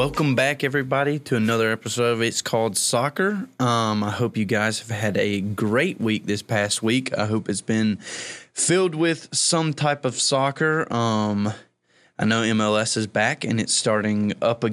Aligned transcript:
Welcome 0.00 0.34
back, 0.34 0.64
everybody, 0.64 1.18
to 1.18 1.36
another 1.36 1.70
episode 1.70 2.12
of 2.12 2.22
It's 2.22 2.40
Called 2.40 2.74
Soccer. 2.74 3.46
Um, 3.58 4.02
I 4.02 4.10
hope 4.10 4.38
you 4.38 4.46
guys 4.46 4.78
have 4.78 4.88
had 4.88 5.18
a 5.18 5.42
great 5.42 6.00
week 6.00 6.24
this 6.24 6.40
past 6.40 6.82
week. 6.82 7.12
I 7.18 7.26
hope 7.26 7.50
it's 7.50 7.60
been 7.60 7.96
filled 7.96 8.94
with 8.94 9.28
some 9.30 9.74
type 9.74 10.06
of 10.06 10.18
soccer. 10.18 10.90
Um, 10.90 11.52
I 12.18 12.24
know 12.24 12.40
MLS 12.40 12.96
is 12.96 13.08
back 13.08 13.44
and 13.44 13.60
it's 13.60 13.74
starting 13.74 14.32
up 14.40 14.64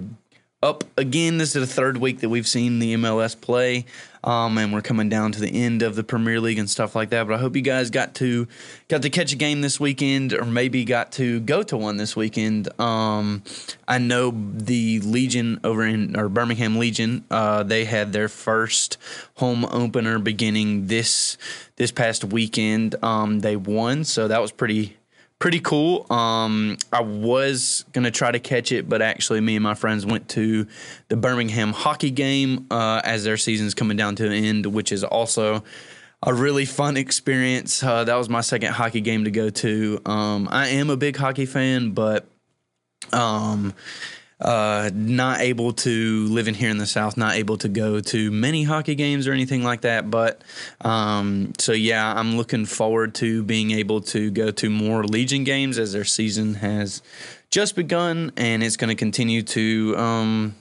up 0.64 0.84
again. 0.98 1.38
This 1.38 1.56
is 1.56 1.68
the 1.68 1.72
third 1.72 1.98
week 1.98 2.22
that 2.22 2.30
we've 2.30 2.48
seen 2.48 2.80
the 2.80 2.96
MLS 2.96 3.40
play, 3.40 3.86
um, 4.24 4.58
and 4.58 4.74
we're 4.74 4.82
coming 4.82 5.08
down 5.08 5.32
to 5.34 5.40
the 5.40 5.50
end 5.50 5.84
of 5.84 5.96
the 5.96 6.04
Premier 6.04 6.40
League 6.40 6.58
and 6.58 6.68
stuff 6.68 6.96
like 6.96 7.12
that. 7.12 7.28
But 7.28 7.36
I 7.36 7.38
hope 7.38 7.56
you 7.56 7.62
guys 7.62 7.92
got 7.92 8.16
to 8.16 8.48
got 8.88 9.04
to 9.04 9.12
catch 9.12 9.32
a 9.32 9.36
game 9.36 9.62
this 9.62 9.80
weekend, 9.80 10.34
or 10.34 10.46
maybe 10.46 10.84
got 10.84 11.12
to 11.14 11.42
go 11.42 11.62
to 11.62 11.78
one 11.78 11.98
this 11.98 12.16
weekend. 12.16 12.70
Um, 12.80 13.44
I 13.88 14.00
know 14.00 14.32
the 14.32 15.00
Legion 15.02 15.60
over 15.64 15.86
in 15.86 16.18
or 16.18 16.28
Birmingham 16.28 16.78
Legion, 16.80 17.24
uh, 17.30 17.62
they 17.62 17.86
had 17.86 18.12
their 18.12 18.28
first 18.28 18.98
home 19.36 19.64
opener 19.66 20.18
beginning 20.18 20.88
this 20.88 21.38
this 21.76 21.92
past 21.92 22.24
weekend. 22.24 22.96
Um, 23.04 23.42
they 23.42 23.56
won, 23.56 24.04
so 24.04 24.28
that 24.28 24.42
was 24.42 24.52
pretty 24.52 24.98
pretty 25.40 25.60
cool. 25.60 26.12
Um, 26.12 26.78
I 26.92 27.02
was 27.02 27.86
gonna 27.94 28.12
try 28.12 28.32
to 28.32 28.40
catch 28.40 28.72
it, 28.72 28.90
but 28.90 29.02
actually, 29.02 29.42
me 29.42 29.56
and 29.56 29.64
my 29.64 29.74
friends 29.74 30.06
went 30.06 30.30
to 30.30 30.68
the 31.10 31.18
Birmingham 31.18 31.74
hockey 31.74 32.12
game 32.12 32.68
uh, 32.72 33.02
as 33.04 33.24
their 33.24 33.38
season's 33.38 33.74
coming 33.74 33.98
down 33.98 34.16
to 34.18 34.26
an 34.26 34.34
end, 34.34 34.66
which 34.66 34.92
is 34.92 35.04
also 35.04 35.64
a 36.24 36.34
really 36.34 36.66
fun 36.66 36.98
experience. 36.98 37.84
Uh, 37.84 38.04
that 38.04 38.16
was 38.16 38.30
my 38.30 38.42
second 38.42 38.74
hockey 38.74 39.02
game 39.02 39.26
to 39.26 39.32
go 39.32 39.50
to. 39.50 40.02
Um, 40.06 40.48
I 40.52 40.70
am 40.70 40.90
a 40.90 40.98
big 40.98 41.16
hockey 41.16 41.46
fan, 41.46 41.92
but 41.92 42.28
um, 43.14 43.74
uh, 44.40 44.92
not 44.94 45.42
able 45.42 45.74
to 45.74 46.26
living 46.28 46.54
here 46.54 46.70
in 46.70 46.78
the 46.78 46.86
South, 46.86 47.18
not 47.18 47.36
able 47.36 47.58
to 47.58 47.68
go 47.68 48.00
to 48.00 48.32
many 48.32 48.64
hockey 48.64 48.96
games 48.96 49.28
or 49.28 49.34
anything 49.34 49.64
like 49.64 49.82
that. 49.82 50.12
But 50.12 50.42
um, 50.82 51.54
so 51.58 51.72
yeah, 51.72 52.14
I'm 52.14 52.38
looking 52.38 52.66
forward 52.66 53.16
to 53.16 53.44
being 53.44 53.72
able 53.72 54.02
to 54.02 54.30
go 54.30 54.52
to 54.52 54.70
more 54.70 55.04
Legion 55.04 55.44
games 55.44 55.80
as 55.80 55.94
their 55.94 56.06
season 56.06 56.56
has 56.56 57.02
just 57.50 57.76
begun 57.76 58.32
and 58.38 58.62
it's 58.62 58.78
going 58.78 58.90
to 58.90 58.96
continue 58.96 59.42
to 59.42 59.96
um, 59.98 60.56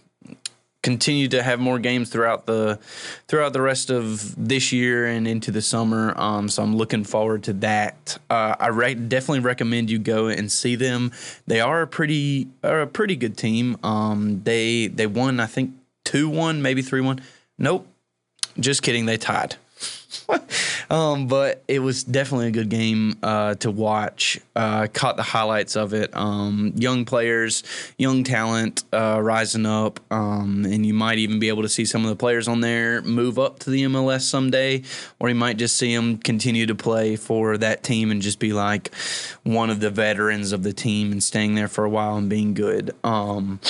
continue 0.82 1.26
to 1.26 1.42
have 1.42 1.58
more 1.58 1.78
games 1.78 2.10
throughout 2.10 2.46
the 2.46 2.78
throughout 3.26 3.52
the 3.52 3.60
rest 3.60 3.90
of 3.90 4.34
this 4.36 4.72
year 4.72 5.06
and 5.06 5.26
into 5.26 5.50
the 5.50 5.62
summer. 5.62 6.14
Um, 6.16 6.48
so 6.48 6.62
I'm 6.62 6.76
looking 6.76 7.04
forward 7.04 7.42
to 7.44 7.52
that. 7.54 8.18
Uh, 8.30 8.54
I 8.58 8.68
re- 8.68 8.94
definitely 8.94 9.40
recommend 9.40 9.90
you 9.90 9.98
go 9.98 10.28
and 10.28 10.50
see 10.50 10.76
them. 10.76 11.12
They 11.46 11.60
are 11.60 11.82
a 11.82 11.86
pretty 11.86 12.48
are 12.62 12.82
a 12.82 12.86
pretty 12.86 13.16
good 13.16 13.36
team. 13.36 13.76
Um, 13.82 14.42
they 14.44 14.86
they 14.86 15.06
won 15.06 15.40
I 15.40 15.46
think 15.46 15.72
two 16.04 16.28
one 16.28 16.62
maybe 16.62 16.82
three 16.82 17.00
one. 17.00 17.20
Nope, 17.58 17.88
just 18.60 18.82
kidding. 18.82 19.06
They 19.06 19.16
tied. 19.16 19.56
um, 20.90 21.26
but 21.26 21.62
it 21.68 21.80
was 21.80 22.04
definitely 22.04 22.48
a 22.48 22.50
good 22.50 22.68
game 22.68 23.16
uh, 23.22 23.54
to 23.56 23.70
watch. 23.70 24.40
Uh, 24.54 24.86
caught 24.92 25.16
the 25.16 25.22
highlights 25.22 25.76
of 25.76 25.92
it. 25.94 26.14
Um, 26.16 26.72
young 26.76 27.04
players, 27.04 27.62
young 27.98 28.24
talent 28.24 28.84
uh, 28.92 29.20
rising 29.22 29.66
up, 29.66 30.00
um, 30.10 30.64
and 30.64 30.84
you 30.86 30.94
might 30.94 31.18
even 31.18 31.38
be 31.38 31.48
able 31.48 31.62
to 31.62 31.68
see 31.68 31.84
some 31.84 32.02
of 32.04 32.10
the 32.10 32.16
players 32.16 32.48
on 32.48 32.60
there 32.60 33.02
move 33.02 33.38
up 33.38 33.58
to 33.60 33.70
the 33.70 33.82
MLS 33.84 34.22
someday, 34.22 34.82
or 35.18 35.28
you 35.28 35.34
might 35.34 35.56
just 35.56 35.76
see 35.76 35.94
them 35.94 36.18
continue 36.18 36.66
to 36.66 36.74
play 36.74 37.16
for 37.16 37.58
that 37.58 37.82
team 37.82 38.10
and 38.10 38.22
just 38.22 38.38
be 38.38 38.52
like 38.52 38.94
one 39.42 39.70
of 39.70 39.80
the 39.80 39.90
veterans 39.90 40.52
of 40.52 40.62
the 40.62 40.72
team 40.72 41.12
and 41.12 41.22
staying 41.22 41.54
there 41.54 41.68
for 41.68 41.84
a 41.84 41.90
while 41.90 42.16
and 42.16 42.28
being 42.28 42.54
good. 42.54 42.94
Um, 43.04 43.60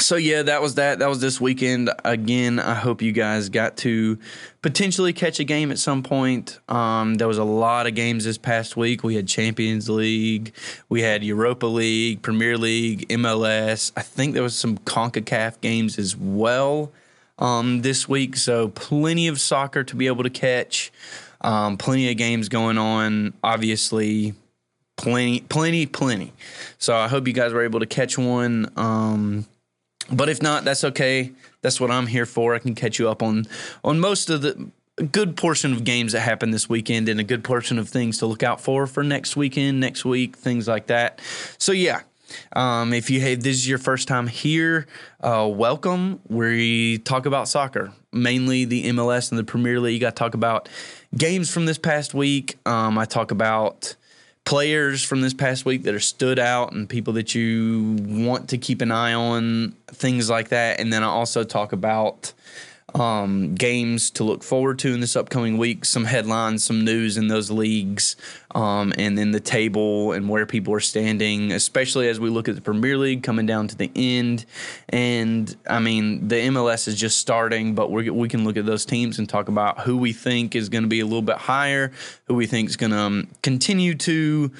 so 0.00 0.16
yeah, 0.16 0.42
that 0.42 0.62
was 0.62 0.76
that. 0.76 1.00
That 1.00 1.08
was 1.08 1.20
this 1.20 1.40
weekend. 1.40 1.90
Again, 2.04 2.60
I 2.60 2.74
hope 2.74 3.02
you 3.02 3.12
guys 3.12 3.48
got 3.48 3.76
to 3.78 4.18
potentially 4.62 5.12
catch 5.12 5.40
a 5.40 5.44
game 5.44 5.70
at 5.70 5.78
some 5.78 6.02
point. 6.02 6.60
Um, 6.68 7.14
there 7.14 7.26
was 7.26 7.38
a 7.38 7.44
lot 7.44 7.86
of 7.86 7.94
games 7.94 8.24
this 8.24 8.38
past 8.38 8.76
week. 8.76 9.02
We 9.02 9.16
had 9.16 9.26
Champions 9.26 9.88
League, 9.88 10.52
we 10.88 11.02
had 11.02 11.24
Europa 11.24 11.66
League, 11.66 12.22
Premier 12.22 12.56
League, 12.56 13.08
MLS. 13.08 13.92
I 13.96 14.02
think 14.02 14.34
there 14.34 14.42
was 14.42 14.54
some 14.54 14.78
Concacaf 14.78 15.60
games 15.60 15.98
as 15.98 16.16
well 16.16 16.92
um, 17.38 17.82
this 17.82 18.08
week. 18.08 18.36
So 18.36 18.68
plenty 18.68 19.28
of 19.28 19.40
soccer 19.40 19.84
to 19.84 19.96
be 19.96 20.06
able 20.06 20.22
to 20.22 20.30
catch. 20.30 20.92
Um, 21.40 21.76
plenty 21.76 22.10
of 22.10 22.16
games 22.16 22.48
going 22.48 22.78
on. 22.78 23.32
Obviously, 23.42 24.34
plenty, 24.96 25.40
plenty, 25.40 25.86
plenty. 25.86 26.32
So 26.78 26.96
I 26.96 27.08
hope 27.08 27.26
you 27.26 27.32
guys 27.32 27.52
were 27.52 27.62
able 27.62 27.80
to 27.80 27.86
catch 27.86 28.18
one. 28.18 28.70
Um, 28.76 29.46
but 30.10 30.28
if 30.28 30.42
not, 30.42 30.64
that's 30.64 30.84
okay. 30.84 31.32
That's 31.60 31.80
what 31.80 31.90
I'm 31.90 32.06
here 32.06 32.26
for. 32.26 32.54
I 32.54 32.58
can 32.58 32.74
catch 32.74 32.98
you 32.98 33.08
up 33.08 33.22
on 33.22 33.46
on 33.84 34.00
most 34.00 34.30
of 34.30 34.42
the 34.42 34.70
good 35.12 35.36
portion 35.36 35.72
of 35.72 35.84
games 35.84 36.12
that 36.12 36.20
happen 36.20 36.50
this 36.50 36.68
weekend 36.68 37.08
and 37.08 37.20
a 37.20 37.24
good 37.24 37.44
portion 37.44 37.78
of 37.78 37.88
things 37.88 38.18
to 38.18 38.26
look 38.26 38.42
out 38.42 38.60
for 38.60 38.86
for 38.86 39.02
next 39.02 39.36
weekend, 39.36 39.80
next 39.80 40.04
week, 40.04 40.36
things 40.36 40.66
like 40.66 40.86
that. 40.86 41.20
So 41.58 41.72
yeah, 41.72 42.02
um, 42.52 42.92
if 42.92 43.10
you 43.10 43.20
hey, 43.20 43.34
this 43.34 43.56
is 43.56 43.68
your 43.68 43.78
first 43.78 44.08
time 44.08 44.26
here, 44.26 44.86
uh, 45.20 45.48
welcome. 45.50 46.20
We 46.28 46.98
talk 46.98 47.26
about 47.26 47.48
soccer, 47.48 47.92
mainly 48.12 48.64
the 48.64 48.86
MLS 48.92 49.30
and 49.30 49.38
the 49.38 49.44
Premier 49.44 49.80
League. 49.80 50.04
I 50.04 50.10
talk 50.10 50.34
about 50.34 50.68
games 51.16 51.50
from 51.50 51.66
this 51.66 51.78
past 51.78 52.14
week. 52.14 52.58
Um, 52.66 52.98
I 52.98 53.04
talk 53.04 53.30
about 53.30 53.94
players 54.48 55.04
from 55.04 55.20
this 55.20 55.34
past 55.34 55.66
week 55.66 55.82
that 55.82 55.94
are 55.94 56.00
stood 56.00 56.38
out 56.38 56.72
and 56.72 56.88
people 56.88 57.12
that 57.12 57.34
you 57.34 57.98
want 58.00 58.48
to 58.48 58.56
keep 58.56 58.80
an 58.80 58.90
eye 58.90 59.12
on, 59.12 59.74
things 59.88 60.30
like 60.30 60.48
that. 60.48 60.80
And 60.80 60.90
then 60.90 61.04
I 61.04 61.08
also 61.08 61.44
talk 61.44 61.74
about 61.74 62.32
um, 62.94 63.54
games 63.54 64.10
to 64.10 64.24
look 64.24 64.42
forward 64.42 64.78
to 64.80 64.94
in 64.94 65.00
this 65.00 65.14
upcoming 65.14 65.58
week, 65.58 65.84
some 65.84 66.04
headlines, 66.04 66.64
some 66.64 66.84
news 66.84 67.16
in 67.16 67.28
those 67.28 67.50
leagues, 67.50 68.16
um, 68.54 68.94
and 68.96 69.18
then 69.18 69.30
the 69.30 69.40
table 69.40 70.12
and 70.12 70.28
where 70.28 70.46
people 70.46 70.72
are 70.72 70.80
standing, 70.80 71.52
especially 71.52 72.08
as 72.08 72.18
we 72.18 72.30
look 72.30 72.48
at 72.48 72.54
the 72.54 72.60
Premier 72.60 72.96
League 72.96 73.22
coming 73.22 73.44
down 73.44 73.68
to 73.68 73.76
the 73.76 73.90
end. 73.94 74.46
And 74.88 75.54
I 75.68 75.80
mean, 75.80 76.28
the 76.28 76.36
MLS 76.36 76.88
is 76.88 76.98
just 76.98 77.18
starting, 77.18 77.74
but 77.74 77.90
we 77.90 78.08
we 78.08 78.28
can 78.28 78.44
look 78.44 78.56
at 78.56 78.64
those 78.64 78.86
teams 78.86 79.18
and 79.18 79.28
talk 79.28 79.48
about 79.48 79.80
who 79.80 79.96
we 79.98 80.12
think 80.12 80.56
is 80.56 80.68
going 80.68 80.84
to 80.84 80.88
be 80.88 81.00
a 81.00 81.04
little 81.04 81.22
bit 81.22 81.36
higher, 81.36 81.92
who 82.26 82.34
we 82.34 82.46
think 82.46 82.70
is 82.70 82.76
going 82.76 82.92
to 82.92 82.98
um, 82.98 83.28
continue 83.42 83.94
to 83.94 84.50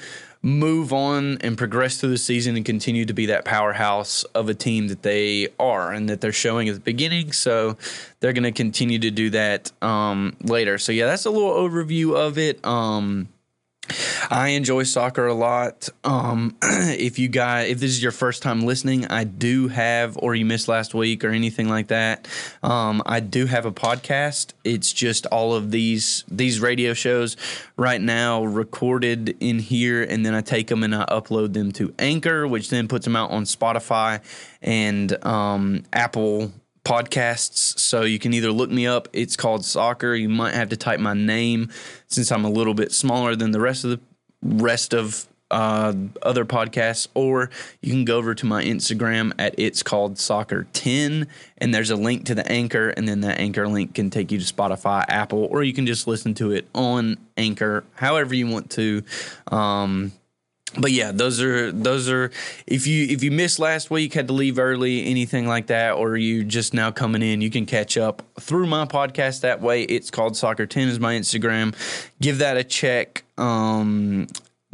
move 0.41 0.93
on 0.93 1.37
and 1.39 1.57
progress 1.57 1.97
through 1.97 2.11
the 2.11 2.17
season 2.17 2.55
and 2.55 2.65
continue 2.65 3.05
to 3.05 3.13
be 3.13 3.25
that 3.25 3.43
powerhouse 3.43 4.23
of 4.35 4.47
a 4.47 4.53
team 4.53 4.87
that 4.87 5.03
they 5.03 5.49
are 5.59 5.91
and 5.91 6.09
that 6.09 6.21
they're 6.21 6.31
showing 6.31 6.69
at 6.69 6.75
the 6.75 6.81
beginning. 6.81 7.31
So 7.33 7.77
they're 8.19 8.33
going 8.33 8.43
to 8.43 8.51
continue 8.51 8.99
to 8.99 9.11
do 9.11 9.29
that 9.31 9.71
um, 9.81 10.37
later. 10.41 10.77
So 10.77 10.91
yeah, 10.91 11.07
that's 11.07 11.25
a 11.25 11.29
little 11.29 11.51
overview 11.51 12.15
of 12.15 12.37
it. 12.37 12.63
Um, 12.65 13.27
I 14.29 14.49
enjoy 14.49 14.83
soccer 14.83 15.27
a 15.27 15.33
lot. 15.33 15.89
Um, 16.03 16.55
if 16.61 17.19
you 17.19 17.27
guys, 17.27 17.69
if 17.69 17.79
this 17.79 17.91
is 17.91 18.01
your 18.01 18.11
first 18.11 18.41
time 18.41 18.61
listening, 18.61 19.05
I 19.07 19.23
do 19.23 19.67
have, 19.67 20.17
or 20.17 20.35
you 20.35 20.45
missed 20.45 20.67
last 20.67 20.93
week 20.93 21.23
or 21.23 21.29
anything 21.29 21.69
like 21.69 21.87
that, 21.87 22.27
um, 22.63 23.01
I 23.05 23.19
do 23.19 23.45
have 23.45 23.65
a 23.65 23.71
podcast. 23.71 24.53
It's 24.63 24.93
just 24.93 25.25
all 25.27 25.53
of 25.53 25.71
these 25.71 26.23
these 26.27 26.59
radio 26.59 26.93
shows 26.93 27.37
right 27.77 28.01
now 28.01 28.43
recorded 28.43 29.35
in 29.39 29.59
here, 29.59 30.03
and 30.03 30.25
then 30.25 30.33
I 30.33 30.41
take 30.41 30.67
them 30.67 30.83
and 30.83 30.95
I 30.95 31.05
upload 31.05 31.53
them 31.53 31.71
to 31.73 31.93
Anchor, 31.99 32.47
which 32.47 32.69
then 32.69 32.87
puts 32.87 33.05
them 33.05 33.15
out 33.15 33.31
on 33.31 33.43
Spotify 33.43 34.21
and 34.61 35.23
um, 35.25 35.83
Apple 35.93 36.51
podcasts. 36.83 37.79
So 37.79 38.03
you 38.03 38.19
can 38.19 38.33
either 38.33 38.51
look 38.51 38.69
me 38.69 38.87
up. 38.87 39.07
It's 39.13 39.35
called 39.35 39.65
Soccer. 39.65 40.15
You 40.15 40.29
might 40.29 40.53
have 40.53 40.69
to 40.69 40.77
type 40.77 40.99
my 40.99 41.13
name 41.13 41.69
since 42.07 42.31
I'm 42.31 42.45
a 42.45 42.49
little 42.49 42.73
bit 42.73 42.91
smaller 42.91 43.35
than 43.35 43.51
the 43.51 43.59
rest 43.59 43.83
of 43.83 43.91
the 43.91 43.99
rest 44.41 44.93
of 44.93 45.27
uh, 45.51 45.93
other 46.21 46.45
podcasts, 46.45 47.07
or 47.13 47.49
you 47.81 47.91
can 47.91 48.05
go 48.05 48.17
over 48.17 48.35
to 48.35 48.45
my 48.45 48.63
Instagram 48.63 49.33
at 49.39 49.55
it's 49.57 49.81
called 49.81 50.19
soccer 50.19 50.67
10, 50.73 51.27
and 51.57 51.73
there's 51.73 51.89
a 51.89 51.95
link 51.95 52.25
to 52.25 52.35
the 52.35 52.49
anchor, 52.51 52.89
and 52.89 53.07
then 53.07 53.21
that 53.21 53.39
anchor 53.39 53.67
link 53.67 53.95
can 53.95 54.09
take 54.09 54.31
you 54.31 54.39
to 54.39 54.53
Spotify, 54.53 55.03
Apple, 55.07 55.47
or 55.51 55.63
you 55.63 55.73
can 55.73 55.87
just 55.87 56.07
listen 56.07 56.33
to 56.35 56.51
it 56.51 56.67
on 56.75 57.17
Anchor, 57.37 57.83
however 57.95 58.35
you 58.35 58.47
want 58.47 58.69
to. 58.71 59.01
Um, 59.51 60.11
but 60.77 60.91
yeah, 60.91 61.11
those 61.11 61.41
are 61.41 61.71
those 61.71 62.09
are 62.09 62.31
if 62.67 62.85
you 62.85 63.07
if 63.07 63.23
you 63.23 63.31
missed 63.31 63.59
last 63.59 63.89
week, 63.89 64.13
had 64.13 64.27
to 64.27 64.33
leave 64.33 64.59
early, 64.59 65.05
anything 65.05 65.47
like 65.47 65.67
that, 65.67 65.93
or 65.93 66.15
you 66.15 66.43
just 66.43 66.73
now 66.73 66.91
coming 66.91 67.21
in, 67.21 67.41
you 67.41 67.49
can 67.49 67.65
catch 67.65 67.97
up 67.97 68.21
through 68.39 68.67
my 68.67 68.85
podcast 68.85 69.41
that 69.41 69.61
way. 69.61 69.83
It's 69.83 70.11
called 70.11 70.37
Soccer 70.37 70.65
Ten 70.65 70.87
is 70.87 70.99
my 70.99 71.15
Instagram. 71.15 71.75
Give 72.21 72.37
that 72.39 72.57
a 72.57 72.63
check. 72.63 73.23
Um, 73.37 74.27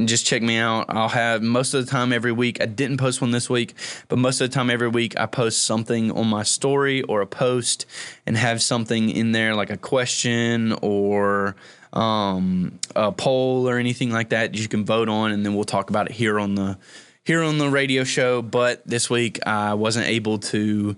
just 0.03 0.25
check 0.25 0.41
me 0.41 0.57
out. 0.57 0.87
I'll 0.89 1.07
have 1.07 1.41
most 1.41 1.73
of 1.73 1.85
the 1.85 1.89
time 1.89 2.11
every 2.11 2.33
week. 2.33 2.61
I 2.61 2.65
didn't 2.65 2.97
post 2.97 3.21
one 3.21 3.31
this 3.31 3.49
week, 3.49 3.73
but 4.09 4.19
most 4.19 4.41
of 4.41 4.49
the 4.49 4.53
time 4.53 4.69
every 4.69 4.89
week 4.89 5.17
I 5.17 5.25
post 5.25 5.63
something 5.63 6.11
on 6.11 6.27
my 6.27 6.43
story 6.43 7.01
or 7.03 7.21
a 7.21 7.27
post 7.27 7.85
and 8.25 8.35
have 8.35 8.61
something 8.61 9.09
in 9.09 9.31
there 9.31 9.55
like 9.55 9.69
a 9.69 9.77
question 9.77 10.73
or 10.81 11.55
um, 11.95 12.79
a 12.95 13.11
poll 13.11 13.69
or 13.69 13.77
anything 13.77 14.11
like 14.11 14.29
that 14.29 14.55
you 14.55 14.67
can 14.67 14.85
vote 14.85 15.09
on, 15.09 15.31
and 15.31 15.45
then 15.45 15.55
we'll 15.55 15.63
talk 15.63 15.89
about 15.89 16.07
it 16.07 16.13
here 16.13 16.39
on 16.39 16.55
the 16.55 16.77
here 17.23 17.41
on 17.41 17.57
the 17.57 17.69
radio 17.69 18.03
show, 18.03 18.41
but 18.41 18.85
this 18.85 19.09
week 19.09 19.39
I 19.47 19.73
wasn't 19.73 20.05
able 20.07 20.37
to 20.39 20.95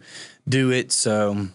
do 0.47 0.71
it. 0.71 0.91
So, 0.91 1.47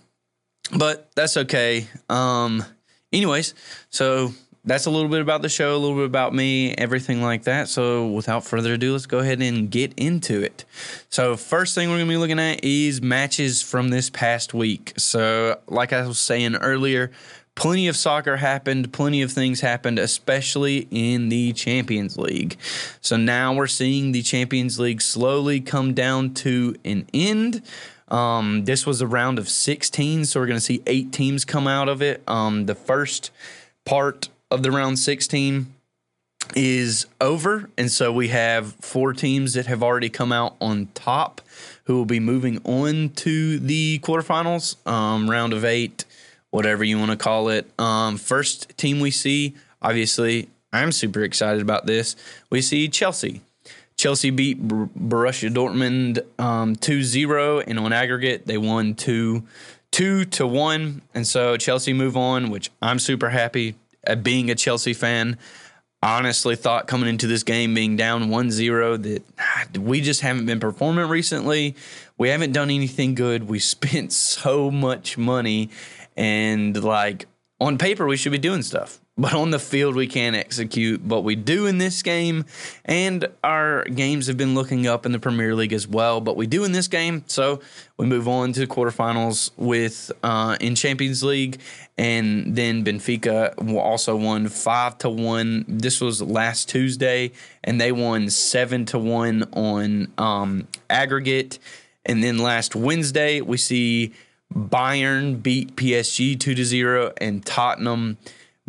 but 0.76 1.10
that's 1.14 1.36
okay. 1.36 1.88
Um, 2.08 2.64
anyways, 3.12 3.54
so 3.90 4.32
that's 4.64 4.86
a 4.86 4.90
little 4.90 5.08
bit 5.08 5.20
about 5.20 5.42
the 5.42 5.48
show, 5.48 5.74
a 5.74 5.78
little 5.78 5.96
bit 5.96 6.06
about 6.06 6.34
me, 6.34 6.72
everything 6.74 7.20
like 7.20 7.44
that. 7.44 7.68
So, 7.68 8.06
without 8.06 8.44
further 8.44 8.74
ado, 8.74 8.92
let's 8.92 9.06
go 9.06 9.18
ahead 9.18 9.42
and 9.42 9.70
get 9.70 9.92
into 9.96 10.40
it. 10.42 10.64
So, 11.10 11.36
first 11.36 11.74
thing 11.74 11.88
we're 11.88 11.96
going 11.96 12.06
to 12.06 12.12
be 12.12 12.16
looking 12.16 12.38
at 12.38 12.64
is 12.64 13.02
matches 13.02 13.60
from 13.60 13.88
this 13.88 14.08
past 14.08 14.54
week. 14.54 14.92
So, 14.96 15.58
like 15.66 15.92
I 15.92 16.06
was 16.06 16.18
saying 16.18 16.56
earlier, 16.56 17.10
plenty 17.54 17.88
of 17.88 17.96
soccer 17.96 18.36
happened, 18.36 18.92
plenty 18.92 19.22
of 19.22 19.32
things 19.32 19.60
happened, 19.60 19.98
especially 19.98 20.88
in 20.90 21.28
the 21.28 21.52
Champions 21.52 22.16
League. 22.16 22.56
So, 23.00 23.16
now 23.16 23.54
we're 23.54 23.66
seeing 23.66 24.12
the 24.12 24.22
Champions 24.22 24.78
League 24.78 25.00
slowly 25.00 25.60
come 25.60 25.94
down 25.94 26.34
to 26.34 26.76
an 26.84 27.06
end. 27.12 27.62
Um, 28.08 28.66
this 28.66 28.86
was 28.86 29.00
a 29.00 29.06
round 29.06 29.38
of 29.38 29.48
16, 29.48 30.26
so 30.26 30.38
we're 30.38 30.46
going 30.46 30.58
to 30.58 30.64
see 30.64 30.82
eight 30.86 31.12
teams 31.12 31.44
come 31.44 31.66
out 31.66 31.88
of 31.88 32.02
it. 32.02 32.22
Um, 32.28 32.66
the 32.66 32.74
first 32.74 33.30
part 33.84 34.28
of 34.50 34.62
the 34.62 34.70
round 34.70 34.98
16 34.98 35.72
is 36.54 37.06
over. 37.20 37.70
And 37.78 37.90
so 37.90 38.12
we 38.12 38.28
have 38.28 38.74
four 38.74 39.12
teams 39.12 39.54
that 39.54 39.66
have 39.66 39.82
already 39.82 40.10
come 40.10 40.32
out 40.32 40.56
on 40.60 40.88
top 40.94 41.40
who 41.84 41.96
will 41.96 42.04
be 42.04 42.20
moving 42.20 42.60
on 42.64 43.10
to 43.10 43.58
the 43.58 43.98
quarterfinals, 44.00 44.86
um, 44.86 45.30
round 45.30 45.52
of 45.52 45.64
eight, 45.64 46.04
whatever 46.52 46.84
you 46.84 46.98
want 46.98 47.10
to 47.10 47.16
call 47.16 47.48
it. 47.48 47.68
Um, 47.80 48.16
first 48.16 48.76
team 48.76 49.00
we 49.00 49.10
see, 49.10 49.56
obviously, 49.80 50.48
I'm 50.72 50.92
super 50.92 51.22
excited 51.22 51.60
about 51.60 51.86
this. 51.86 52.14
We 52.50 52.62
see 52.62 52.88
Chelsea. 52.88 53.40
Chelsea 53.96 54.30
beat 54.30 54.66
Borussia 54.66 55.52
Dortmund 55.52 56.20
um, 56.40 56.76
2-0 56.76 57.64
and 57.66 57.78
on 57.78 57.92
aggregate 57.92 58.46
they 58.46 58.58
won 58.58 58.94
2 58.94 59.42
2 59.92 60.24
to 60.24 60.46
1 60.46 61.02
and 61.14 61.26
so 61.26 61.56
Chelsea 61.56 61.92
move 61.92 62.16
on 62.16 62.50
which 62.50 62.70
I'm 62.80 62.98
super 62.98 63.28
happy 63.28 63.76
uh, 64.06 64.16
being 64.16 64.50
a 64.50 64.54
Chelsea 64.54 64.94
fan, 64.94 65.38
honestly 66.02 66.56
thought 66.56 66.88
coming 66.88 67.08
into 67.08 67.26
this 67.28 67.44
game 67.44 67.74
being 67.74 67.96
down 67.96 68.24
1-0 68.24 69.02
that 69.02 69.22
ah, 69.38 69.66
we 69.78 70.00
just 70.00 70.20
haven't 70.22 70.46
been 70.46 70.58
performing 70.58 71.08
recently. 71.08 71.76
We 72.18 72.30
haven't 72.30 72.52
done 72.52 72.70
anything 72.70 73.14
good. 73.14 73.48
We 73.48 73.58
spent 73.60 74.12
so 74.12 74.70
much 74.70 75.16
money 75.16 75.70
and 76.16 76.82
like 76.82 77.26
on 77.62 77.78
paper 77.78 78.06
we 78.06 78.16
should 78.16 78.32
be 78.32 78.38
doing 78.38 78.62
stuff. 78.62 78.98
But 79.16 79.34
on 79.34 79.50
the 79.50 79.58
field 79.58 79.94
we 79.94 80.06
can't 80.06 80.34
execute 80.34 81.02
what 81.02 81.22
we 81.22 81.36
do 81.36 81.66
in 81.66 81.78
this 81.78 82.02
game. 82.02 82.46
And 82.84 83.28
our 83.44 83.84
games 83.84 84.26
have 84.26 84.38
been 84.38 84.54
looking 84.54 84.86
up 84.86 85.04
in 85.04 85.12
the 85.12 85.18
premier 85.18 85.54
league 85.54 85.72
as 85.72 85.86
well 85.86 86.20
but 86.20 86.34
we 86.34 86.46
do 86.46 86.64
in 86.64 86.72
this 86.72 86.88
game. 86.88 87.22
So 87.26 87.60
we 87.98 88.06
move 88.06 88.26
on 88.26 88.52
to 88.54 88.66
quarterfinals 88.66 89.50
with 89.56 90.10
uh, 90.22 90.56
in 90.60 90.74
champions 90.74 91.22
league. 91.22 91.60
And 91.98 92.56
then 92.56 92.84
benfica 92.84 93.54
also 93.76 94.16
won 94.16 94.48
five 94.48 94.98
to 94.98 95.10
one. 95.10 95.66
This 95.68 96.00
was 96.00 96.22
last 96.22 96.68
tuesday 96.68 97.32
and 97.62 97.80
they 97.80 97.92
won 97.92 98.30
seven 98.30 98.86
to 98.86 98.98
one 98.98 99.44
on 99.52 100.10
um, 100.18 100.66
aggregate. 100.88 101.58
And 102.04 102.24
then 102.24 102.38
last 102.38 102.74
wednesday 102.74 103.40
we 103.42 103.58
see 103.58 104.14
bayern 104.52 105.42
beat 105.42 105.76
psg 105.76 106.38
2 106.38 106.54
to 106.54 106.64
0 106.64 107.12
and 107.18 107.44
tottenham 107.44 108.16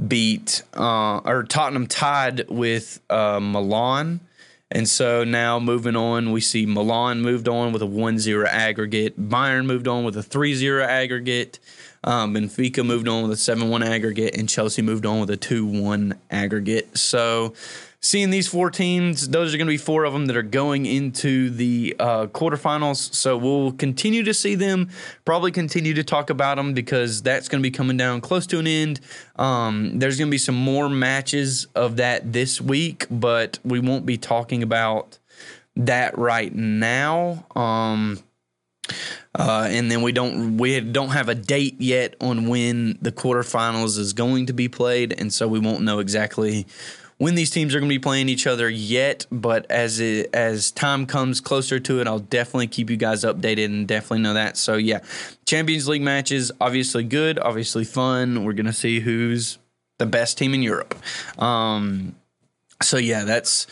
beat 0.07 0.63
uh, 0.75 1.17
or 1.19 1.43
Tottenham 1.43 1.87
tied 1.87 2.49
with 2.49 2.99
uh, 3.09 3.39
Milan. 3.39 4.19
And 4.71 4.89
so 4.89 5.23
now 5.23 5.59
moving 5.59 5.95
on, 5.95 6.31
we 6.31 6.41
see 6.41 6.65
Milan 6.65 7.21
moved 7.21 7.47
on 7.47 7.73
with 7.73 7.81
a 7.83 7.85
1 7.85 8.17
0 8.17 8.47
aggregate. 8.47 9.19
Bayern 9.19 9.65
moved 9.65 9.87
on 9.87 10.03
with 10.03 10.17
a 10.17 10.23
3 10.23 10.55
0 10.55 10.83
aggregate. 10.83 11.59
Um, 12.03 12.33
Benfica 12.33 12.85
moved 12.85 13.07
on 13.07 13.21
with 13.23 13.31
a 13.31 13.37
7 13.37 13.69
1 13.69 13.83
aggregate. 13.83 14.35
And 14.35 14.49
Chelsea 14.49 14.81
moved 14.81 15.05
on 15.05 15.19
with 15.19 15.29
a 15.29 15.37
2 15.37 15.65
1 15.65 16.19
aggregate. 16.31 16.97
So 16.97 17.53
seeing 18.03 18.29
these 18.29 18.47
four 18.47 18.69
teams, 18.69 19.29
those 19.29 19.53
are 19.53 19.57
going 19.57 19.65
to 19.65 19.71
be 19.71 19.77
four 19.77 20.03
of 20.03 20.11
them 20.11 20.25
that 20.25 20.35
are 20.35 20.43
going 20.43 20.85
into 20.85 21.49
the 21.49 21.95
uh, 21.97 22.27
quarterfinals. 22.27 23.15
So 23.15 23.37
we'll 23.37 23.71
continue 23.71 24.23
to 24.23 24.33
see 24.33 24.55
them, 24.55 24.89
probably 25.23 25.51
continue 25.51 25.93
to 25.93 26.03
talk 26.03 26.29
about 26.29 26.57
them 26.57 26.73
because 26.73 27.21
that's 27.21 27.47
going 27.47 27.63
to 27.63 27.67
be 27.67 27.71
coming 27.71 27.95
down 27.95 28.19
close 28.19 28.45
to 28.47 28.59
an 28.59 28.67
end. 28.67 28.99
Um, 29.37 29.99
there's 29.99 30.17
going 30.17 30.27
to 30.27 30.31
be 30.31 30.37
some 30.37 30.55
more 30.55 30.89
matches 30.89 31.67
of 31.75 31.95
that 31.95 32.33
this 32.33 32.59
week, 32.59 33.07
but 33.09 33.57
we 33.63 33.79
won't 33.79 34.05
be 34.05 34.17
talking 34.17 34.61
about 34.61 35.17
that 35.77 36.17
right 36.17 36.53
now. 36.53 37.45
Um, 37.55 38.19
uh, 39.33 39.67
and 39.71 39.89
then 39.89 40.01
we 40.01 40.11
don't 40.11 40.57
we 40.57 40.79
don't 40.81 41.09
have 41.09 41.29
a 41.29 41.35
date 41.35 41.79
yet 41.79 42.15
on 42.19 42.47
when 42.49 42.97
the 43.01 43.13
quarterfinals 43.13 43.97
is 43.97 44.11
going 44.11 44.47
to 44.47 44.53
be 44.53 44.67
played, 44.67 45.13
and 45.17 45.33
so 45.33 45.47
we 45.47 45.57
won't 45.57 45.81
know 45.81 45.99
exactly 45.99 46.67
when 47.23 47.35
these 47.35 47.49
teams 47.49 47.73
are 47.73 47.79
going 47.79 47.87
to 47.87 47.95
be 47.95 47.99
playing 47.99 48.27
each 48.27 48.45
other 48.45 48.69
yet, 48.69 49.25
but 49.31 49.65
as 49.71 50.01
it, 50.01 50.29
as 50.33 50.71
time 50.71 51.05
comes 51.05 51.39
closer 51.39 51.79
to 51.79 52.01
it, 52.01 52.05
I'll 52.05 52.19
definitely 52.19 52.67
keep 52.67 52.89
you 52.89 52.97
guys 52.97 53.23
updated 53.23 53.65
and 53.65 53.87
definitely 53.87 54.19
know 54.19 54.33
that. 54.33 54.57
So 54.57 54.75
yeah, 54.75 54.99
Champions 55.45 55.87
League 55.87 56.01
matches 56.01 56.51
obviously 56.59 57.05
good, 57.05 57.39
obviously 57.39 57.85
fun. 57.85 58.43
We're 58.43 58.51
going 58.51 58.65
to 58.65 58.73
see 58.73 58.99
who's 58.99 59.57
the 59.99 60.05
best 60.05 60.37
team 60.37 60.53
in 60.53 60.61
Europe. 60.61 60.95
Um, 61.39 62.13
so 62.81 62.97
yeah, 62.97 63.23
that's 63.23 63.67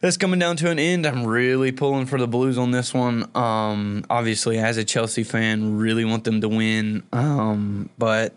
that's 0.00 0.18
coming 0.18 0.38
down 0.38 0.58
to 0.58 0.70
an 0.70 0.78
end. 0.78 1.06
I'm 1.06 1.26
really 1.26 1.72
pulling 1.72 2.04
for 2.04 2.18
the 2.18 2.28
Blues 2.28 2.58
on 2.58 2.70
this 2.70 2.92
one. 2.92 3.30
Um, 3.34 4.04
obviously, 4.10 4.58
as 4.58 4.76
a 4.76 4.84
Chelsea 4.84 5.24
fan, 5.24 5.78
really 5.78 6.04
want 6.04 6.24
them 6.24 6.42
to 6.42 6.48
win. 6.50 7.02
Um, 7.14 7.88
but 7.96 8.34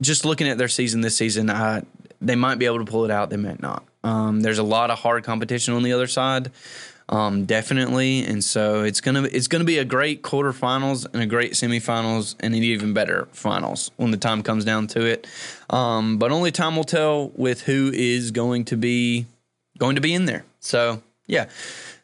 just 0.00 0.24
looking 0.24 0.46
at 0.46 0.56
their 0.56 0.68
season 0.68 1.00
this 1.00 1.16
season, 1.16 1.50
I 1.50 1.82
they 2.26 2.36
might 2.36 2.58
be 2.58 2.66
able 2.66 2.78
to 2.78 2.90
pull 2.90 3.04
it 3.04 3.10
out. 3.10 3.30
They 3.30 3.36
might 3.36 3.60
not. 3.60 3.84
Um, 4.04 4.40
there's 4.40 4.58
a 4.58 4.62
lot 4.64 4.90
of 4.90 4.98
hard 4.98 5.24
competition 5.24 5.74
on 5.74 5.82
the 5.82 5.92
other 5.92 6.06
side, 6.06 6.50
um, 7.08 7.44
definitely, 7.44 8.24
and 8.24 8.42
so 8.42 8.82
it's 8.82 9.00
gonna 9.00 9.22
it's 9.24 9.46
gonna 9.46 9.64
be 9.64 9.78
a 9.78 9.84
great 9.84 10.22
quarterfinals 10.22 11.06
and 11.12 11.22
a 11.22 11.26
great 11.26 11.52
semifinals 11.52 12.34
and 12.40 12.54
an 12.54 12.62
even 12.62 12.94
better 12.94 13.28
finals 13.32 13.90
when 13.96 14.10
the 14.10 14.16
time 14.16 14.42
comes 14.42 14.64
down 14.64 14.86
to 14.88 15.04
it. 15.04 15.26
Um, 15.70 16.18
but 16.18 16.32
only 16.32 16.50
time 16.50 16.76
will 16.76 16.84
tell 16.84 17.28
with 17.36 17.62
who 17.62 17.90
is 17.94 18.30
going 18.30 18.64
to 18.66 18.76
be 18.76 19.26
going 19.78 19.94
to 19.96 20.00
be 20.00 20.14
in 20.14 20.24
there. 20.24 20.44
So 20.60 21.02
yeah, 21.26 21.48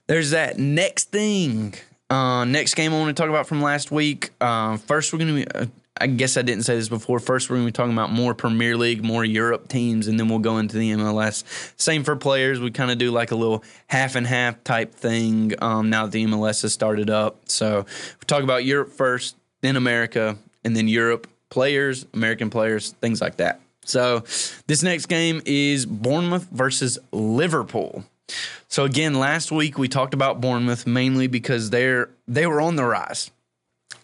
there's 0.07 0.31
that. 0.31 0.59
Next 0.59 1.11
thing. 1.11 1.75
Uh, 2.11 2.45
next 2.45 2.75
game 2.75 2.95
I 2.95 2.99
want 2.99 3.15
to 3.15 3.21
talk 3.21 3.29
about 3.29 3.47
from 3.47 3.61
last 3.61 3.91
week. 3.91 4.31
Uh, 4.41 4.79
first, 4.79 5.13
we're 5.13 5.19
going 5.19 5.45
to 5.45 5.45
be 5.45 5.51
uh, 5.55 5.67
I 6.01 6.07
guess 6.07 6.37
I 6.37 6.43
didn't 6.43 6.65
say 6.65 6.77
this 6.77 6.89
before. 6.89 7.19
First, 7.19 7.51
we're 7.51 7.57
going 7.57 7.67
to 7.67 7.73
be 7.73 7.77
talking 7.77 7.93
about 7.93 8.11
more 8.11 8.35
Premier 8.35 8.77
League, 8.77 9.03
more 9.03 9.25
Europe 9.25 9.69
teams, 9.69 10.09
and 10.09 10.19
then 10.19 10.29
we'll 10.29 10.39
go 10.39 10.59
into 10.59 10.77
the 10.77 10.93
MLS. 10.93 11.45
Same 11.77 12.05
for 12.05 12.17
players. 12.17 12.61
We 12.61 12.71
kind 12.71 12.91
of 12.91 12.99
do 12.99 13.11
like 13.11 13.31
a 13.31 13.35
little 13.35 13.65
half 13.89 14.15
and 14.15 14.27
half 14.27 14.63
type 14.65 14.95
thing 14.95 15.55
um, 15.63 15.91
now 15.91 16.05
that 16.05 16.13
the 16.13 16.25
MLS 16.27 16.63
has 16.63 16.73
started 16.73 17.11
up. 17.11 17.37
So 17.47 17.85
we 17.87 18.25
talk 18.27 18.43
about 18.43 18.65
Europe 18.65 18.93
first, 18.93 19.37
then 19.61 19.77
America, 19.77 20.37
and 20.65 20.77
then 20.77 20.89
Europe 20.89 21.27
players, 21.51 22.07
American 22.15 22.51
players, 22.51 22.93
things 23.01 23.21
like 23.21 23.37
that. 23.37 23.61
So 23.85 24.21
this 24.67 24.83
next 24.83 25.07
game 25.07 25.41
is 25.47 25.87
Bournemouth 25.87 26.47
versus 26.51 26.99
Liverpool. 27.11 28.05
So 28.69 28.85
again, 28.85 29.15
last 29.15 29.51
week 29.51 29.79
we 29.79 29.89
talked 29.89 30.13
about 30.13 30.41
Bournemouth 30.41 30.87
mainly 30.87 31.27
because 31.27 31.71
they're 31.71 32.11
they 32.27 32.47
were 32.47 32.61
on 32.61 32.77
the 32.77 32.85
rise 32.85 33.31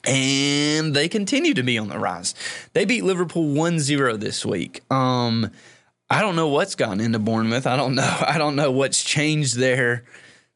and 0.07 0.95
they 0.95 1.09
continue 1.09 1.55
to 1.55 1.63
be 1.63 1.79
on 1.79 1.89
the 1.89 1.99
rise. 1.99 2.35
They 2.73 2.85
beat 2.85 3.05
Liverpool 3.05 3.55
1-0 3.55 4.21
this 4.21 4.45
week. 4.45 4.81
Um, 4.93 5.51
I 6.11 6.21
don't 6.21 6.37
know 6.37 6.49
what's 6.49 6.75
gotten 6.75 7.01
into 7.01 7.19
Bournemouth. 7.19 7.67
I 7.67 7.77
don't 7.77 7.95
know. 7.95 8.17
I 8.27 8.39
don't 8.39 8.57
know 8.57 8.71
what's 8.71 9.03
changed 9.03 9.57
their 9.57 10.05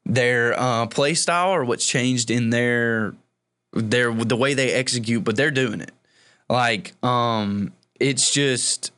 their 0.05 0.59
uh, 0.59 0.87
play 0.87 1.13
style 1.13 1.51
or 1.51 1.65
what's 1.65 1.87
changed 1.87 2.31
in 2.31 2.51
their 2.51 3.15
their 3.73 4.13
the 4.13 4.37
way 4.37 4.55
they 4.55 4.73
execute, 4.73 5.25
but 5.25 5.37
they're 5.37 5.51
doing 5.51 5.81
it. 5.81 5.93
Like 6.49 6.93
um, 7.05 7.73
it's 8.01 8.33
just 8.33 8.93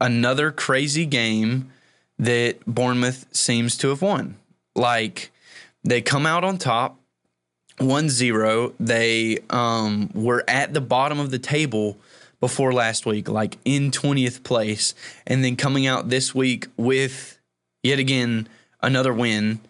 another 0.00 0.52
crazy 0.52 1.06
game 1.06 1.70
that 2.18 2.64
Bournemouth 2.66 3.26
seems 3.32 3.76
to 3.78 3.88
have 3.88 4.02
won. 4.02 4.36
Like 4.76 5.32
they 5.82 6.00
come 6.00 6.26
out 6.26 6.44
on 6.44 6.58
top 6.58 6.98
1 7.78 8.08
0. 8.08 8.74
They 8.78 9.38
um, 9.50 10.10
were 10.14 10.44
at 10.48 10.74
the 10.74 10.80
bottom 10.80 11.18
of 11.18 11.30
the 11.30 11.38
table 11.38 11.98
before 12.42 12.72
last 12.72 13.06
week, 13.06 13.28
like 13.28 13.56
in 13.64 13.92
20th 13.92 14.42
place, 14.42 14.94
and 15.28 15.44
then 15.44 15.54
coming 15.54 15.86
out 15.86 16.08
this 16.08 16.34
week 16.34 16.66
with 16.76 17.38
yet 17.84 18.00
again 18.00 18.48
another 18.82 19.14
win, 19.14 19.60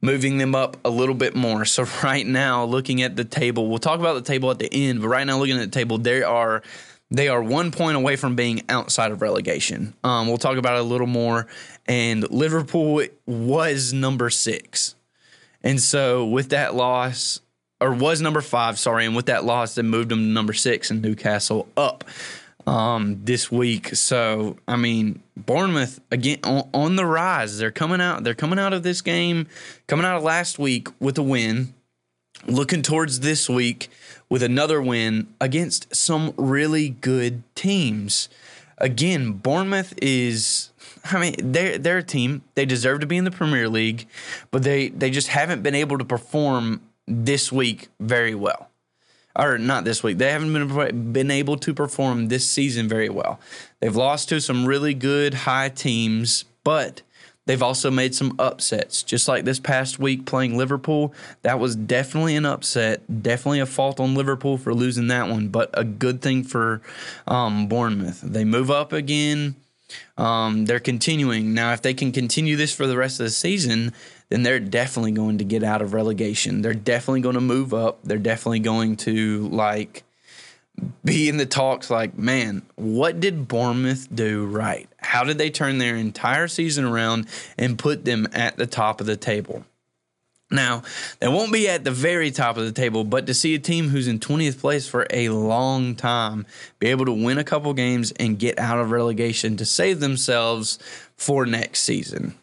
moving 0.00 0.38
them 0.38 0.54
up 0.54 0.76
a 0.84 0.88
little 0.88 1.16
bit 1.16 1.34
more. 1.34 1.64
So, 1.64 1.84
right 2.02 2.24
now, 2.24 2.64
looking 2.64 3.02
at 3.02 3.16
the 3.16 3.24
table, 3.24 3.68
we'll 3.68 3.80
talk 3.80 3.98
about 3.98 4.14
the 4.14 4.22
table 4.22 4.50
at 4.52 4.60
the 4.60 4.72
end, 4.72 5.02
but 5.02 5.08
right 5.08 5.26
now, 5.26 5.36
looking 5.36 5.56
at 5.58 5.64
the 5.70 5.78
table, 5.78 5.98
they 5.98 6.22
are. 6.22 6.62
They 7.14 7.28
are 7.28 7.42
one 7.42 7.72
point 7.72 7.98
away 7.98 8.16
from 8.16 8.36
being 8.36 8.62
outside 8.70 9.12
of 9.12 9.20
relegation. 9.20 9.92
Um, 10.02 10.28
we'll 10.28 10.38
talk 10.38 10.56
about 10.56 10.76
it 10.76 10.80
a 10.80 10.84
little 10.84 11.06
more. 11.06 11.46
And 11.86 12.30
Liverpool 12.30 13.02
was 13.26 13.92
number 13.92 14.30
six 14.30 14.94
And 15.62 15.78
so 15.78 16.24
with 16.24 16.48
that 16.48 16.74
loss, 16.74 17.41
or 17.82 17.92
was 17.92 18.20
number 18.20 18.40
five, 18.40 18.78
sorry, 18.78 19.04
and 19.04 19.16
with 19.16 19.26
that 19.26 19.44
loss, 19.44 19.74
they 19.74 19.82
moved 19.82 20.08
them 20.08 20.20
to 20.20 20.24
number 20.24 20.52
six 20.52 20.90
and 20.90 21.02
Newcastle 21.02 21.68
up 21.76 22.04
um, 22.66 23.20
this 23.24 23.50
week. 23.50 23.94
So 23.94 24.56
I 24.68 24.76
mean, 24.76 25.20
Bournemouth 25.36 26.00
again 26.10 26.38
on, 26.44 26.68
on, 26.72 26.96
the 26.96 27.04
rise. 27.04 27.58
They're 27.58 27.72
coming 27.72 28.00
out. 28.00 28.24
They're 28.24 28.34
coming 28.34 28.58
out 28.58 28.72
of 28.72 28.84
this 28.84 29.00
game, 29.00 29.48
coming 29.88 30.06
out 30.06 30.16
of 30.16 30.22
last 30.22 30.58
week 30.58 30.88
with 31.00 31.18
a 31.18 31.22
win. 31.22 31.74
Looking 32.46 32.82
towards 32.82 33.20
this 33.20 33.48
week 33.48 33.88
with 34.28 34.42
another 34.42 34.82
win 34.82 35.28
against 35.40 35.94
some 35.94 36.34
really 36.36 36.88
good 36.88 37.42
teams. 37.54 38.28
Again, 38.78 39.32
Bournemouth 39.32 39.94
is. 40.00 40.70
I 41.04 41.18
mean, 41.18 41.34
they're 41.52 41.78
they're 41.78 41.98
a 41.98 42.02
team. 42.02 42.42
They 42.54 42.64
deserve 42.64 43.00
to 43.00 43.06
be 43.06 43.16
in 43.16 43.24
the 43.24 43.30
Premier 43.30 43.68
League, 43.68 44.06
but 44.50 44.62
they 44.62 44.88
they 44.88 45.10
just 45.10 45.28
haven't 45.28 45.62
been 45.62 45.74
able 45.74 45.98
to 45.98 46.04
perform 46.04 46.80
this 47.12 47.52
week 47.52 47.88
very 48.00 48.34
well 48.34 48.68
or 49.36 49.58
not 49.58 49.84
this 49.84 50.02
week. 50.02 50.18
They 50.18 50.30
haven't 50.30 50.52
been 50.52 51.12
been 51.12 51.30
able 51.30 51.56
to 51.58 51.74
perform 51.74 52.28
this 52.28 52.48
season 52.48 52.88
very 52.88 53.08
well. 53.08 53.40
They've 53.80 53.94
lost 53.94 54.28
to 54.30 54.40
some 54.40 54.66
really 54.66 54.94
good 54.94 55.34
high 55.34 55.68
teams, 55.70 56.44
but 56.64 57.02
they've 57.46 57.62
also 57.62 57.90
made 57.90 58.14
some 58.14 58.34
upsets. 58.38 59.02
Just 59.02 59.28
like 59.28 59.44
this 59.44 59.58
past 59.58 59.98
week 59.98 60.26
playing 60.26 60.56
Liverpool, 60.56 61.14
that 61.42 61.58
was 61.58 61.76
definitely 61.76 62.36
an 62.36 62.46
upset. 62.46 63.22
Definitely 63.22 63.60
a 63.60 63.66
fault 63.66 64.00
on 64.00 64.14
Liverpool 64.14 64.58
for 64.58 64.74
losing 64.74 65.08
that 65.08 65.28
one, 65.28 65.48
but 65.48 65.70
a 65.74 65.84
good 65.84 66.20
thing 66.20 66.44
for 66.44 66.82
um, 67.26 67.66
Bournemouth. 67.66 68.20
They 68.20 68.44
move 68.44 68.70
up 68.70 68.92
again. 68.92 69.56
Um, 70.16 70.66
they're 70.66 70.80
continuing 70.80 71.54
now. 71.54 71.72
If 71.72 71.82
they 71.82 71.94
can 71.94 72.12
continue 72.12 72.56
this 72.56 72.74
for 72.74 72.86
the 72.86 72.96
rest 72.96 73.20
of 73.20 73.24
the 73.24 73.30
season, 73.30 73.92
then 74.28 74.42
they're 74.42 74.60
definitely 74.60 75.12
going 75.12 75.38
to 75.38 75.44
get 75.44 75.62
out 75.62 75.82
of 75.82 75.92
relegation. 75.92 76.62
They're 76.62 76.74
definitely 76.74 77.20
going 77.20 77.34
to 77.34 77.40
move 77.40 77.74
up. 77.74 78.00
They're 78.02 78.18
definitely 78.18 78.60
going 78.60 78.96
to 78.98 79.48
like 79.48 80.04
be 81.04 81.28
in 81.28 81.36
the 81.36 81.46
talks 81.46 81.90
like, 81.90 82.16
man, 82.16 82.62
what 82.76 83.20
did 83.20 83.46
Bournemouth 83.46 84.08
do 84.14 84.46
right? 84.46 84.88
How 84.98 85.24
did 85.24 85.38
they 85.38 85.50
turn 85.50 85.78
their 85.78 85.96
entire 85.96 86.48
season 86.48 86.84
around 86.84 87.28
and 87.58 87.78
put 87.78 88.04
them 88.04 88.26
at 88.32 88.56
the 88.56 88.66
top 88.66 89.00
of 89.00 89.06
the 89.06 89.16
table? 89.16 89.64
Now, 90.52 90.82
they 91.18 91.28
won't 91.28 91.52
be 91.52 91.68
at 91.68 91.82
the 91.82 91.90
very 91.90 92.30
top 92.30 92.56
of 92.56 92.64
the 92.64 92.72
table, 92.72 93.04
but 93.04 93.26
to 93.26 93.34
see 93.34 93.54
a 93.54 93.58
team 93.58 93.88
who's 93.88 94.06
in 94.06 94.20
20th 94.20 94.60
place 94.60 94.86
for 94.86 95.06
a 95.10 95.30
long 95.30 95.94
time 95.94 96.46
be 96.78 96.88
able 96.88 97.06
to 97.06 97.12
win 97.12 97.38
a 97.38 97.44
couple 97.44 97.72
games 97.72 98.12
and 98.12 98.38
get 98.38 98.58
out 98.58 98.78
of 98.78 98.90
relegation 98.90 99.56
to 99.56 99.64
save 99.64 100.00
themselves 100.00 100.78
for 101.16 101.46
next 101.46 101.80
season. 101.80 102.34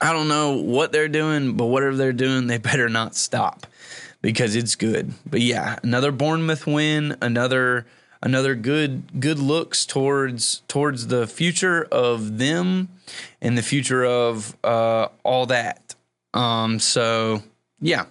I 0.00 0.12
don't 0.12 0.28
know 0.28 0.52
what 0.52 0.92
they're 0.92 1.08
doing, 1.08 1.56
but 1.56 1.66
whatever 1.66 1.96
they're 1.96 2.12
doing, 2.12 2.46
they 2.46 2.58
better 2.70 2.88
not 2.88 3.16
stop 3.16 3.66
because 4.22 4.54
it's 4.54 4.74
good. 4.74 5.12
But 5.26 5.40
yeah, 5.40 5.78
another 5.82 6.12
Bournemouth 6.12 6.66
win, 6.66 7.16
another 7.20 7.86
another 8.22 8.54
good 8.54 9.20
good 9.20 9.38
looks 9.38 9.84
towards 9.84 10.62
towards 10.66 11.08
the 11.08 11.26
future 11.26 11.86
of 11.92 12.38
them 12.38 12.88
and 13.42 13.56
the 13.56 13.62
future 13.62 14.04
of 14.04 14.56
uh, 14.64 15.08
all 15.22 15.46
that. 15.46 15.83
Um, 16.34 16.78
so 16.78 17.42
yeah, 17.80 18.06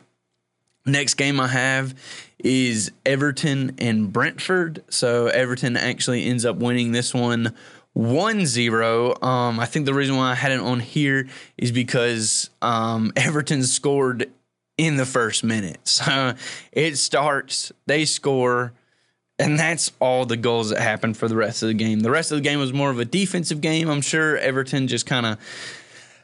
next 0.85 1.15
game 1.15 1.39
I 1.39 1.47
have 1.47 1.93
is 2.39 2.91
Everton 3.05 3.75
and 3.77 4.11
Brentford. 4.11 4.83
So 4.89 5.27
Everton 5.27 5.77
actually 5.77 6.25
ends 6.25 6.45
up 6.45 6.57
winning 6.57 6.91
this 6.91 7.13
one 7.13 7.53
1 7.93 8.45
0. 8.45 9.21
Um, 9.21 9.59
I 9.59 9.65
think 9.65 9.85
the 9.85 9.93
reason 9.93 10.17
why 10.17 10.31
I 10.31 10.35
had 10.35 10.51
it 10.51 10.59
on 10.59 10.79
here 10.79 11.27
is 11.57 11.71
because 11.71 12.49
um, 12.61 13.13
Everton 13.15 13.63
scored 13.63 14.31
in 14.77 14.97
the 14.97 15.05
first 15.05 15.43
minute. 15.43 15.79
So 15.85 16.33
it 16.71 16.97
starts, 16.97 17.71
they 17.85 18.05
score, 18.05 18.73
and 19.37 19.57
that's 19.59 19.91
all 19.99 20.25
the 20.25 20.37
goals 20.37 20.69
that 20.69 20.81
happened 20.81 21.17
for 21.17 21.27
the 21.27 21.35
rest 21.35 21.61
of 21.61 21.67
the 21.67 21.73
game. 21.73 21.99
The 21.99 22.11
rest 22.11 22.31
of 22.31 22.37
the 22.37 22.41
game 22.41 22.59
was 22.59 22.73
more 22.73 22.89
of 22.89 22.99
a 22.99 23.05
defensive 23.05 23.61
game. 23.61 23.89
I'm 23.89 24.01
sure 24.01 24.37
Everton 24.37 24.87
just 24.87 25.05
kind 25.05 25.25
of 25.25 25.37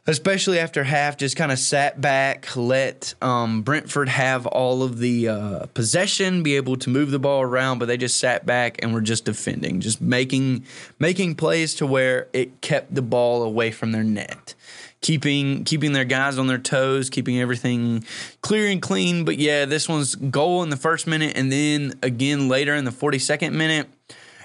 especially 0.09 0.57
after 0.57 0.83
half, 0.83 1.17
just 1.17 1.35
kind 1.35 1.51
of 1.51 1.59
sat 1.59 2.01
back, 2.01 2.55
let 2.55 3.13
um, 3.21 3.61
Brentford 3.61 4.09
have 4.09 4.47
all 4.47 4.81
of 4.81 4.97
the 4.97 5.27
uh, 5.27 5.65
possession, 5.75 6.41
be 6.41 6.55
able 6.55 6.75
to 6.77 6.89
move 6.89 7.11
the 7.11 7.19
ball 7.19 7.43
around, 7.43 7.77
but 7.77 7.87
they 7.87 7.95
just 7.95 8.19
sat 8.19 8.43
back 8.45 8.79
and 8.81 8.91
were 8.91 9.01
just 9.01 9.25
defending, 9.25 9.79
just 9.79 10.01
making 10.01 10.65
making 10.97 11.35
plays 11.35 11.75
to 11.75 11.85
where 11.85 12.27
it 12.33 12.59
kept 12.61 12.95
the 12.95 13.03
ball 13.03 13.43
away 13.43 13.71
from 13.71 13.91
their 13.91 14.03
net. 14.03 14.55
Keeping 15.01 15.63
keeping 15.63 15.93
their 15.93 16.05
guys 16.05 16.37
on 16.37 16.47
their 16.47 16.57
toes, 16.57 17.09
keeping 17.09 17.39
everything 17.39 18.03
clear 18.41 18.67
and 18.67 18.81
clean. 18.81 19.23
But 19.23 19.37
yeah, 19.37 19.65
this 19.65 19.87
one's 19.87 20.15
goal 20.15 20.63
in 20.63 20.69
the 20.69 20.77
first 20.77 21.07
minute, 21.07 21.37
and 21.37 21.51
then 21.51 21.93
again 22.01 22.49
later 22.49 22.75
in 22.75 22.83
the 22.83 22.91
42nd 22.91 23.53
minute, 23.53 23.87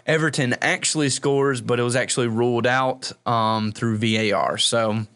Everton 0.06 0.54
actually 0.60 1.08
scores, 1.08 1.60
but 1.60 1.80
it 1.80 1.82
was 1.82 1.96
actually 1.96 2.28
ruled 2.28 2.66
out 2.66 3.10
um, 3.26 3.72
through 3.72 3.96
VAR. 3.96 4.58
So 4.58 5.06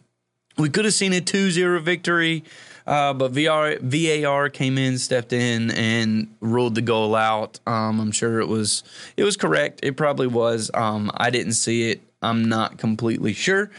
we 0.59 0.69
could 0.69 0.85
have 0.85 0.95
seen 0.95 1.13
a 1.13 1.21
2 1.21 1.51
0 1.51 1.81
victory, 1.81 2.45
uh, 2.87 3.15
but 3.15 3.33
VR, 3.33 3.79
VAR 3.81 4.49
came 4.51 4.77
in, 4.77 4.99
stepped 4.99 5.33
in, 5.33 5.71
and 5.71 6.35
ruled 6.41 6.75
the 6.75 6.83
goal 6.83 7.15
out. 7.15 7.61
Um, 7.67 8.01
I'm 8.01 8.13
sure 8.13 8.41
it 8.41 8.49
was 8.49 8.83
it 9.17 9.25
was 9.25 9.37
correct. 9.37 9.81
It 9.83 9.97
probably 9.97 10.27
was. 10.27 10.71
Um, 10.75 11.11
I 11.15 11.31
didn't 11.31 11.53
see 11.53 11.91
it. 11.91 12.03
I'm 12.21 12.49
not 12.49 12.79
completely 12.79 13.33
sure, 13.33 13.71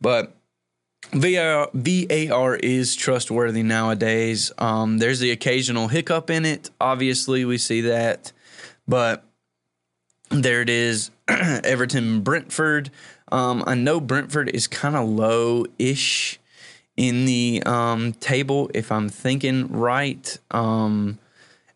but 0.00 0.36
VAR, 1.12 1.70
VAR 1.72 2.56
is 2.56 2.94
trustworthy 2.94 3.62
nowadays. 3.62 4.52
Um, 4.58 4.98
there's 4.98 5.20
the 5.20 5.30
occasional 5.30 5.88
hiccup 5.88 6.28
in 6.28 6.44
it. 6.44 6.70
Obviously, 6.80 7.44
we 7.44 7.58
see 7.58 7.82
that, 7.82 8.32
but 8.86 9.24
there 10.30 10.60
it 10.60 10.68
is. 10.68 11.10
Everton 11.28 12.20
Brentford. 12.20 12.90
Um, 13.32 13.64
I 13.66 13.74
know 13.74 14.00
Brentford 14.00 14.48
is 14.50 14.66
kind 14.66 14.96
of 14.96 15.08
low 15.08 15.64
ish 15.78 16.38
in 16.96 17.26
the 17.26 17.62
um, 17.66 18.12
table, 18.14 18.70
if 18.74 18.90
I'm 18.90 19.08
thinking 19.08 19.68
right. 19.68 20.38
Um, 20.50 21.18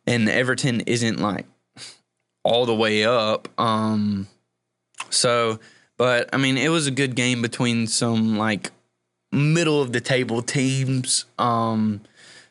and 0.07 0.29
Everton 0.29 0.81
isn't 0.83 1.21
like 1.21 1.47
all 2.43 2.67
the 2.67 2.75
way 2.75 3.05
up. 3.05 3.49
Um, 3.59 4.29
so, 5.11 5.61
but 5.97 6.29
I 6.33 6.37
mean, 6.37 6.57
it 6.57 6.71
was 6.71 6.87
a 6.87 6.93
good 6.93 7.15
game 7.15 7.43
between 7.43 7.87
some 7.87 8.39
like 8.39 8.71
middle 9.33 9.83
of 9.83 9.93
the 9.93 10.01
table 10.01 10.43
teams. 10.43 11.27
Um, 11.39 12.01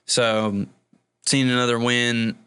so, 0.05 0.65
seeing 1.25 1.49
another 1.49 1.79
win 1.79 2.37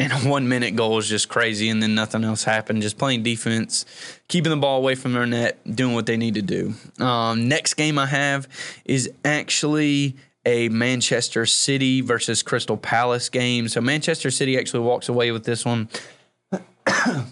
and 0.00 0.12
a 0.12 0.16
one 0.28 0.48
minute 0.48 0.76
goal 0.76 0.98
is 0.98 1.08
just 1.08 1.28
crazy, 1.28 1.68
and 1.68 1.82
then 1.82 1.94
nothing 1.94 2.24
else 2.24 2.44
happened. 2.44 2.80
Just 2.80 2.96
playing 2.96 3.22
defense, 3.22 3.84
keeping 4.28 4.50
the 4.50 4.56
ball 4.56 4.78
away 4.78 4.94
from 4.94 5.12
their 5.12 5.26
net, 5.26 5.58
doing 5.74 5.94
what 5.94 6.06
they 6.06 6.16
need 6.16 6.34
to 6.34 6.42
do. 6.42 6.74
Um, 6.98 7.48
next 7.48 7.74
game 7.74 7.98
I 7.98 8.06
have 8.06 8.48
is 8.84 9.10
actually 9.24 10.16
a 10.46 10.70
Manchester 10.70 11.44
City 11.44 12.00
versus 12.00 12.42
Crystal 12.42 12.78
Palace 12.78 13.28
game. 13.28 13.68
So 13.68 13.82
Manchester 13.82 14.30
City 14.30 14.58
actually 14.58 14.80
walks 14.80 15.08
away 15.08 15.32
with 15.32 15.44
this 15.44 15.64
one. 15.64 15.88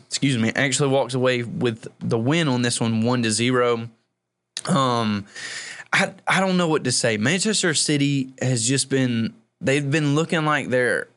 Excuse 0.07 0.37
me, 0.37 0.53
actually 0.55 0.91
walks 0.91 1.15
away 1.15 1.43
with 1.43 1.89
the 2.01 2.19
win 2.19 2.49
on 2.49 2.63
this 2.63 2.81
one, 2.81 3.01
one 3.01 3.23
to 3.23 3.31
zero. 3.31 3.89
Um, 4.67 5.25
I 5.93 6.13
I 6.27 6.41
don't 6.41 6.59
know 6.59 6.69
what 6.69 6.85
to 6.85 6.93
say. 6.93 7.17
Manchester 7.17 7.73
City 7.73 8.35
has 8.43 8.69
just 8.69 8.91
been 8.91 9.33
they've 9.59 9.91
been 9.91 10.15
looking 10.15 10.45
like 10.45 10.69
they're 10.69 11.09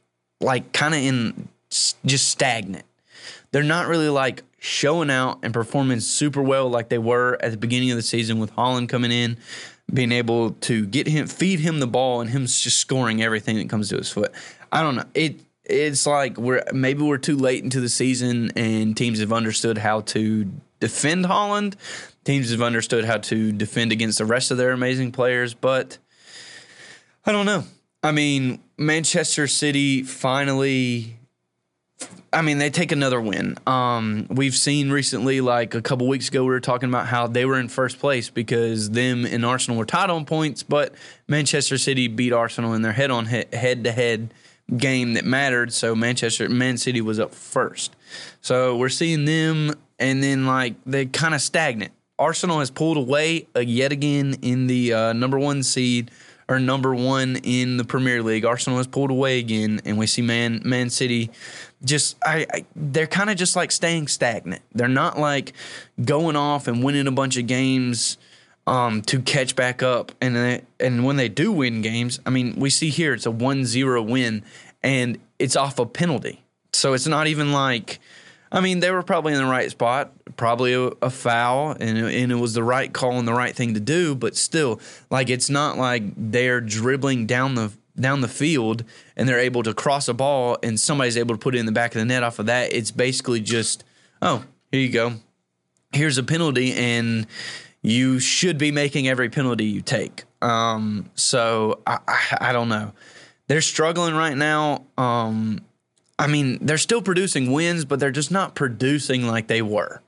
like 0.42 0.74
kind 0.74 0.94
of 0.94 1.00
in 1.00 1.48
just 2.06 2.30
stagnant. 2.30 2.86
They're 3.52 3.64
not 3.64 3.88
really 3.88 4.10
like 4.10 4.44
showing 4.60 5.10
out 5.10 5.40
and 5.44 5.54
performing 5.54 6.00
super 6.00 6.42
well 6.42 6.70
like 6.70 6.90
they 6.90 6.98
were 6.98 7.38
at 7.42 7.52
the 7.52 7.58
beginning 7.58 7.92
of 7.92 7.98
the 7.98 8.04
season 8.04 8.40
with 8.40 8.54
Haaland 8.56 8.90
coming 8.90 9.12
in, 9.12 9.38
being 9.92 10.12
able 10.12 10.52
to 10.52 10.86
get 10.86 11.08
him, 11.08 11.28
feed 11.28 11.60
him 11.60 11.80
the 11.80 11.88
ball, 11.88 12.22
and 12.22 12.30
him 12.30 12.46
just 12.46 12.78
scoring 12.78 13.22
everything 13.22 13.58
that 13.58 13.70
comes 13.70 13.90
to 13.90 13.98
his 13.98 14.10
foot. 14.10 14.32
I 14.72 14.82
don't 14.84 14.96
know. 14.96 15.06
It 15.14 15.42
it's 15.66 16.06
like 16.06 16.38
we're 16.38 16.64
maybe 16.74 17.04
we're 17.04 17.18
too 17.18 17.38
late 17.38 17.64
into 17.64 17.80
the 17.80 17.90
season 17.90 18.52
and 18.56 18.96
teams 18.96 19.20
have 19.20 19.32
understood 19.32 19.78
how 19.78 20.02
to 20.02 20.52
defend 20.80 21.26
Haaland. 21.26 21.76
Teams 22.24 22.52
have 22.52 22.62
understood 22.62 23.06
how 23.06 23.18
to 23.18 23.52
defend 23.52 23.92
against 23.92 24.18
the 24.18 24.26
rest 24.26 24.52
of 24.52 24.58
their 24.58 24.72
amazing 24.72 25.12
players, 25.12 25.54
but 25.54 25.98
I 27.26 27.32
don't 27.32 27.46
know. 27.46 27.64
I 28.04 28.12
mean, 28.12 28.60
Manchester 28.78 29.48
City 29.48 30.04
finally 30.04 31.20
I 32.34 32.42
mean, 32.42 32.60
they 32.60 32.70
take 32.70 32.94
another 32.94 33.20
win. 33.20 33.58
Um, 33.68 34.26
we've 34.30 34.56
seen 34.56 34.90
recently, 34.90 35.42
like 35.42 35.76
a 35.76 35.82
couple 35.82 36.08
weeks 36.08 36.30
ago, 36.30 36.44
we 36.44 36.50
were 36.50 36.62
talking 36.62 36.88
about 36.88 37.08
how 37.08 37.28
they 37.28 37.46
were 37.46 37.60
in 37.60 37.68
first 37.68 38.00
place 38.00 38.30
because 38.30 38.92
them 38.92 39.26
and 39.26 39.46
Arsenal 39.46 39.78
were 39.78 39.86
tied 39.86 40.10
on 40.10 40.24
points, 40.24 40.64
but 40.64 40.96
Manchester 41.28 41.78
City 41.78 42.08
beat 42.08 42.32
Arsenal 42.32 42.74
in 42.74 42.84
their 42.84 42.94
head 42.94 43.12
on 43.12 43.26
head 43.26 43.84
to 43.84 43.92
head 43.92 44.34
game 44.78 45.14
that 45.16 45.26
mattered. 45.26 45.74
So 45.74 45.94
Manchester 45.94 46.48
Man 46.48 46.78
City 46.78 47.02
was 47.02 47.20
up 47.20 47.34
first. 47.36 47.96
So 48.40 48.78
we're 48.78 48.90
seeing 48.90 49.26
them, 49.26 49.74
and 50.00 50.24
then 50.24 50.46
like 50.46 50.76
they 50.86 51.08
kind 51.08 51.36
of 51.36 51.42
stagnant. 51.42 51.92
Arsenal 52.18 52.60
has 52.60 52.72
pulled 52.72 52.98
away 52.98 53.48
uh, 53.56 53.60
yet 53.60 53.92
again 53.92 54.36
in 54.42 54.68
the 54.68 54.94
uh, 54.94 55.14
number 55.14 55.38
one 55.38 55.64
seed 55.64 56.12
are 56.52 56.60
number 56.60 56.94
one 56.94 57.38
in 57.38 57.78
the 57.78 57.86
Premier 57.86 58.22
League. 58.22 58.44
Arsenal 58.44 58.78
has 58.78 58.88
pulled 58.88 59.10
away 59.10 59.40
again, 59.40 59.82
and 59.86 59.98
we 59.98 60.06
see 60.06 60.22
Man 60.22 60.62
Man 60.66 60.90
City 60.90 61.32
just 61.84 62.18
I, 62.26 62.46
I 62.54 62.66
they're 62.76 63.08
kind 63.08 63.30
of 63.30 63.38
just 63.38 63.56
like 63.56 63.72
staying 63.72 64.08
stagnant. 64.08 64.62
They're 64.74 64.90
not 64.90 65.18
like 65.18 65.54
going 66.04 66.36
off 66.36 66.68
and 66.68 66.84
winning 66.84 67.08
a 67.08 67.12
bunch 67.12 67.38
of 67.38 67.48
games 67.48 68.18
um, 68.68 69.02
to 69.04 69.22
catch 69.22 69.56
back 69.56 69.82
up. 69.82 70.12
And 70.20 70.36
they, 70.36 70.62
and 70.80 71.06
when 71.06 71.16
they 71.16 71.30
do 71.30 71.54
win 71.54 71.82
games, 71.82 72.20
I 72.26 72.30
mean, 72.30 72.56
we 72.58 72.70
see 72.70 72.90
here 72.90 73.14
it's 73.14 73.26
a 73.26 73.32
1-0 73.32 74.10
win, 74.10 74.44
and 74.84 75.20
it's 75.40 75.56
off 75.56 75.80
a 75.80 75.86
penalty. 75.86 76.44
So 76.74 76.94
it's 76.94 77.08
not 77.08 77.28
even 77.28 77.54
like 77.54 78.00
I 78.52 78.60
mean, 78.60 78.82
they 78.82 78.92
were 78.92 79.04
probably 79.04 79.34
in 79.34 79.40
the 79.40 79.46
right 79.46 79.72
spot, 79.72 80.12
probably 80.36 80.74
a, 80.74 80.88
a 81.02 81.10
foul, 81.10 81.72
and 81.72 81.98
and 81.98 82.32
it 82.32 82.36
was 82.36 82.54
the 82.54 82.64
right 82.64 82.92
call 82.92 83.18
and 83.18 83.28
the 83.28 83.34
right 83.34 83.56
thing 83.56 83.74
to 83.76 83.80
do. 83.80 84.14
But 84.14 84.36
still, 84.36 84.82
like 85.10 85.30
it's 85.30 85.50
not 85.50 85.78
like 85.78 86.04
they're 86.18 86.62
dribbling 86.62 87.28
down 87.28 87.56
the 87.56 87.72
down 88.00 88.22
the 88.22 88.28
field 88.28 88.84
and 89.16 89.28
they're 89.28 89.40
able 89.40 89.64
to 89.64 89.74
cross 89.74 90.08
a 90.08 90.14
ball 90.14 90.58
and 90.64 90.80
somebody's 90.80 91.18
able 91.18 91.36
to 91.36 91.40
put 91.40 91.56
it 91.56 91.60
in 91.60 91.66
the 91.66 91.72
back 91.72 91.94
of 91.94 92.00
the 92.00 92.06
net 92.06 92.24
off 92.24 92.40
of 92.40 92.46
that. 92.48 92.74
It's 92.74 92.90
basically 92.90 93.42
just, 93.42 93.84
oh, 94.22 94.44
here 94.72 94.82
you 94.82 94.90
go. 94.90 95.14
Here's 95.94 96.18
a 96.18 96.24
penalty, 96.24 96.74
and 96.74 97.28
you 97.82 98.20
should 98.20 98.58
be 98.58 98.72
making 98.72 99.08
every 99.08 99.30
penalty 99.30 99.66
you 99.66 99.82
take. 99.82 100.24
Um, 100.42 101.10
so 101.16 101.82
I, 101.86 102.00
I, 102.08 102.38
I 102.42 102.54
don't 102.54 102.70
know. 102.70 102.94
They're 103.48 103.62
struggling 103.62 104.16
right 104.16 104.36
now. 104.36 104.86
Um, 104.98 105.60
I 106.20 106.28
mean, 106.28 106.60
they're 106.62 106.78
still 106.78 107.02
producing 107.02 107.52
wins, 107.52 107.86
but 107.86 108.00
they're 108.00 108.12
just 108.12 108.32
not 108.32 108.56
producing 108.56 109.28
like 109.28 109.48
they 109.48 109.62
were. 109.62 110.02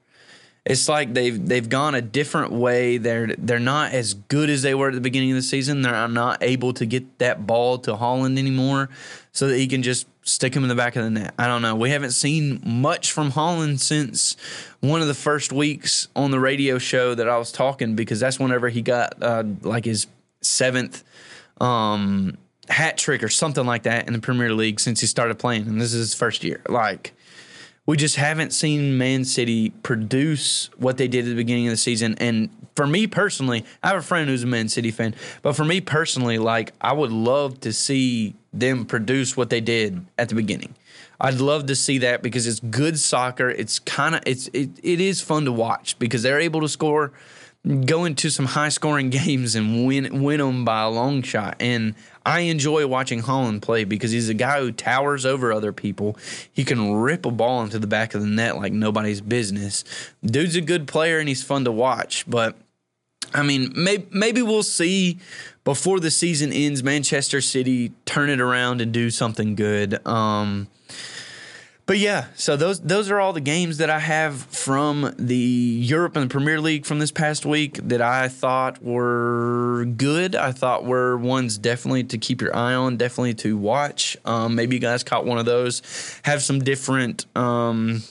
It's 0.65 0.87
like 0.87 1.13
they've 1.13 1.45
they've 1.45 1.67
gone 1.67 1.93
a 1.93 2.01
different 2.01 2.53
way. 2.53 2.97
They're 2.97 3.35
they're 3.37 3.59
not 3.59 3.91
as 3.91 4.13
good 4.13 4.49
as 4.49 4.61
they 4.61 4.73
were 4.73 4.89
at 4.89 4.93
the 4.93 5.01
beginning 5.01 5.31
of 5.31 5.35
the 5.35 5.41
season. 5.41 5.81
They're 5.81 6.07
not 6.07 6.41
able 6.41 6.73
to 6.75 6.85
get 6.85 7.19
that 7.19 7.45
ball 7.45 7.79
to 7.79 7.95
Haaland 7.95 8.37
anymore, 8.37 8.89
so 9.33 9.47
that 9.49 9.57
he 9.57 9.67
can 9.67 9.83
just 9.83 10.07
stick 10.21 10.55
him 10.55 10.63
in 10.63 10.69
the 10.69 10.75
back 10.75 10.95
of 10.95 11.03
the 11.03 11.09
net. 11.09 11.33
I 11.37 11.47
don't 11.47 11.61
know. 11.61 11.75
We 11.75 11.89
haven't 11.89 12.11
seen 12.11 12.61
much 12.65 13.11
from 13.11 13.33
Haaland 13.33 13.79
since 13.81 14.37
one 14.79 15.01
of 15.01 15.07
the 15.07 15.13
first 15.13 15.51
weeks 15.51 16.07
on 16.15 16.31
the 16.31 16.39
radio 16.39 16.77
show 16.77 17.13
that 17.13 17.27
I 17.27 17.37
was 17.37 17.51
talking 17.51 17.95
because 17.95 18.21
that's 18.21 18.39
whenever 18.39 18.69
he 18.69 18.81
got 18.81 19.21
uh, 19.21 19.43
like 19.63 19.83
his 19.83 20.07
seventh 20.39 21.03
um, 21.59 22.37
hat 22.69 22.97
trick 22.97 23.23
or 23.23 23.29
something 23.29 23.65
like 23.65 23.83
that 23.83 24.07
in 24.07 24.13
the 24.13 24.19
Premier 24.19 24.53
League 24.53 24.79
since 24.79 24.99
he 25.01 25.07
started 25.07 25.39
playing, 25.39 25.67
and 25.67 25.79
this 25.79 25.93
is 25.93 26.09
his 26.09 26.13
first 26.13 26.43
year. 26.43 26.61
Like, 26.69 27.13
we 27.85 27.97
just 27.97 28.15
haven't 28.15 28.53
seen 28.53 28.97
Man 28.97 29.25
City 29.25 29.71
produce 29.83 30.69
what 30.77 30.97
they 30.97 31.07
did 31.07 31.25
at 31.25 31.29
the 31.29 31.35
beginning 31.35 31.67
of 31.67 31.71
the 31.71 31.77
season. 31.77 32.15
And 32.19 32.49
for 32.75 32.87
me 32.87 33.07
personally, 33.07 33.65
I 33.83 33.89
have 33.89 33.97
a 33.97 34.01
friend 34.01 34.29
who's 34.29 34.43
a 34.43 34.47
Man 34.47 34.69
City 34.69 34.91
fan, 34.91 35.15
but 35.41 35.53
for 35.53 35.65
me 35.65 35.81
personally, 35.81 36.37
like, 36.37 36.73
I 36.79 36.93
would 36.93 37.11
love 37.11 37.59
to 37.61 37.73
see 37.73 38.35
them 38.53 38.85
produce 38.85 39.35
what 39.35 39.49
they 39.49 39.61
did 39.61 40.05
at 40.17 40.29
the 40.29 40.35
beginning. 40.35 40.75
I'd 41.19 41.35
love 41.35 41.67
to 41.67 41.75
see 41.75 41.99
that 41.99 42.21
because 42.21 42.47
it's 42.47 42.59
good 42.59 42.99
soccer. 42.99 43.49
It's 43.49 43.79
kind 43.79 44.15
of 44.15 44.23
it's 44.25 44.47
it, 44.51 44.71
it 44.83 44.99
is 44.99 45.21
fun 45.21 45.45
to 45.45 45.51
watch 45.51 45.97
because 45.97 46.21
they're 46.21 46.39
able 46.39 46.61
to 46.61 46.67
score 46.67 47.13
go 47.85 48.03
into 48.03 48.29
some 48.29 48.45
high 48.45 48.69
scoring 48.69 49.09
games 49.09 49.55
and 49.55 49.85
win 49.85 50.21
win 50.21 50.39
them 50.39 50.65
by 50.65 50.81
a 50.81 50.89
long 50.89 51.21
shot. 51.21 51.55
And 51.59 51.95
I 52.25 52.41
enjoy 52.41 52.87
watching 52.87 53.21
Haaland 53.21 53.61
play 53.61 53.83
because 53.83 54.11
he's 54.11 54.29
a 54.29 54.33
guy 54.33 54.59
who 54.59 54.71
towers 54.71 55.25
over 55.25 55.51
other 55.51 55.73
people. 55.73 56.17
He 56.51 56.63
can 56.63 56.93
rip 56.93 57.25
a 57.25 57.31
ball 57.31 57.63
into 57.63 57.79
the 57.79 57.87
back 57.87 58.13
of 58.13 58.21
the 58.21 58.27
net 58.27 58.55
like 58.57 58.71
nobody's 58.71 59.21
business. 59.21 59.83
Dude's 60.23 60.55
a 60.55 60.61
good 60.61 60.87
player 60.87 61.19
and 61.19 61.27
he's 61.27 61.43
fun 61.43 61.65
to 61.65 61.71
watch, 61.71 62.23
but 62.27 62.55
I 63.33 63.41
mean, 63.41 63.73
maybe, 63.75 64.07
maybe 64.11 64.41
we'll 64.41 64.63
see 64.63 65.19
before 65.63 65.99
the 65.99 66.11
season 66.11 66.53
ends 66.53 66.83
Manchester 66.83 67.41
City 67.41 67.91
turn 68.05 68.29
it 68.29 68.39
around 68.39 68.79
and 68.79 68.91
do 68.91 69.09
something 69.09 69.55
good. 69.55 70.05
Um, 70.05 70.67
but 71.85 71.97
yeah, 71.97 72.27
so 72.35 72.55
those 72.55 72.79
those 72.79 73.11
are 73.11 73.19
all 73.19 73.33
the 73.33 73.41
games 73.41 73.77
that 73.79 73.89
I 73.89 73.99
have 73.99 74.43
from 74.43 75.13
the 75.17 75.35
Europe 75.35 76.15
and 76.15 76.29
the 76.29 76.31
Premier 76.31 76.61
League 76.61 76.85
from 76.85 76.99
this 76.99 77.11
past 77.11 77.45
week 77.45 77.75
that 77.83 78.01
I 78.01 78.29
thought 78.29 78.81
were 78.81 79.85
good. 79.97 80.35
I 80.35 80.53
thought 80.53 80.85
were 80.85 81.17
ones 81.17 81.57
definitely 81.57 82.05
to 82.05 82.17
keep 82.17 82.41
your 82.41 82.55
eye 82.55 82.73
on, 82.73 82.95
definitely 82.95 83.33
to 83.35 83.57
watch. 83.57 84.15
Um, 84.23 84.55
maybe 84.55 84.75
you 84.75 84.79
guys 84.79 85.03
caught 85.03 85.25
one 85.25 85.39
of 85.39 85.45
those. 85.45 85.81
Have 86.23 86.41
some 86.41 86.59
different 86.59 87.25
um, 87.35 88.01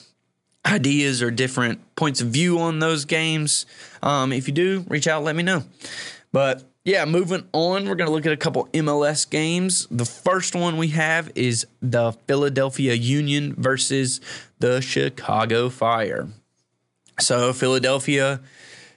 ideas 0.65 1.23
or 1.23 1.31
different 1.31 1.95
points 1.95 2.21
of 2.21 2.27
view 2.27 2.59
on 2.59 2.77
those 2.77 3.05
games. 3.05 3.65
Um, 4.03 4.31
if 4.31 4.47
you 4.47 4.53
do, 4.53 4.85
reach 4.87 5.07
out, 5.07 5.23
let 5.23 5.35
me 5.35 5.41
know. 5.41 5.63
But 6.31 6.63
yeah, 6.85 7.05
moving 7.05 7.47
on, 7.53 7.87
we're 7.87 7.95
going 7.95 8.09
to 8.09 8.13
look 8.13 8.25
at 8.25 8.33
a 8.33 8.37
couple 8.37 8.67
MLS 8.73 9.29
games. 9.29 9.87
The 9.89 10.05
first 10.05 10.53
one 10.53 10.77
we 10.77 10.89
have 10.89 11.31
is 11.33 11.65
the 11.81 12.11
Philadelphia 12.27 12.93
Union 12.93 13.55
versus 13.55 14.19
the 14.59 14.81
Chicago 14.81 15.69
Fire. 15.69 16.27
So, 17.21 17.53
Philadelphia 17.53 18.41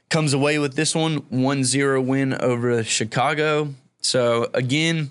comes 0.09 0.33
away 0.33 0.59
with 0.59 0.75
this 0.75 0.97
one 0.97 1.19
1 1.29 1.65
0 1.65 2.01
win 2.01 2.35
over 2.35 2.83
Chicago. 2.83 3.75
So, 4.01 4.51
again, 4.53 5.11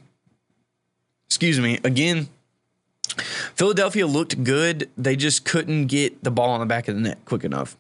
excuse 1.28 1.60
me, 1.62 1.80
again, 1.84 2.28
Philadelphia 3.56 4.06
looked 4.06 4.44
good. 4.44 4.90
They 4.98 5.16
just 5.16 5.46
couldn't 5.46 5.88
get 5.88 6.24
the 6.26 6.32
ball 6.32 6.50
on 6.50 6.60
the 6.60 6.66
back 6.66 6.90
of 6.90 6.96
the 6.96 7.02
net 7.02 7.20
quick 7.24 7.46
enough. 7.46 7.78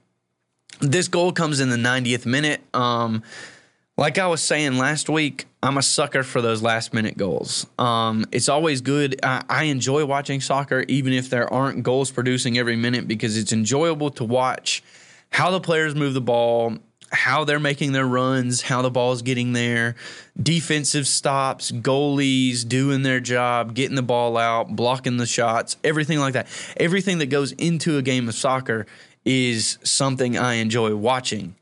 This 0.79 1.10
goal 1.10 1.34
comes 1.34 1.60
in 1.60 1.69
the 1.69 1.77
90th 1.77 2.25
minute. 2.25 2.62
Um, 2.73 3.23
like 3.97 4.17
I 4.17 4.27
was 4.27 4.41
saying 4.41 4.77
last 4.77 5.10
week, 5.10 5.45
I'm 5.63 5.77
a 5.77 5.81
sucker 5.81 6.23
for 6.23 6.41
those 6.41 6.62
last 6.62 6.93
minute 6.93 7.17
goals. 7.17 7.65
Um, 7.79 8.25
it's 8.31 8.49
always 8.49 8.81
good. 8.81 9.19
I, 9.23 9.43
I, 9.47 9.63
enjoy 9.65 10.05
watching 10.05 10.41
soccer, 10.41 10.84
even 10.88 11.13
if 11.13 11.29
there 11.29 11.51
aren't 11.51 11.84
goals 11.84 12.12
producing 12.12 12.58
every 12.58 12.75
minute, 12.75 13.08
because 13.08 13.38
it's 13.38 13.53
enjoyable 13.53 14.10
to 14.12 14.25
watch 14.25 14.84
how 15.31 15.49
the 15.49 15.62
players 15.62 15.95
move 15.95 16.13
the 16.13 16.21
ball, 16.21 16.77
how 17.12 17.45
they're 17.45 17.60
making 17.60 17.93
their 17.93 18.05
runs, 18.05 18.62
how 18.63 18.81
the 18.81 18.91
ball's 18.91 19.21
getting 19.21 19.53
there, 19.53 19.95
defensive 20.41 21.08
stops, 21.08 21.71
goalies 21.71 22.67
doing 22.67 23.01
their 23.01 23.21
job, 23.21 23.73
getting 23.73 23.95
the 23.95 24.03
ball 24.03 24.38
out, 24.38 24.75
blocking 24.75 25.17
the 25.17 25.25
shots, 25.25 25.77
everything 25.84 26.19
like 26.19 26.34
that. 26.34 26.47
Everything 26.77 27.19
that 27.19 27.27
goes 27.27 27.53
into 27.53 27.97
a 27.97 28.01
game 28.01 28.27
of 28.27 28.36
soccer 28.36 28.86
is 29.23 29.79
something 29.84 30.38
I 30.38 30.55
enjoy 30.55 30.95
watching. 30.95 31.55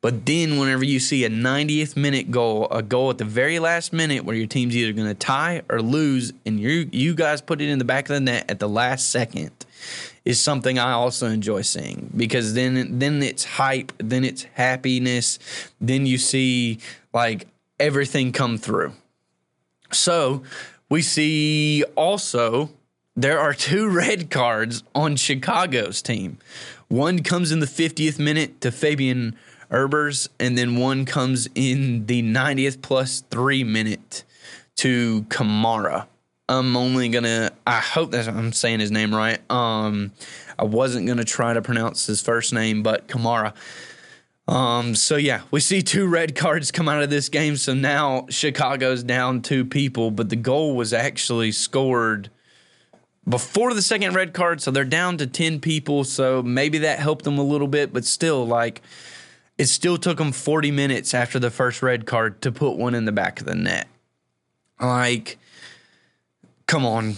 But 0.00 0.26
then, 0.26 0.58
whenever 0.58 0.84
you 0.84 1.00
see 1.00 1.24
a 1.24 1.28
90th 1.28 1.96
minute 1.96 2.30
goal, 2.30 2.68
a 2.70 2.82
goal 2.82 3.10
at 3.10 3.18
the 3.18 3.24
very 3.24 3.58
last 3.58 3.92
minute 3.92 4.24
where 4.24 4.36
your 4.36 4.46
team's 4.46 4.76
either 4.76 4.92
going 4.92 5.08
to 5.08 5.14
tie 5.14 5.62
or 5.68 5.82
lose, 5.82 6.32
and 6.46 6.60
you 6.60 6.88
you 6.92 7.14
guys 7.14 7.40
put 7.40 7.60
it 7.60 7.68
in 7.68 7.80
the 7.80 7.84
back 7.84 8.04
of 8.04 8.14
the 8.14 8.20
net 8.20 8.48
at 8.48 8.60
the 8.60 8.68
last 8.68 9.10
second, 9.10 9.50
is 10.24 10.40
something 10.40 10.78
I 10.78 10.92
also 10.92 11.26
enjoy 11.26 11.62
seeing 11.62 12.10
because 12.16 12.54
then 12.54 13.00
then 13.00 13.22
it's 13.24 13.44
hype, 13.44 13.92
then 13.98 14.24
it's 14.24 14.44
happiness, 14.54 15.40
then 15.80 16.06
you 16.06 16.16
see 16.16 16.78
like 17.12 17.48
everything 17.80 18.30
come 18.30 18.56
through. 18.56 18.92
So 19.90 20.44
we 20.88 21.02
see 21.02 21.82
also 21.96 22.70
there 23.16 23.40
are 23.40 23.52
two 23.52 23.88
red 23.92 24.30
cards 24.30 24.84
on 24.94 25.16
Chicago's 25.16 26.02
team. 26.02 26.38
One 26.86 27.22
comes 27.22 27.50
in 27.52 27.58
the 27.58 27.66
50th 27.66 28.18
minute 28.18 28.60
to 28.60 28.70
Fabian 28.70 29.36
Herbers, 29.70 30.28
and 30.40 30.56
then 30.56 30.76
one 30.76 31.04
comes 31.04 31.48
in 31.54 32.06
the 32.06 32.22
90th 32.22 32.80
plus 32.80 33.22
three 33.30 33.64
minute 33.64 34.24
to 34.76 35.22
Kamara. 35.24 36.06
I'm 36.48 36.76
only 36.76 37.10
gonna. 37.10 37.50
I 37.66 37.78
hope 37.78 38.12
that 38.12 38.26
I'm 38.26 38.52
saying 38.52 38.80
his 38.80 38.90
name 38.90 39.14
right. 39.14 39.38
Um, 39.50 40.12
I 40.58 40.64
wasn't 40.64 41.06
gonna 41.06 41.24
try 41.24 41.52
to 41.52 41.60
pronounce 41.60 42.06
his 42.06 42.22
first 42.22 42.54
name, 42.54 42.82
but 42.82 43.06
Kamara. 43.06 43.52
Um, 44.46 44.94
so 44.94 45.16
yeah, 45.16 45.42
we 45.50 45.60
see 45.60 45.82
two 45.82 46.06
red 46.06 46.34
cards 46.34 46.70
come 46.70 46.88
out 46.88 47.02
of 47.02 47.10
this 47.10 47.28
game. 47.28 47.58
So 47.58 47.74
now 47.74 48.26
Chicago's 48.30 49.02
down 49.02 49.42
two 49.42 49.66
people, 49.66 50.10
but 50.10 50.30
the 50.30 50.36
goal 50.36 50.74
was 50.74 50.94
actually 50.94 51.52
scored 51.52 52.30
before 53.28 53.74
the 53.74 53.82
second 53.82 54.14
red 54.14 54.32
card. 54.32 54.62
So 54.62 54.70
they're 54.70 54.86
down 54.86 55.18
to 55.18 55.26
ten 55.26 55.60
people. 55.60 56.04
So 56.04 56.42
maybe 56.42 56.78
that 56.78 56.98
helped 56.98 57.24
them 57.24 57.38
a 57.38 57.42
little 57.42 57.68
bit, 57.68 57.92
but 57.92 58.06
still, 58.06 58.46
like 58.46 58.80
it 59.58 59.66
still 59.66 59.98
took 59.98 60.18
them 60.18 60.32
40 60.32 60.70
minutes 60.70 61.12
after 61.12 61.38
the 61.38 61.50
first 61.50 61.82
red 61.82 62.06
card 62.06 62.40
to 62.42 62.52
put 62.52 62.76
one 62.76 62.94
in 62.94 63.04
the 63.04 63.12
back 63.12 63.40
of 63.40 63.46
the 63.46 63.56
net. 63.56 63.88
Like, 64.80 65.38
come 66.66 66.86
on, 66.86 67.16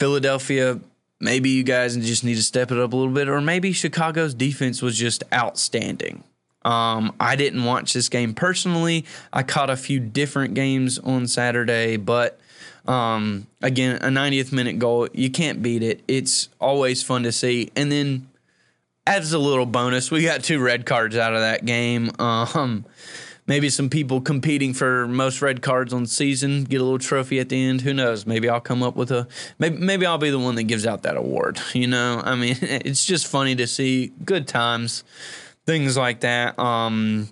Philadelphia. 0.00 0.80
Maybe 1.20 1.50
you 1.50 1.64
guys 1.64 1.94
just 1.96 2.24
need 2.24 2.36
to 2.36 2.42
step 2.42 2.70
it 2.70 2.78
up 2.78 2.92
a 2.92 2.96
little 2.96 3.12
bit, 3.12 3.28
or 3.28 3.40
maybe 3.40 3.72
Chicago's 3.72 4.32
defense 4.32 4.80
was 4.80 4.96
just 4.96 5.22
outstanding. 5.32 6.24
Um, 6.64 7.14
I 7.20 7.36
didn't 7.36 7.64
watch 7.64 7.92
this 7.92 8.08
game 8.08 8.34
personally. 8.34 9.04
I 9.32 9.42
caught 9.42 9.68
a 9.70 9.76
few 9.76 10.00
different 10.00 10.54
games 10.54 10.98
on 10.98 11.26
Saturday, 11.26 11.96
but 11.96 12.38
um, 12.86 13.46
again, 13.60 13.96
a 13.96 14.08
90th 14.08 14.52
minute 14.52 14.78
goal, 14.78 15.08
you 15.12 15.30
can't 15.30 15.62
beat 15.62 15.82
it. 15.82 16.00
It's 16.08 16.48
always 16.58 17.02
fun 17.02 17.24
to 17.24 17.32
see. 17.32 17.70
And 17.76 17.92
then 17.92 18.28
as 19.08 19.32
a 19.32 19.38
little 19.38 19.66
bonus, 19.66 20.10
we 20.10 20.22
got 20.22 20.44
two 20.44 20.60
red 20.60 20.84
cards 20.84 21.16
out 21.16 21.34
of 21.34 21.40
that 21.40 21.64
game. 21.64 22.10
Um, 22.18 22.84
maybe 23.46 23.70
some 23.70 23.88
people 23.88 24.20
competing 24.20 24.74
for 24.74 25.08
most 25.08 25.40
red 25.40 25.62
cards 25.62 25.94
on 25.94 26.04
season 26.04 26.64
get 26.64 26.82
a 26.82 26.84
little 26.84 26.98
trophy 26.98 27.40
at 27.40 27.48
the 27.48 27.60
end. 27.60 27.80
Who 27.80 27.94
knows? 27.94 28.26
Maybe 28.26 28.50
I'll 28.50 28.60
come 28.60 28.82
up 28.82 28.96
with 28.96 29.10
a 29.10 29.26
maybe 29.58 29.78
maybe 29.78 30.04
I'll 30.04 30.18
be 30.18 30.30
the 30.30 30.38
one 30.38 30.56
that 30.56 30.64
gives 30.64 30.86
out 30.86 31.02
that 31.04 31.16
award. 31.16 31.58
You 31.72 31.86
know, 31.86 32.20
I 32.22 32.34
mean, 32.34 32.56
it's 32.62 33.06
just 33.06 33.26
funny 33.26 33.56
to 33.56 33.66
see 33.66 34.12
good 34.24 34.46
times, 34.46 35.04
things 35.64 35.96
like 35.96 36.20
that. 36.20 36.58
Um, 36.58 37.30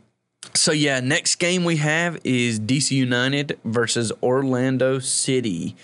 so 0.55 0.73
yeah, 0.73 1.01
next 1.01 1.37
game 1.37 1.65
we 1.65 1.77
have 1.77 2.19
is 2.25 2.59
DC 2.59 2.93
United 2.93 3.59
versus 3.65 4.13
Orlando 4.23 4.99
City. 4.99 5.77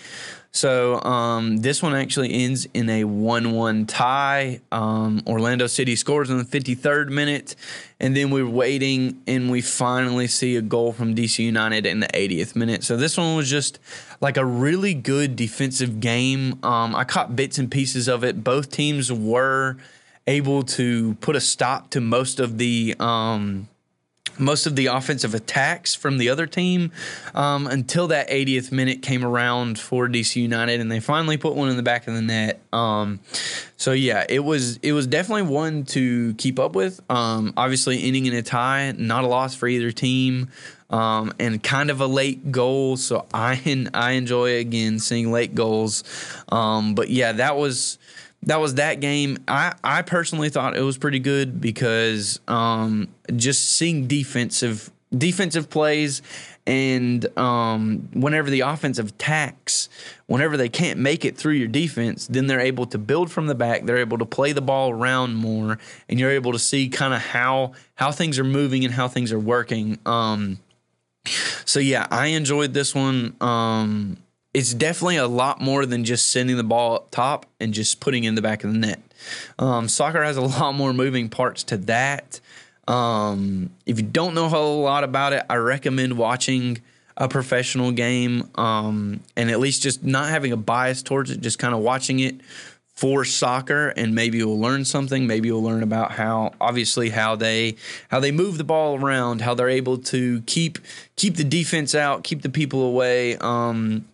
So 0.55 1.01
um, 1.01 1.57
this 1.57 1.81
one 1.81 1.95
actually 1.95 2.31
ends 2.31 2.67
in 2.75 2.87
a 2.87 3.05
1 3.05 3.51
1 3.53 3.85
tie. 3.87 4.61
Um, 4.71 5.23
Orlando 5.25 5.65
City 5.65 5.95
scores 5.95 6.29
in 6.29 6.37
the 6.37 6.43
53rd 6.43 7.09
minute, 7.09 7.55
and 7.99 8.15
then 8.15 8.29
we're 8.29 8.47
waiting, 8.47 9.19
and 9.25 9.49
we 9.49 9.61
finally 9.61 10.27
see 10.27 10.55
a 10.55 10.61
goal 10.61 10.93
from 10.93 11.15
DC 11.15 11.39
United 11.39 11.87
in 11.87 12.01
the 12.01 12.07
80th 12.07 12.55
minute. 12.55 12.83
So 12.83 12.95
this 12.95 13.17
one 13.17 13.35
was 13.35 13.49
just 13.49 13.79
like 14.21 14.37
a 14.37 14.45
really 14.45 14.93
good 14.93 15.35
defensive 15.35 15.99
game. 15.99 16.63
Um, 16.63 16.95
I 16.95 17.03
caught 17.03 17.35
bits 17.35 17.57
and 17.57 17.71
pieces 17.71 18.07
of 18.07 18.23
it. 18.23 18.43
Both 18.43 18.69
teams 18.69 19.11
were 19.11 19.77
able 20.27 20.61
to 20.63 21.15
put 21.15 21.35
a 21.35 21.41
stop 21.41 21.89
to 21.91 21.99
most 21.99 22.39
of 22.39 22.59
the. 22.59 22.95
Um, 22.99 23.69
most 24.37 24.65
of 24.65 24.75
the 24.75 24.87
offensive 24.87 25.33
attacks 25.33 25.93
from 25.95 26.17
the 26.17 26.29
other 26.29 26.45
team 26.45 26.91
um, 27.33 27.67
until 27.67 28.07
that 28.07 28.29
80th 28.29 28.71
minute 28.71 29.01
came 29.01 29.23
around 29.23 29.79
for 29.79 30.07
DC 30.07 30.41
United, 30.41 30.79
and 30.79 30.91
they 30.91 30.99
finally 30.99 31.37
put 31.37 31.55
one 31.55 31.69
in 31.69 31.77
the 31.77 31.83
back 31.83 32.07
of 32.07 32.13
the 32.13 32.21
net. 32.21 32.59
Um, 32.71 33.19
so 33.77 33.91
yeah, 33.91 34.25
it 34.29 34.39
was 34.39 34.77
it 34.77 34.93
was 34.93 35.07
definitely 35.07 35.43
one 35.43 35.83
to 35.85 36.33
keep 36.35 36.59
up 36.59 36.75
with. 36.75 37.01
Um, 37.09 37.53
obviously, 37.57 38.03
ending 38.03 38.25
in 38.25 38.33
a 38.33 38.41
tie, 38.41 38.93
not 38.97 39.23
a 39.23 39.27
loss 39.27 39.55
for 39.55 39.67
either 39.67 39.91
team, 39.91 40.49
um, 40.89 41.33
and 41.39 41.61
kind 41.61 41.89
of 41.89 42.01
a 42.01 42.07
late 42.07 42.51
goal. 42.51 42.97
So 42.97 43.25
I 43.33 43.87
I 43.93 44.11
enjoy 44.11 44.57
again 44.57 44.99
seeing 44.99 45.31
late 45.31 45.55
goals. 45.55 46.03
Um, 46.49 46.95
but 46.95 47.09
yeah, 47.09 47.33
that 47.33 47.57
was 47.57 47.97
that 48.45 48.59
was 48.59 48.75
that 48.75 48.99
game. 48.99 49.37
I, 49.47 49.73
I 49.83 50.01
personally 50.01 50.49
thought 50.49 50.75
it 50.75 50.81
was 50.81 50.97
pretty 50.97 51.19
good 51.19 51.61
because 51.61 52.39
um, 52.47 53.07
just 53.35 53.73
seeing 53.73 54.07
defensive 54.07 54.89
defensive 55.15 55.69
plays 55.69 56.23
and 56.65 57.37
um, 57.37 58.09
whenever 58.13 58.49
the 58.49 58.61
offensive 58.61 59.09
attacks, 59.09 59.89
whenever 60.27 60.55
they 60.55 60.69
can't 60.69 60.97
make 60.97 61.25
it 61.25 61.37
through 61.37 61.53
your 61.53 61.67
defense, 61.67 62.27
then 62.27 62.47
they're 62.47 62.59
able 62.59 62.85
to 62.87 62.97
build 62.97 63.31
from 63.31 63.47
the 63.47 63.55
back. 63.55 63.85
They're 63.85 63.97
able 63.97 64.17
to 64.19 64.25
play 64.25 64.53
the 64.53 64.61
ball 64.61 64.91
around 64.91 65.35
more, 65.35 65.77
and 66.07 66.19
you're 66.19 66.31
able 66.31 66.53
to 66.53 66.59
see 66.59 66.89
kind 66.89 67.13
of 67.13 67.21
how 67.21 67.73
how 67.95 68.11
things 68.11 68.39
are 68.39 68.45
moving 68.45 68.85
and 68.85 68.93
how 68.93 69.07
things 69.07 69.31
are 69.31 69.39
working. 69.39 69.99
Um, 70.05 70.59
so 71.65 71.79
yeah, 71.79 72.07
I 72.09 72.27
enjoyed 72.27 72.73
this 72.73 72.95
one. 72.95 73.35
Um, 73.41 74.17
it's 74.53 74.73
definitely 74.73 75.17
a 75.17 75.27
lot 75.27 75.61
more 75.61 75.85
than 75.85 76.03
just 76.03 76.29
sending 76.29 76.57
the 76.57 76.63
ball 76.63 76.95
up 76.95 77.11
top 77.11 77.45
and 77.59 77.73
just 77.73 77.99
putting 77.99 78.23
in 78.23 78.35
the 78.35 78.41
back 78.41 78.63
of 78.63 78.71
the 78.71 78.77
net. 78.77 79.01
Um, 79.57 79.87
soccer 79.87 80.23
has 80.23 80.37
a 80.37 80.41
lot 80.61 80.75
more 80.75 80.93
moving 80.93 81.29
parts 81.29 81.63
to 81.65 81.77
that. 81.77 82.39
Um, 82.87 83.71
if 83.85 83.97
you 83.97 84.05
don't 84.05 84.33
know 84.33 84.45
a 84.45 84.49
whole 84.49 84.81
lot 84.83 85.03
about 85.03 85.33
it, 85.33 85.43
I 85.49 85.55
recommend 85.55 86.17
watching 86.17 86.81
a 87.15 87.27
professional 87.27 87.91
game 87.91 88.49
um, 88.55 89.21
and 89.35 89.49
at 89.49 89.59
least 89.59 89.83
just 89.83 90.03
not 90.03 90.29
having 90.29 90.51
a 90.51 90.57
bias 90.57 91.01
towards 91.03 91.31
it, 91.31 91.41
just 91.41 91.59
kind 91.59 91.73
of 91.73 91.81
watching 91.81 92.19
it 92.19 92.41
for 92.93 93.25
soccer 93.25 93.89
and 93.89 94.13
maybe 94.13 94.37
you'll 94.37 94.59
learn 94.59 94.85
something 94.85 95.25
maybe 95.25 95.47
you'll 95.47 95.63
learn 95.63 95.81
about 95.81 96.11
how 96.11 96.53
obviously 96.61 97.09
how 97.09 97.35
they 97.35 97.75
how 98.09 98.19
they 98.19 98.31
move 98.31 98.59
the 98.59 98.63
ball 98.63 98.99
around 98.99 99.41
how 99.41 99.55
they're 99.55 99.67
able 99.67 99.97
to 99.97 100.41
keep 100.41 100.77
keep 101.15 101.35
the 101.35 101.43
defense 101.43 101.95
out 101.95 102.23
keep 102.23 102.43
the 102.43 102.49
people 102.49 102.83
away 102.83 103.35
um, 103.37 104.05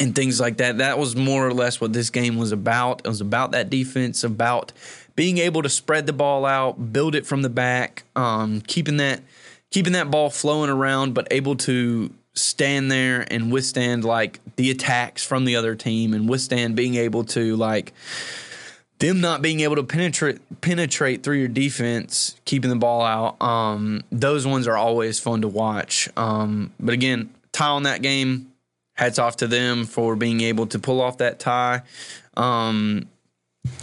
and 0.00 0.14
things 0.14 0.40
like 0.40 0.56
that. 0.56 0.78
That 0.78 0.98
was 0.98 1.14
more 1.14 1.46
or 1.46 1.52
less 1.52 1.80
what 1.80 1.92
this 1.92 2.10
game 2.10 2.38
was 2.38 2.50
about. 2.50 3.02
It 3.04 3.08
was 3.08 3.20
about 3.20 3.52
that 3.52 3.68
defense, 3.70 4.24
about 4.24 4.72
being 5.14 5.38
able 5.38 5.62
to 5.62 5.68
spread 5.68 6.06
the 6.06 6.12
ball 6.14 6.46
out, 6.46 6.92
build 6.92 7.14
it 7.14 7.26
from 7.26 7.42
the 7.42 7.50
back, 7.50 8.04
um, 8.16 8.62
keeping 8.62 8.96
that 8.96 9.20
keeping 9.70 9.92
that 9.92 10.10
ball 10.10 10.30
flowing 10.30 10.70
around, 10.70 11.14
but 11.14 11.28
able 11.30 11.54
to 11.54 12.12
stand 12.32 12.90
there 12.90 13.26
and 13.30 13.52
withstand 13.52 14.04
like 14.04 14.40
the 14.56 14.70
attacks 14.70 15.24
from 15.24 15.44
the 15.44 15.56
other 15.56 15.74
team 15.74 16.14
and 16.14 16.28
withstand 16.28 16.74
being 16.74 16.94
able 16.94 17.24
to 17.24 17.54
like 17.56 17.92
them 18.98 19.20
not 19.20 19.42
being 19.42 19.60
able 19.60 19.76
to 19.76 19.82
penetrate 19.82 20.38
penetrate 20.60 21.22
through 21.22 21.38
your 21.38 21.48
defense, 21.48 22.36
keeping 22.46 22.70
the 22.70 22.76
ball 22.76 23.02
out. 23.02 23.40
Um, 23.42 24.02
those 24.10 24.46
ones 24.46 24.66
are 24.66 24.76
always 24.76 25.20
fun 25.20 25.42
to 25.42 25.48
watch. 25.48 26.08
Um, 26.16 26.72
but 26.80 26.94
again, 26.94 27.34
tie 27.52 27.68
on 27.68 27.82
that 27.82 28.02
game 28.02 28.49
hats 29.00 29.18
off 29.18 29.36
to 29.36 29.46
them 29.46 29.86
for 29.86 30.14
being 30.14 30.42
able 30.42 30.66
to 30.66 30.78
pull 30.78 31.00
off 31.00 31.16
that 31.16 31.40
tie. 31.40 31.80
Um, 32.36 33.08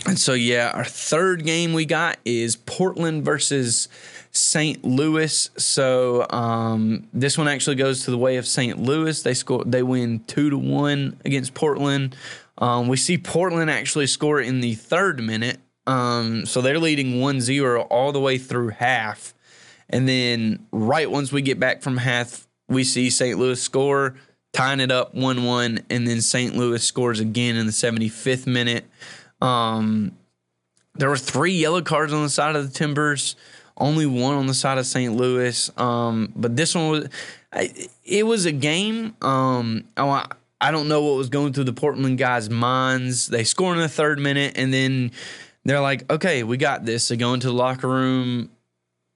and 0.05 0.17
so, 0.17 0.33
yeah, 0.33 0.71
our 0.75 0.85
third 0.85 1.43
game 1.43 1.73
we 1.73 1.85
got 1.85 2.19
is 2.23 2.55
Portland 2.55 3.25
versus 3.25 3.89
St. 4.31 4.85
Louis. 4.85 5.49
So 5.57 6.27
um, 6.29 7.07
this 7.13 7.35
one 7.35 7.47
actually 7.47 7.77
goes 7.77 8.05
to 8.05 8.11
the 8.11 8.17
way 8.17 8.37
of 8.37 8.45
St. 8.45 8.77
Louis. 8.77 9.23
They 9.23 9.33
score, 9.33 9.63
they 9.65 9.81
win 9.81 10.19
two 10.27 10.51
to 10.51 10.57
one 10.57 11.19
against 11.25 11.55
Portland. 11.55 12.15
Um, 12.59 12.87
we 12.87 12.97
see 12.97 13.17
Portland 13.17 13.71
actually 13.71 14.05
score 14.05 14.39
in 14.39 14.61
the 14.61 14.75
third 14.75 15.19
minute. 15.19 15.57
Um, 15.87 16.45
so 16.45 16.61
they're 16.61 16.79
leading 16.79 17.15
1-0 17.15 17.87
all 17.89 18.11
the 18.11 18.19
way 18.19 18.37
through 18.37 18.69
half. 18.69 19.33
And 19.89 20.07
then 20.07 20.67
right 20.71 21.09
once 21.09 21.31
we 21.31 21.41
get 21.41 21.59
back 21.59 21.81
from 21.81 21.97
half, 21.97 22.47
we 22.69 22.83
see 22.83 23.09
St. 23.09 23.39
Louis 23.39 23.59
score 23.59 24.15
tying 24.57 24.79
it 24.79 24.91
up 24.91 25.13
1 25.13 25.43
1. 25.43 25.79
And 25.91 26.07
then 26.07 26.19
St. 26.19 26.55
Louis 26.55 26.83
scores 26.83 27.19
again 27.19 27.55
in 27.55 27.67
the 27.67 27.71
75th 27.71 28.47
minute. 28.47 28.85
Um, 29.39 30.13
there 30.95 31.09
were 31.09 31.17
three 31.17 31.53
yellow 31.53 31.83
cards 31.83 32.11
on 32.11 32.23
the 32.23 32.29
side 32.29 32.55
of 32.55 32.67
the 32.67 32.75
Timbers, 32.75 33.35
only 33.77 34.07
one 34.07 34.33
on 34.33 34.47
the 34.47 34.55
side 34.55 34.79
of 34.79 34.87
St. 34.87 35.15
Louis. 35.15 35.69
Um, 35.77 36.33
but 36.35 36.55
this 36.55 36.73
one 36.73 36.89
was, 36.89 37.09
it 38.03 38.25
was 38.25 38.47
a 38.47 38.51
game. 38.51 39.15
Um, 39.21 39.83
oh, 39.95 40.25
I 40.59 40.71
don't 40.71 40.87
know 40.87 41.03
what 41.03 41.17
was 41.17 41.29
going 41.29 41.53
through 41.53 41.65
the 41.65 41.73
Portland 41.73 42.17
guys' 42.17 42.49
minds. 42.49 43.27
They 43.27 43.43
score 43.43 43.73
in 43.75 43.79
the 43.79 43.87
third 43.87 44.19
minute, 44.19 44.53
and 44.55 44.73
then 44.73 45.11
they're 45.65 45.81
like, 45.81 46.11
"Okay, 46.11 46.41
we 46.41 46.57
got 46.57 46.83
this." 46.83 47.07
They 47.07 47.15
go 47.15 47.35
into 47.35 47.45
the 47.45 47.53
locker 47.53 47.87
room, 47.87 48.49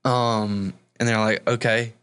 um, 0.05 0.73
and 0.99 1.09
they're 1.09 1.17
like, 1.17 1.49
"Okay, 1.49 1.93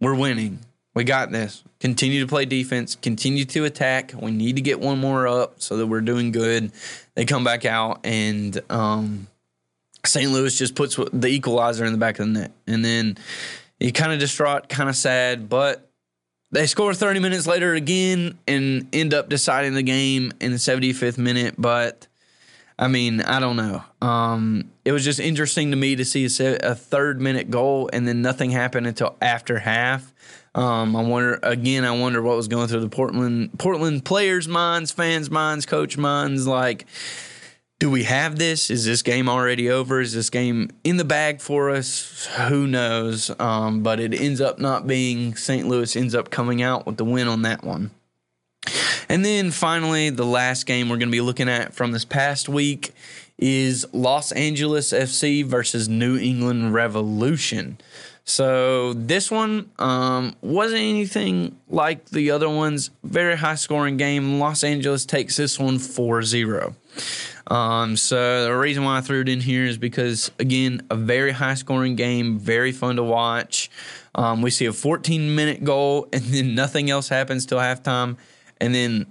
we're 0.00 0.16
winning. 0.16 0.58
We 0.94 1.04
got 1.04 1.30
this. 1.30 1.62
Continue 1.82 2.20
to 2.20 2.28
play 2.28 2.44
defense. 2.44 2.94
Continue 2.94 3.44
to 3.46 3.64
attack. 3.64 4.14
We 4.16 4.30
need 4.30 4.54
to 4.54 4.62
get 4.62 4.78
one 4.78 5.00
more 5.00 5.26
up 5.26 5.60
so 5.60 5.78
that 5.78 5.88
we're 5.88 6.00
doing 6.00 6.30
good. 6.30 6.70
They 7.16 7.24
come 7.24 7.42
back 7.42 7.64
out, 7.64 8.06
and 8.06 8.56
um, 8.70 9.26
St. 10.06 10.30
Louis 10.30 10.56
just 10.56 10.76
puts 10.76 10.94
the 11.12 11.26
equalizer 11.26 11.84
in 11.84 11.90
the 11.90 11.98
back 11.98 12.20
of 12.20 12.26
the 12.26 12.32
net. 12.34 12.52
And 12.68 12.84
then 12.84 13.18
you 13.80 13.90
kind 13.90 14.12
of 14.12 14.20
distraught, 14.20 14.68
kind 14.68 14.88
of 14.88 14.94
sad, 14.94 15.48
but 15.48 15.90
they 16.52 16.68
score 16.68 16.94
30 16.94 17.18
minutes 17.18 17.48
later 17.48 17.74
again 17.74 18.38
and 18.46 18.86
end 18.92 19.12
up 19.12 19.28
deciding 19.28 19.74
the 19.74 19.82
game 19.82 20.30
in 20.40 20.52
the 20.52 20.58
75th 20.58 21.18
minute. 21.18 21.56
But 21.58 22.06
I 22.78 22.86
mean, 22.86 23.22
I 23.22 23.40
don't 23.40 23.56
know. 23.56 23.82
Um, 24.00 24.70
it 24.84 24.92
was 24.92 25.04
just 25.04 25.18
interesting 25.18 25.72
to 25.72 25.76
me 25.76 25.96
to 25.96 26.04
see 26.04 26.26
a, 26.26 26.56
a 26.58 26.74
third 26.76 27.20
minute 27.20 27.50
goal 27.50 27.90
and 27.92 28.06
then 28.06 28.22
nothing 28.22 28.52
happened 28.52 28.86
until 28.86 29.16
after 29.20 29.58
half. 29.58 30.12
Um, 30.54 30.94
I 30.94 31.02
wonder 31.02 31.38
again. 31.42 31.84
I 31.84 31.92
wonder 31.92 32.20
what 32.20 32.36
was 32.36 32.48
going 32.48 32.68
through 32.68 32.80
the 32.80 32.88
Portland 32.88 33.58
Portland 33.58 34.04
players' 34.04 34.46
minds, 34.46 34.90
fans' 34.90 35.30
minds, 35.30 35.64
coach 35.64 35.96
minds. 35.96 36.46
Like, 36.46 36.86
do 37.78 37.90
we 37.90 38.04
have 38.04 38.38
this? 38.38 38.70
Is 38.70 38.84
this 38.84 39.02
game 39.02 39.28
already 39.28 39.70
over? 39.70 40.00
Is 40.00 40.12
this 40.12 40.30
game 40.30 40.70
in 40.84 40.98
the 40.98 41.04
bag 41.04 41.40
for 41.40 41.70
us? 41.70 42.26
Who 42.48 42.66
knows? 42.66 43.30
Um, 43.40 43.82
but 43.82 43.98
it 43.98 44.14
ends 44.14 44.40
up 44.40 44.58
not 44.58 44.86
being. 44.86 45.34
St. 45.36 45.66
Louis 45.66 45.96
ends 45.96 46.14
up 46.14 46.30
coming 46.30 46.60
out 46.60 46.86
with 46.86 46.98
the 46.98 47.04
win 47.04 47.28
on 47.28 47.42
that 47.42 47.64
one. 47.64 47.90
And 49.08 49.24
then 49.24 49.50
finally, 49.50 50.10
the 50.10 50.24
last 50.24 50.64
game 50.64 50.88
we're 50.88 50.96
going 50.96 51.08
to 51.08 51.12
be 51.12 51.20
looking 51.20 51.48
at 51.48 51.74
from 51.74 51.92
this 51.92 52.04
past 52.04 52.48
week 52.48 52.92
is 53.38 53.84
Los 53.92 54.32
Angeles 54.32 54.92
FC 54.92 55.44
versus 55.44 55.88
New 55.88 56.16
England 56.16 56.72
Revolution. 56.72 57.78
So 58.24 58.92
this 58.92 59.30
one 59.30 59.70
um, 59.78 60.36
wasn't 60.40 60.82
anything 60.82 61.58
like 61.68 62.06
the 62.06 62.30
other 62.30 62.48
ones. 62.48 62.90
Very 63.02 63.36
high 63.36 63.56
scoring 63.56 63.96
game. 63.96 64.38
Los 64.38 64.62
Angeles 64.62 65.04
takes 65.04 65.36
this 65.36 65.58
one 65.58 65.78
4 65.78 66.22
0. 66.22 66.76
Um, 67.48 67.96
so 67.96 68.44
the 68.44 68.56
reason 68.56 68.84
why 68.84 68.98
I 68.98 69.00
threw 69.00 69.22
it 69.22 69.28
in 69.28 69.40
here 69.40 69.64
is 69.64 69.76
because, 69.76 70.30
again, 70.38 70.86
a 70.90 70.96
very 70.96 71.32
high 71.32 71.54
scoring 71.54 71.96
game, 71.96 72.38
very 72.38 72.72
fun 72.72 72.96
to 72.96 73.02
watch. 73.02 73.70
Um, 74.14 74.42
we 74.42 74.50
see 74.50 74.66
a 74.66 74.72
14 74.72 75.34
minute 75.34 75.64
goal, 75.64 76.08
and 76.12 76.22
then 76.22 76.54
nothing 76.54 76.90
else 76.90 77.08
happens 77.08 77.44
till 77.46 77.58
halftime. 77.58 78.16
And 78.60 78.74
then 78.74 79.06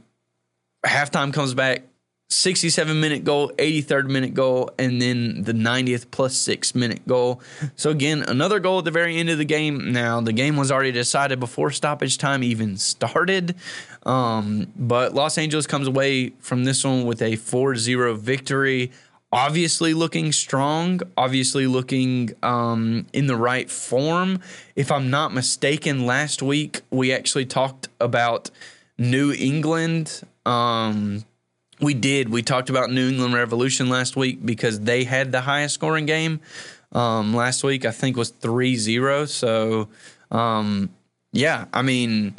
halftime 0.86 1.34
comes 1.34 1.54
back, 1.54 1.84
67 2.32 2.98
minute 2.98 3.24
goal, 3.26 3.52
83rd 3.58 4.08
minute 4.08 4.34
goal, 4.34 4.72
and 4.80 5.02
then 5.02 5.44
the 5.44 5.52
90th 5.52 6.10
plus 6.12 6.36
six 6.36 6.74
minute 6.74 7.06
goal. 7.06 7.42
So, 7.76 7.90
again, 7.90 8.24
another 8.26 8.60
goal 8.60 8.80
at 8.80 8.86
the 8.86 8.92
very 8.92 9.18
end 9.18 9.30
of 9.30 9.38
the 9.38 9.46
game. 9.46 9.92
Now, 9.92 10.22
the 10.22 10.32
game 10.32 10.56
was 10.56 10.72
already 10.72 10.94
decided 10.94 11.42
before 11.42 11.72
stoppage 11.72 12.18
time 12.18 12.42
even 12.42 12.78
started. 12.78 13.56
Um, 14.06 14.72
but 14.78 15.14
Los 15.14 15.38
Angeles 15.38 15.68
comes 15.68 15.88
away 15.88 16.30
from 16.40 16.64
this 16.64 16.86
one 16.86 17.06
with 17.06 17.22
a 17.22 17.36
4 17.36 17.76
0 17.76 18.16
victory. 18.16 18.92
Obviously, 19.34 19.94
looking 19.94 20.32
strong, 20.32 21.02
obviously, 21.18 21.68
looking 21.68 22.32
um, 22.44 23.08
in 23.14 23.28
the 23.28 23.36
right 23.36 23.70
form. 23.70 24.40
If 24.76 24.92
I'm 24.92 25.10
not 25.10 25.34
mistaken, 25.34 26.06
last 26.06 26.42
week 26.42 26.82
we 26.90 27.14
actually 27.14 27.46
talked 27.46 27.90
about 28.00 28.50
New 28.98 29.34
England. 29.34 30.22
Um, 30.46 31.24
we 31.82 31.94
did. 31.94 32.30
We 32.30 32.44
talked 32.44 32.70
about 32.70 32.92
New 32.92 33.10
England 33.10 33.34
Revolution 33.34 33.90
last 33.90 34.16
week 34.16 34.46
because 34.46 34.82
they 34.82 35.04
had 35.04 35.32
the 35.32 35.42
highest 35.42 35.74
scoring 35.74 36.06
game. 36.06 36.40
Um, 36.92 37.34
last 37.34 37.64
week, 37.64 37.86
I 37.86 37.92
think, 37.92 38.18
was 38.18 38.30
3 38.30 38.76
0. 38.76 39.26
So, 39.26 39.90
um, 40.30 40.90
yeah, 41.32 41.66
I 41.74 41.82
mean, 41.82 42.36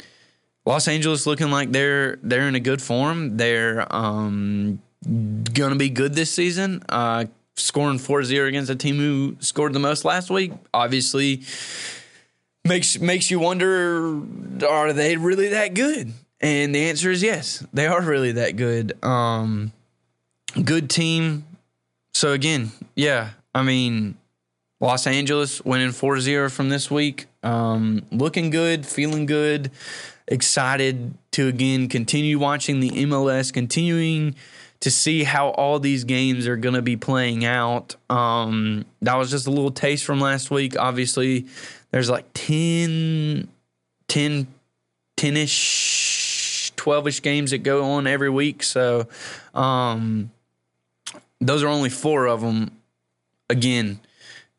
Los 0.65 0.87
Angeles 0.87 1.25
looking 1.25 1.51
like 1.51 1.71
they're 1.71 2.17
they're 2.23 2.47
in 2.47 2.55
a 2.55 2.59
good 2.59 2.81
form. 2.81 3.37
They're 3.37 3.93
um, 3.93 4.81
to 5.03 5.75
be 5.75 5.89
good 5.89 6.13
this 6.13 6.31
season. 6.31 6.83
Uh, 6.87 7.25
scoring 7.55 7.99
4 7.99 8.23
0 8.23 8.47
against 8.47 8.69
a 8.69 8.75
team 8.75 8.97
who 8.97 9.35
scored 9.39 9.73
the 9.73 9.79
most 9.79 10.05
last 10.05 10.29
week 10.29 10.53
obviously 10.73 11.43
makes 12.65 12.99
makes 12.99 13.29
you 13.29 13.39
wonder 13.39 14.21
are 14.67 14.93
they 14.93 15.17
really 15.17 15.49
that 15.49 15.73
good? 15.73 16.13
And 16.43 16.75
the 16.75 16.89
answer 16.89 17.09
is 17.09 17.23
yes, 17.23 17.65
they 17.71 17.87
are 17.87 18.01
really 18.01 18.33
that 18.33 18.57
good. 18.57 19.01
Um, 19.01 19.71
good 20.61 20.89
team. 20.89 21.45
So 22.13 22.33
again, 22.33 22.73
yeah, 22.95 23.29
I 23.55 23.63
mean, 23.63 24.17
Los 24.81 25.07
Angeles 25.07 25.63
winning 25.63 25.91
4-0 25.91 26.51
from 26.51 26.67
this 26.67 26.91
week. 26.91 27.27
Um, 27.43 28.05
looking 28.11 28.49
good, 28.49 28.85
feeling 28.85 29.25
good, 29.25 29.71
excited 30.27 31.13
to 31.31 31.47
again 31.47 31.87
continue 31.87 32.37
watching 32.37 32.81
the 32.81 32.89
MLS, 32.89 33.53
continuing 33.53 34.35
to 34.81 34.91
see 34.91 35.23
how 35.23 35.51
all 35.51 35.79
these 35.79 36.03
games 36.03 36.45
are 36.45 36.57
going 36.57 36.75
to 36.75 36.81
be 36.81 36.97
playing 36.97 37.45
out. 37.45 37.95
Um, 38.09 38.83
that 39.01 39.15
was 39.15 39.31
just 39.31 39.47
a 39.47 39.49
little 39.49 39.71
taste 39.71 40.03
from 40.03 40.19
last 40.19 40.51
week. 40.51 40.77
Obviously, 40.77 41.47
there's 41.91 42.09
like 42.09 42.25
10, 42.33 43.47
10, 44.09 44.47
10-ish 45.17 46.02
12ish 46.83 47.21
games 47.21 47.51
that 47.51 47.59
go 47.59 47.83
on 47.83 48.07
every 48.07 48.29
week. 48.29 48.63
So 48.63 49.07
um, 49.53 50.31
those 51.39 51.63
are 51.63 51.67
only 51.67 51.89
four 51.89 52.27
of 52.27 52.41
them. 52.41 52.71
Again, 53.49 53.99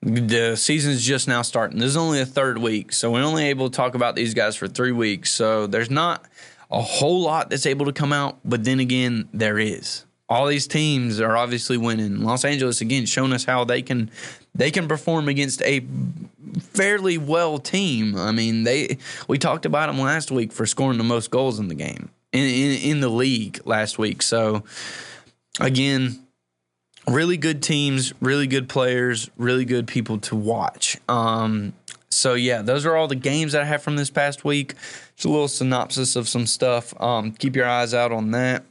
the 0.00 0.56
season's 0.56 1.04
just 1.04 1.28
now 1.28 1.42
starting. 1.42 1.78
This 1.78 1.88
is 1.88 1.96
only 1.96 2.18
the 2.18 2.26
third 2.26 2.58
week. 2.58 2.92
So 2.92 3.10
we're 3.10 3.22
only 3.22 3.48
able 3.48 3.70
to 3.70 3.76
talk 3.76 3.94
about 3.94 4.14
these 4.14 4.34
guys 4.34 4.56
for 4.56 4.68
three 4.68 4.92
weeks. 4.92 5.30
So 5.30 5.66
there's 5.66 5.90
not 5.90 6.24
a 6.70 6.80
whole 6.80 7.22
lot 7.22 7.50
that's 7.50 7.66
able 7.66 7.86
to 7.86 7.92
come 7.92 8.12
out. 8.12 8.38
But 8.44 8.64
then 8.64 8.80
again, 8.80 9.28
there 9.32 9.58
is. 9.58 10.04
All 10.28 10.46
these 10.46 10.66
teams 10.66 11.20
are 11.20 11.36
obviously 11.36 11.76
winning. 11.76 12.22
Los 12.22 12.44
Angeles 12.44 12.80
again 12.80 13.06
showing 13.06 13.32
us 13.32 13.44
how 13.44 13.64
they 13.64 13.82
can 13.82 14.10
they 14.54 14.70
can 14.70 14.88
perform 14.88 15.28
against 15.28 15.62
a 15.62 15.84
fairly 16.60 17.18
well 17.18 17.58
team. 17.58 18.16
I 18.16 18.32
mean, 18.32 18.64
they 18.64 18.98
we 19.28 19.38
talked 19.38 19.66
about 19.66 19.86
them 19.88 19.98
last 19.98 20.30
week 20.30 20.52
for 20.52 20.66
scoring 20.66 20.98
the 20.98 21.04
most 21.04 21.30
goals 21.30 21.58
in 21.58 21.68
the 21.68 21.74
game 21.74 22.10
in, 22.32 22.42
in, 22.42 22.90
in 22.90 23.00
the 23.00 23.08
league 23.08 23.60
last 23.64 23.98
week. 23.98 24.22
So 24.22 24.64
again, 25.60 26.24
really 27.06 27.36
good 27.36 27.62
teams, 27.62 28.12
really 28.20 28.46
good 28.46 28.68
players, 28.68 29.30
really 29.36 29.64
good 29.64 29.86
people 29.86 30.18
to 30.18 30.36
watch. 30.36 30.96
Um, 31.08 31.74
so 32.10 32.34
yeah, 32.34 32.62
those 32.62 32.86
are 32.86 32.96
all 32.96 33.08
the 33.08 33.14
games 33.14 33.52
that 33.52 33.62
I 33.62 33.64
have 33.64 33.82
from 33.82 33.96
this 33.96 34.10
past 34.10 34.44
week. 34.44 34.74
Just 35.16 35.26
a 35.26 35.28
little 35.28 35.48
synopsis 35.48 36.16
of 36.16 36.28
some 36.28 36.46
stuff. 36.46 36.98
Um, 37.00 37.32
keep 37.32 37.56
your 37.56 37.66
eyes 37.66 37.94
out 37.94 38.12
on 38.12 38.30
that. 38.32 38.64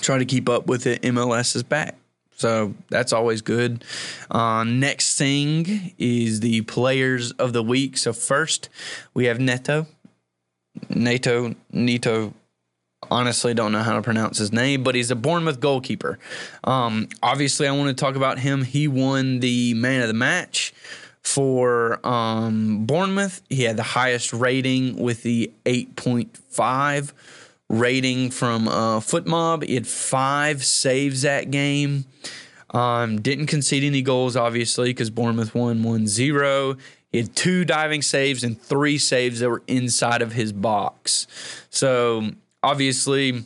Try 0.00 0.18
to 0.18 0.24
keep 0.24 0.48
up 0.48 0.66
with 0.66 0.86
it. 0.86 1.02
MLS 1.02 1.56
is 1.56 1.62
back. 1.62 1.96
So 2.36 2.74
that's 2.88 3.12
always 3.12 3.42
good. 3.42 3.84
Uh, 4.30 4.64
next 4.64 5.18
thing 5.18 5.94
is 5.98 6.40
the 6.40 6.62
players 6.62 7.32
of 7.32 7.52
the 7.52 7.62
week. 7.62 7.98
So 7.98 8.14
first, 8.14 8.70
we 9.12 9.26
have 9.26 9.38
Neto. 9.38 9.86
Neto, 10.88 11.54
Neto, 11.70 12.32
honestly 13.10 13.54
don't 13.54 13.72
know 13.72 13.82
how 13.82 13.94
to 13.94 14.02
pronounce 14.02 14.38
his 14.38 14.52
name, 14.52 14.82
but 14.82 14.94
he's 14.94 15.10
a 15.10 15.16
Bournemouth 15.16 15.60
goalkeeper. 15.60 16.18
Um, 16.64 17.08
obviously, 17.22 17.66
I 17.66 17.72
want 17.72 17.96
to 17.96 18.00
talk 18.04 18.16
about 18.16 18.38
him. 18.38 18.64
He 18.64 18.88
won 18.88 19.40
the 19.40 19.74
man 19.74 20.00
of 20.02 20.08
the 20.08 20.14
match 20.14 20.72
for 21.22 22.04
um, 22.06 22.86
Bournemouth. 22.86 23.42
He 23.48 23.64
had 23.64 23.76
the 23.76 23.82
highest 23.82 24.32
rating 24.32 24.96
with 24.96 25.22
the 25.22 25.52
8.5 25.64 27.12
rating 27.70 28.30
from 28.30 28.68
uh, 28.68 28.98
FotMob. 28.98 29.64
He 29.64 29.74
had 29.74 29.86
five 29.86 30.64
saves 30.64 31.22
that 31.22 31.50
game. 31.50 32.04
Um, 32.70 33.20
didn't 33.20 33.46
concede 33.46 33.84
any 33.84 34.02
goals, 34.02 34.36
obviously, 34.36 34.90
because 34.90 35.08
Bournemouth 35.08 35.54
won 35.54 35.82
1 35.82 36.06
0. 36.06 36.76
He 37.10 37.18
had 37.18 37.34
two 37.34 37.64
diving 37.64 38.02
saves 38.02 38.44
and 38.44 38.60
three 38.60 38.98
saves 38.98 39.40
that 39.40 39.48
were 39.48 39.62
inside 39.66 40.20
of 40.22 40.32
his 40.32 40.52
box. 40.52 41.26
So, 41.70 42.30
obviously, 42.62 43.44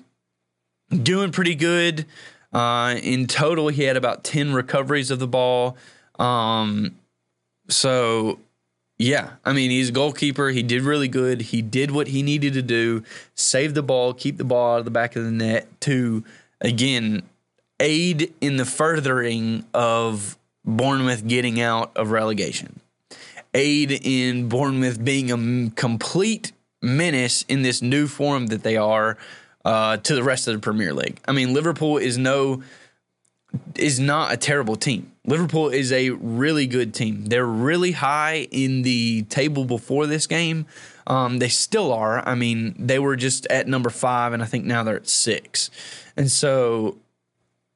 doing 0.91 1.31
pretty 1.31 1.55
good. 1.55 2.07
Uh, 2.53 2.97
in 3.03 3.27
total, 3.27 3.69
he 3.69 3.85
had 3.85 3.97
about 3.97 4.25
10 4.25 4.53
recoveries 4.53 5.11
of 5.11 5.19
the 5.19 5.27
ball. 5.27 5.77
Um, 6.19 6.97
so, 7.69 8.39
yeah, 8.98 9.30
I 9.44 9.52
mean, 9.52 9.70
he's 9.70 9.88
a 9.88 9.92
goalkeeper. 9.92 10.50
He 10.50 10.62
did 10.62 10.83
really 10.83 11.09
good. 11.09 11.40
He 11.42 11.62
did 11.62 11.90
what 11.90 12.09
he 12.09 12.22
needed 12.22 12.52
to 12.54 12.62
do 12.62 13.02
save 13.35 13.74
the 13.74 13.83
ball, 13.83 14.14
keep 14.14 14.37
the 14.37 14.44
ball 14.44 14.74
out 14.74 14.78
of 14.80 14.85
the 14.85 14.90
back 14.90 15.16
of 15.16 15.24
the 15.24 15.30
net 15.30 15.68
to, 15.83 16.24
again, 16.61 17.22
aid 17.80 18.33
in 18.40 18.57
the 18.57 18.64
furthering 18.64 19.64
of 19.74 20.38
Bournemouth 20.64 21.26
getting 21.26 21.61
out 21.61 21.96
of 21.96 22.12
relegation, 22.12 22.80
aid 23.52 23.90
in 23.90 24.48
Bournemouth 24.48 25.04
being 25.04 25.30
a 25.30 25.70
complete 25.70 26.52
menace 26.80 27.44
in 27.48 27.62
this 27.62 27.83
new 27.83 28.07
form 28.07 28.46
that 28.46 28.62
they 28.62 28.76
are 28.76 29.18
uh, 29.64 29.96
to 29.96 30.14
the 30.14 30.22
rest 30.22 30.46
of 30.46 30.54
the 30.54 30.61
Premier 30.61 30.94
League. 30.94 31.18
I 31.26 31.33
mean, 31.33 31.52
Liverpool 31.52 31.96
is 31.96 32.16
no 32.16 32.62
is 33.77 34.01
not 34.01 34.33
a 34.33 34.37
terrible 34.37 34.77
team. 34.77 35.12
Liverpool 35.27 35.69
is 35.71 35.93
a 35.93 36.11
really 36.11 36.67
good 36.67 36.93
team. 36.93 37.27
They're 37.27 37.47
really 37.47 37.93
high 37.93 38.49
in 38.51 38.83
the 38.83 39.23
table 39.23 39.64
before 39.64 40.07
this 40.07 40.27
game. 40.27 40.67
Um, 41.07 41.38
they 41.38 41.49
still 41.49 41.93
are. 41.93 42.27
I 42.27 42.35
mean, 42.35 42.75
they 42.79 42.99
were 42.99 43.17
just 43.17 43.47
at 43.47 43.67
number 43.67 43.90
five, 43.90 44.33
and 44.33 44.43
I 44.43 44.47
think 44.47 44.64
now 44.64 44.83
they're 44.83 44.97
at 44.97 45.09
six. 45.09 45.71
And 46.17 46.31
so 46.31 46.99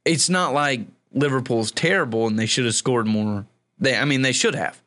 it's 0.04 0.28
not 0.28 0.54
like 0.54 0.80
Liverpool's 1.12 1.70
terrible 1.70 2.26
and 2.26 2.38
they 2.38 2.46
should 2.46 2.64
have 2.64 2.74
scored 2.74 3.06
more. 3.06 3.46
They, 3.78 3.96
I 3.96 4.04
mean, 4.04 4.22
they 4.22 4.32
should 4.32 4.54
have. 4.54 4.80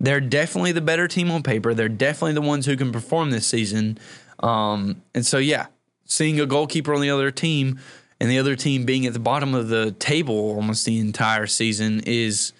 They're 0.00 0.20
definitely 0.20 0.72
the 0.72 0.80
better 0.80 1.06
team 1.06 1.30
on 1.30 1.42
paper. 1.42 1.74
They're 1.74 1.88
definitely 1.88 2.34
the 2.34 2.42
ones 2.42 2.66
who 2.66 2.76
can 2.76 2.90
perform 2.90 3.30
this 3.30 3.46
season. 3.46 3.98
Um, 4.40 5.02
and 5.14 5.24
so, 5.24 5.38
yeah, 5.38 5.66
seeing 6.04 6.40
a 6.40 6.46
goalkeeper 6.46 6.92
on 6.92 7.00
the 7.00 7.10
other 7.10 7.30
team 7.30 7.78
and 8.22 8.30
the 8.30 8.38
other 8.38 8.54
team 8.54 8.84
being 8.84 9.04
at 9.04 9.14
the 9.14 9.18
bottom 9.18 9.52
of 9.52 9.66
the 9.66 9.90
table 9.90 10.54
almost 10.54 10.84
the 10.84 11.00
entire 11.00 11.48
season 11.48 12.00
is 12.06 12.52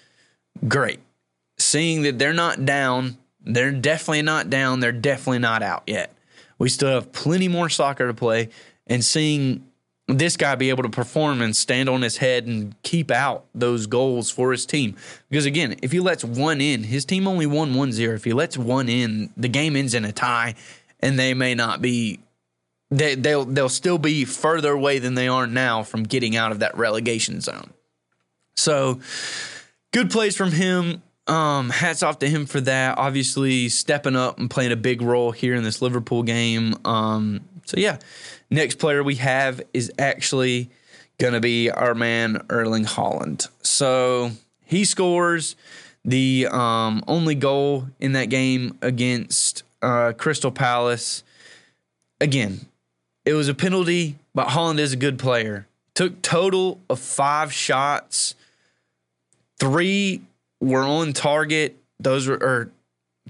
great. 0.67 0.99
Seeing 1.57 2.01
that 2.01 2.19
they're 2.19 2.33
not 2.33 2.65
down, 2.65 3.17
they're 3.39 3.71
definitely 3.71 4.23
not 4.23 4.49
down, 4.49 4.81
they're 4.81 4.91
definitely 4.91 5.39
not 5.39 5.63
out 5.63 5.83
yet. 5.87 6.13
We 6.57 6.67
still 6.67 6.89
have 6.89 7.13
plenty 7.13 7.47
more 7.47 7.69
soccer 7.69 8.07
to 8.07 8.13
play, 8.13 8.49
and 8.87 9.05
seeing 9.05 9.65
this 10.09 10.35
guy 10.35 10.55
be 10.55 10.69
able 10.69 10.83
to 10.83 10.89
perform 10.89 11.41
and 11.41 11.55
stand 11.55 11.87
on 11.87 12.01
his 12.01 12.17
head 12.17 12.45
and 12.45 12.75
keep 12.83 13.09
out 13.09 13.45
those 13.55 13.85
goals 13.87 14.29
for 14.29 14.51
his 14.51 14.65
team. 14.65 14.97
Because 15.29 15.45
again, 15.45 15.77
if 15.81 15.93
he 15.93 16.01
lets 16.01 16.25
one 16.25 16.59
in, 16.59 16.83
his 16.83 17.05
team 17.05 17.25
only 17.25 17.45
won 17.45 17.73
1 17.73 17.93
0. 17.93 18.15
If 18.15 18.25
he 18.25 18.33
lets 18.33 18.57
one 18.57 18.89
in, 18.89 19.31
the 19.37 19.47
game 19.47 19.77
ends 19.77 19.93
in 19.93 20.03
a 20.03 20.11
tie, 20.11 20.55
and 20.99 21.17
they 21.17 21.33
may 21.33 21.55
not 21.55 21.81
be 21.81 22.19
they, 22.97 23.15
they'll 23.15 23.45
they'll 23.45 23.69
still 23.69 23.97
be 23.97 24.25
further 24.25 24.71
away 24.71 24.99
than 24.99 25.15
they 25.15 25.27
are 25.27 25.47
now 25.47 25.83
from 25.83 26.03
getting 26.03 26.35
out 26.35 26.51
of 26.51 26.59
that 26.59 26.77
relegation 26.77 27.41
zone. 27.41 27.71
So, 28.55 28.99
good 29.91 30.11
plays 30.11 30.37
from 30.37 30.51
him. 30.51 31.01
Um, 31.25 31.69
hats 31.69 32.03
off 32.03 32.19
to 32.19 32.29
him 32.29 32.45
for 32.45 32.61
that. 32.61 32.97
Obviously, 32.97 33.69
stepping 33.69 34.15
up 34.15 34.37
and 34.37 34.49
playing 34.49 34.71
a 34.71 34.77
big 34.77 35.01
role 35.01 35.31
here 35.31 35.55
in 35.55 35.63
this 35.63 35.81
Liverpool 35.81 36.21
game. 36.23 36.75
Um, 36.85 37.41
so 37.65 37.79
yeah, 37.79 37.97
next 38.49 38.75
player 38.75 39.01
we 39.03 39.15
have 39.15 39.61
is 39.73 39.91
actually 39.97 40.69
gonna 41.17 41.39
be 41.39 41.71
our 41.71 41.95
man 41.95 42.45
Erling 42.49 42.85
Haaland. 42.85 43.47
So 43.61 44.31
he 44.65 44.85
scores 44.85 45.55
the 46.03 46.47
um, 46.51 47.03
only 47.07 47.35
goal 47.35 47.87
in 47.99 48.11
that 48.11 48.25
game 48.25 48.77
against 48.81 49.63
uh, 49.81 50.11
Crystal 50.17 50.51
Palace. 50.51 51.23
Again, 52.19 52.67
it 53.25 53.33
was 53.33 53.47
a 53.47 53.53
penalty, 53.53 54.15
but 54.33 54.49
Haaland 54.49 54.79
is 54.79 54.93
a 54.93 54.97
good 54.97 55.17
player. 55.19 55.67
took 55.93 56.21
total 56.21 56.79
of 56.89 56.99
five 56.99 57.53
shots. 57.53 58.35
Three 59.59 60.21
were 60.59 60.83
on 60.83 61.13
target. 61.13 61.77
Those 61.99 62.27
were 62.27 62.35
or 62.35 62.71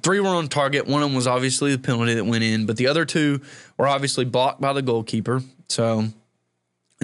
three 0.02 0.20
were 0.20 0.30
on 0.30 0.48
target. 0.48 0.88
One 0.88 1.04
of 1.04 1.10
them 1.10 1.16
was 1.16 1.28
obviously 1.28 1.72
the 1.72 1.82
penalty 1.82 2.14
that 2.14 2.26
went 2.26 2.44
in, 2.44 2.66
but 2.66 2.78
the 2.78 2.88
other 2.88 3.06
two 3.06 3.42
were 3.78 3.88
obviously 3.88 4.26
blocked 4.26 4.62
by 4.62 4.74
the 4.74 4.82
goalkeeper. 4.82 5.44
So 5.68 6.10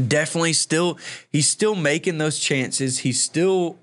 definitely 0.07 0.53
still 0.53 0.97
he's 1.29 1.47
still 1.47 1.75
making 1.75 2.17
those 2.17 2.39
chances. 2.39 2.99
He's 2.99 3.21
still 3.21 3.77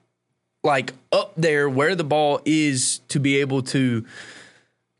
like 0.64 0.94
up 1.12 1.32
there 1.36 1.68
where 1.68 1.94
the 1.94 2.04
ball 2.04 2.40
is 2.44 3.00
to 3.08 3.20
be 3.20 3.36
able 3.36 3.62
to 3.62 4.04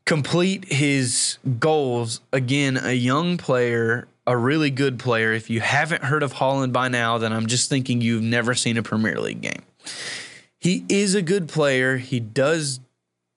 complete 0.07 0.71
his 0.71 1.37
goals. 1.59 2.21
Again, 2.31 2.79
a 2.81 2.93
young 2.93 3.37
player, 3.37 4.07
a 4.25 4.35
really 4.35 4.71
good 4.71 4.97
player. 4.97 5.33
If 5.33 5.49
you 5.49 5.59
haven't 5.59 6.01
heard 6.01 6.23
of 6.23 6.33
Haaland 6.33 6.71
by 6.71 6.87
now, 6.87 7.17
then 7.19 7.33
I'm 7.33 7.45
just 7.45 7.69
thinking 7.69 8.01
you've 8.01 8.23
never 8.23 8.55
seen 8.55 8.77
a 8.77 8.83
Premier 8.83 9.19
League 9.19 9.41
game. 9.41 9.61
He 10.59 10.85
is 10.89 11.13
a 11.13 11.21
good 11.21 11.49
player. 11.49 11.97
He 11.97 12.21
does 12.21 12.79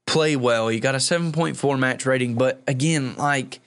play 0.07 0.37
well. 0.37 0.69
He 0.69 0.81
got 0.81 0.95
a 0.95 0.99
7.4 0.99 1.79
match 1.79 2.07
rating, 2.07 2.37
but 2.37 2.63
again, 2.69 3.17
like 3.17 3.61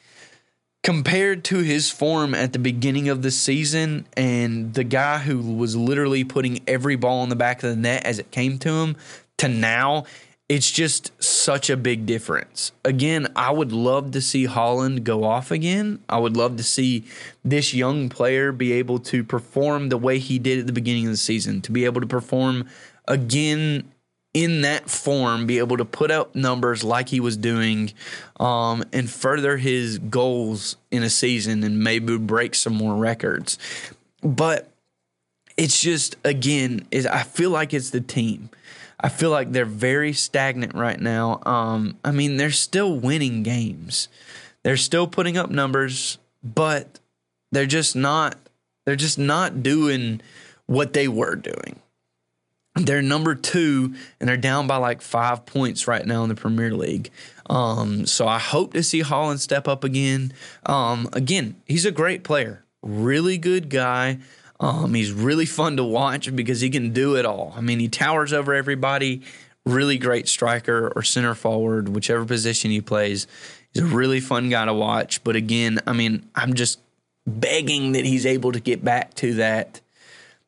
compared 0.81 1.43
to 1.45 1.59
his 1.59 1.89
form 1.89 2.33
at 2.33 2.53
the 2.53 2.59
beginning 2.59 3.09
of 3.09 3.21
the 3.21 3.31
season 3.31 4.05
and 4.15 4.73
the 4.73 4.83
guy 4.83 5.19
who 5.19 5.39
was 5.55 5.75
literally 5.75 6.23
putting 6.23 6.61
every 6.67 6.95
ball 6.95 7.23
in 7.23 7.29
the 7.29 7.35
back 7.35 7.63
of 7.63 7.69
the 7.69 7.75
net 7.75 8.05
as 8.05 8.17
it 8.17 8.31
came 8.31 8.57
to 8.59 8.69
him 8.69 8.95
to 9.37 9.47
now, 9.49 10.05
it's 10.49 10.69
just 10.69 11.11
such 11.23 11.69
a 11.69 11.77
big 11.77 12.05
difference. 12.05 12.73
Again, 12.83 13.27
I 13.35 13.51
would 13.51 13.71
love 13.71 14.11
to 14.11 14.21
see 14.21 14.45
Haaland 14.45 15.03
go 15.03 15.23
off 15.23 15.51
again. 15.51 15.99
I 16.09 16.19
would 16.19 16.35
love 16.35 16.57
to 16.57 16.63
see 16.63 17.05
this 17.43 17.73
young 17.73 18.09
player 18.09 18.51
be 18.51 18.73
able 18.73 18.99
to 18.99 19.23
perform 19.23 19.89
the 19.89 19.97
way 19.97 20.19
he 20.19 20.39
did 20.39 20.59
at 20.59 20.67
the 20.67 20.73
beginning 20.73 21.05
of 21.05 21.11
the 21.11 21.17
season, 21.17 21.61
to 21.61 21.71
be 21.71 21.85
able 21.85 22.01
to 22.01 22.07
perform 22.07 22.67
again 23.07 23.89
in 24.33 24.61
that 24.61 24.89
form, 24.89 25.45
be 25.45 25.59
able 25.59 25.77
to 25.77 25.85
put 25.85 26.11
up 26.11 26.35
numbers 26.35 26.83
like 26.83 27.09
he 27.09 27.19
was 27.19 27.37
doing, 27.37 27.93
um, 28.39 28.83
and 28.91 29.09
further 29.09 29.57
his 29.57 29.99
goals 29.99 30.75
in 30.91 31.03
a 31.03 31.09
season, 31.09 31.63
and 31.63 31.79
maybe 31.79 32.17
break 32.17 32.55
some 32.55 32.73
more 32.73 32.95
records. 32.95 33.57
But 34.21 34.69
it's 35.55 35.79
just 35.79 36.15
again, 36.23 36.87
is 36.91 37.05
I 37.05 37.23
feel 37.23 37.51
like 37.51 37.73
it's 37.73 37.91
the 37.91 38.01
team. 38.01 38.49
I 39.03 39.09
feel 39.09 39.29
like 39.29 39.51
they're 39.51 39.65
very 39.65 40.13
stagnant 40.13 40.73
right 40.73 40.99
now. 40.99 41.41
Um, 41.45 41.97
I 42.05 42.11
mean, 42.11 42.37
they're 42.37 42.51
still 42.51 42.97
winning 42.97 43.43
games, 43.43 44.07
they're 44.63 44.77
still 44.77 45.07
putting 45.07 45.37
up 45.37 45.51
numbers, 45.51 46.17
but 46.41 46.99
they're 47.51 47.65
just 47.65 47.95
not. 47.95 48.37
They're 48.85 48.95
just 48.97 49.17
not 49.17 49.63
doing 49.63 50.21
what 50.65 50.91
they 50.93 51.07
were 51.07 51.35
doing. 51.35 51.79
They're 52.75 53.01
number 53.01 53.35
two, 53.35 53.93
and 54.19 54.27
they're 54.27 54.35
down 54.35 54.67
by 54.67 54.77
like 54.77 55.01
five 55.01 55.45
points 55.45 55.87
right 55.87 56.05
now 56.05 56.23
in 56.23 56.29
the 56.29 56.35
Premier 56.35 56.73
League. 56.73 57.11
Um, 57.49 58.05
so 58.07 58.27
I 58.27 58.39
hope 58.39 58.73
to 58.73 58.83
see 58.83 59.03
Haaland 59.03 59.39
step 59.39 59.67
up 59.67 59.83
again. 59.83 60.33
Um, 60.65 61.07
again, 61.13 61.55
he's 61.65 61.85
a 61.85 61.91
great 61.91 62.23
player, 62.23 62.65
really 62.81 63.37
good 63.37 63.69
guy. 63.69 64.19
Um, 64.63 64.93
he's 64.93 65.11
really 65.11 65.45
fun 65.45 65.75
to 65.75 65.83
watch 65.83 66.33
because 66.33 66.61
he 66.61 66.69
can 66.69 66.93
do 66.93 67.17
it 67.17 67.25
all. 67.25 67.53
I 67.57 67.59
mean, 67.59 67.79
he 67.79 67.89
towers 67.89 68.31
over 68.31 68.53
everybody. 68.53 69.21
Really 69.65 69.97
great 69.97 70.29
striker 70.29 70.91
or 70.95 71.03
center 71.03 71.35
forward, 71.35 71.89
whichever 71.89 72.23
position 72.23 72.71
he 72.71 72.79
plays. 72.79 73.27
He's 73.73 73.83
a 73.83 73.85
really 73.85 74.21
fun 74.21 74.47
guy 74.47 74.63
to 74.63 74.73
watch. 74.73 75.21
But 75.25 75.35
again, 75.35 75.79
I 75.85 75.91
mean, 75.91 76.29
I'm 76.33 76.53
just 76.53 76.79
begging 77.27 77.91
that 77.91 78.05
he's 78.05 78.25
able 78.25 78.53
to 78.53 78.59
get 78.61 78.83
back 78.83 79.13
to 79.15 79.33
that 79.35 79.81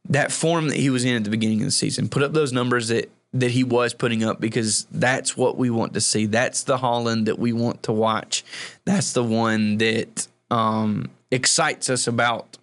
that 0.08 0.32
form 0.32 0.69
that 0.69 0.78
he 0.78 0.89
was 0.89 1.04
in 1.04 1.15
at 1.15 1.23
the 1.25 1.30
beginning 1.30 1.60
of 1.60 1.65
the 1.65 1.71
season. 1.71 2.08
Put 2.08 2.23
up 2.23 2.32
those 2.32 2.54
numbers 2.54 2.88
that 2.88 3.12
that 3.34 3.51
he 3.51 3.65
was 3.65 3.93
putting 3.93 4.23
up 4.23 4.39
because 4.39 4.88
that's 4.91 5.36
what 5.36 5.58
we 5.58 5.69
want 5.69 5.93
to 5.93 5.99
see. 5.99 6.25
That's 6.25 6.63
the 6.63 6.78
Haaland 6.78 7.25
that 7.25 7.38
we 7.38 7.51
want 7.51 7.84
to 7.84 7.91
watch. 7.91 8.45
That's 8.86 9.12
the 9.12 9.23
one 9.25 9.78
that 9.80 10.25
um, 10.49 11.10
excites 11.32 11.89
us 11.89 12.08
about 12.08 12.58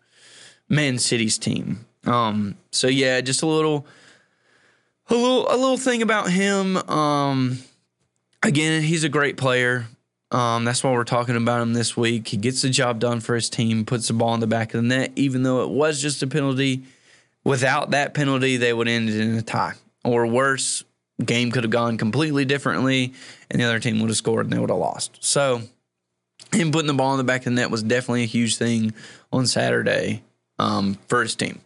Man 0.73 0.99
City's 0.99 1.39
team. 1.39 1.87
Um, 2.05 2.57
so 2.73 2.89
yeah, 2.89 3.21
just 3.21 3.43
a 3.43 3.47
little, 3.47 3.87
a 5.09 5.15
little, 5.15 5.47
a 5.49 5.57
little 5.57 5.77
thing 5.77 6.03
about 6.03 6.31
him. 6.31 6.77
Um, 6.91 7.59
again, 8.43 8.83
he's 8.83 9.05
a 9.05 9.09
great 9.09 9.37
player. 9.37 9.87
Um, 10.33 10.65
that's 10.65 10.83
why 10.83 10.91
we're 10.91 11.05
talking 11.05 11.37
about 11.37 11.63
him 11.63 11.75
this 11.75 11.97
week. 11.97 12.27
He 12.27 12.37
gets 12.37 12.63
the 12.63 12.71
job 12.71 12.99
done 12.99 13.21
for 13.21 13.37
his 13.37 13.49
team, 13.49 13.85
puts 13.85 14.09
the 14.09 14.15
ball 14.15 14.35
in 14.35 14.41
the 14.41 14.49
back 14.49 14.75
of 14.75 14.83
the 14.83 14.89
net, 14.89 15.13
even 15.15 15.45
though 15.45 15.63
it 15.63 15.71
was 15.71 16.03
just 16.03 16.23
a 16.25 16.27
penalty 16.27 16.83
Without 17.45 17.91
that 17.91 18.15
penalty, 18.15 18.57
they 18.57 18.73
would 18.73 18.89
end 18.89 19.09
in 19.09 19.37
a 19.37 19.43
tie. 19.43 19.75
Or 20.05 20.27
worse, 20.27 20.85
game 21.25 21.51
could 21.51 21.65
have 21.65 21.71
gone 21.71 21.99
completely 21.99 22.45
differently 22.45 23.15
and 23.51 23.61
the 23.61 23.65
other 23.65 23.81
team 23.81 24.01
would 24.01 24.11
have 24.11 24.17
scored 24.17 24.47
and 24.47 24.53
they 24.53 24.59
would 24.59 24.71
have 24.71 24.79
lost. 24.79 25.19
So 25.21 25.63
him 26.53 26.73
putting 26.73 26.87
the 26.87 26.95
ball 26.95 27.13
in 27.13 27.19
the 27.19 27.25
back 27.25 27.41
of 27.41 27.45
the 27.47 27.51
net 27.53 27.71
was 27.71 27.83
definitely 27.83 28.23
a 28.23 28.27
huge 28.27 28.57
thing 28.57 28.95
on 29.33 29.47
Saturday 29.47 30.23
um, 30.63 30.99
for 31.09 31.23
his 31.23 31.35
team. 31.35 31.61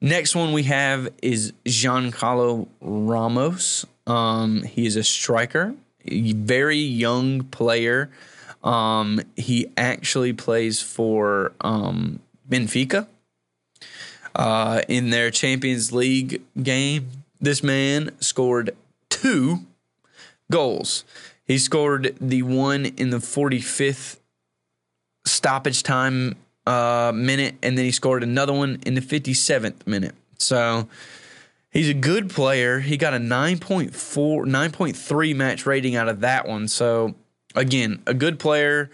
Next 0.00 0.34
one 0.34 0.52
we 0.52 0.62
have 0.64 1.12
is 1.22 1.52
Gonçalo 1.64 2.68
Ramos. 2.80 3.84
Um, 4.06 4.62
he 4.62 4.86
is 4.86 4.96
a 4.96 5.04
striker, 5.04 5.74
very 6.06 6.78
young 6.78 7.42
player. 7.44 8.10
Um, 8.64 9.20
he 9.36 9.66
actually 9.76 10.32
plays 10.32 10.80
for 10.80 11.52
um, 11.60 12.20
Benfica 12.48 13.06
uh, 14.34 14.82
in 14.88 15.10
their 15.10 15.30
Champions 15.30 15.92
League 15.92 16.42
game, 16.62 17.08
this 17.40 17.62
man 17.62 18.10
scored 18.20 18.76
two 19.08 19.66
goals. 20.50 21.04
He 21.46 21.58
scored 21.58 22.16
the 22.20 22.42
one 22.42 22.86
in 22.86 23.10
the 23.10 23.18
45th 23.18 24.18
stoppage 25.26 25.82
time 25.82 26.36
uh, 26.66 27.12
minute, 27.14 27.56
and 27.62 27.76
then 27.76 27.84
he 27.84 27.90
scored 27.90 28.22
another 28.22 28.52
one 28.52 28.80
in 28.86 28.94
the 28.94 29.00
57th 29.00 29.86
minute. 29.86 30.14
So 30.38 30.88
he's 31.70 31.88
a 31.88 31.94
good 31.94 32.30
player. 32.30 32.80
He 32.80 32.96
got 32.96 33.14
a 33.14 33.18
9.4, 33.18 33.90
9.3 33.90 35.36
match 35.36 35.66
rating 35.66 35.96
out 35.96 36.08
of 36.08 36.20
that 36.20 36.46
one. 36.46 36.68
So 36.68 37.14
again, 37.54 38.02
a 38.06 38.14
good 38.14 38.38
player 38.38 38.90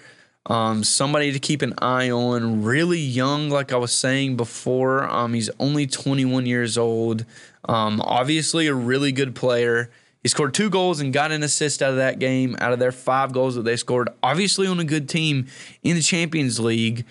um, 0.49 0.85
somebody 0.85 1.33
to 1.33 1.39
keep 1.39 1.63
an 1.63 1.75
eye 1.79 2.11
on. 2.11 2.63
Really 2.63 3.01
young, 3.01 3.51
like 3.51 3.73
I 3.73 3.77
was 3.77 3.93
saying 3.93 4.37
before. 4.37 5.05
Um, 5.05 5.35
he's 5.35 5.51
only 5.59 5.87
21 5.87 6.47
years 6.47 6.79
old. 6.79 7.25
Um, 7.69 8.01
obviously, 8.01 8.67
a 8.69 8.75
really 8.75 9.13
good 9.13 9.35
player. 9.35 9.91
He 10.23 10.29
scored 10.29 10.55
two 10.55 10.71
goals 10.71 11.01
and 11.01 11.13
got 11.13 11.31
an 11.33 11.43
assist 11.43 11.83
out 11.83 11.91
of 11.91 11.97
that 11.97 12.19
game, 12.19 12.57
out 12.61 12.73
of 12.73 12.79
their 12.79 12.93
five 12.93 13.33
goals 13.33 13.55
that 13.57 13.63
they 13.63 13.77
scored. 13.77 14.09
Obviously, 14.23 14.67
on 14.67 14.79
a 14.79 14.85
good 14.85 15.09
team 15.09 15.47
in 15.83 15.97
the 15.97 16.03
Champions 16.03 16.61
League. 16.61 17.05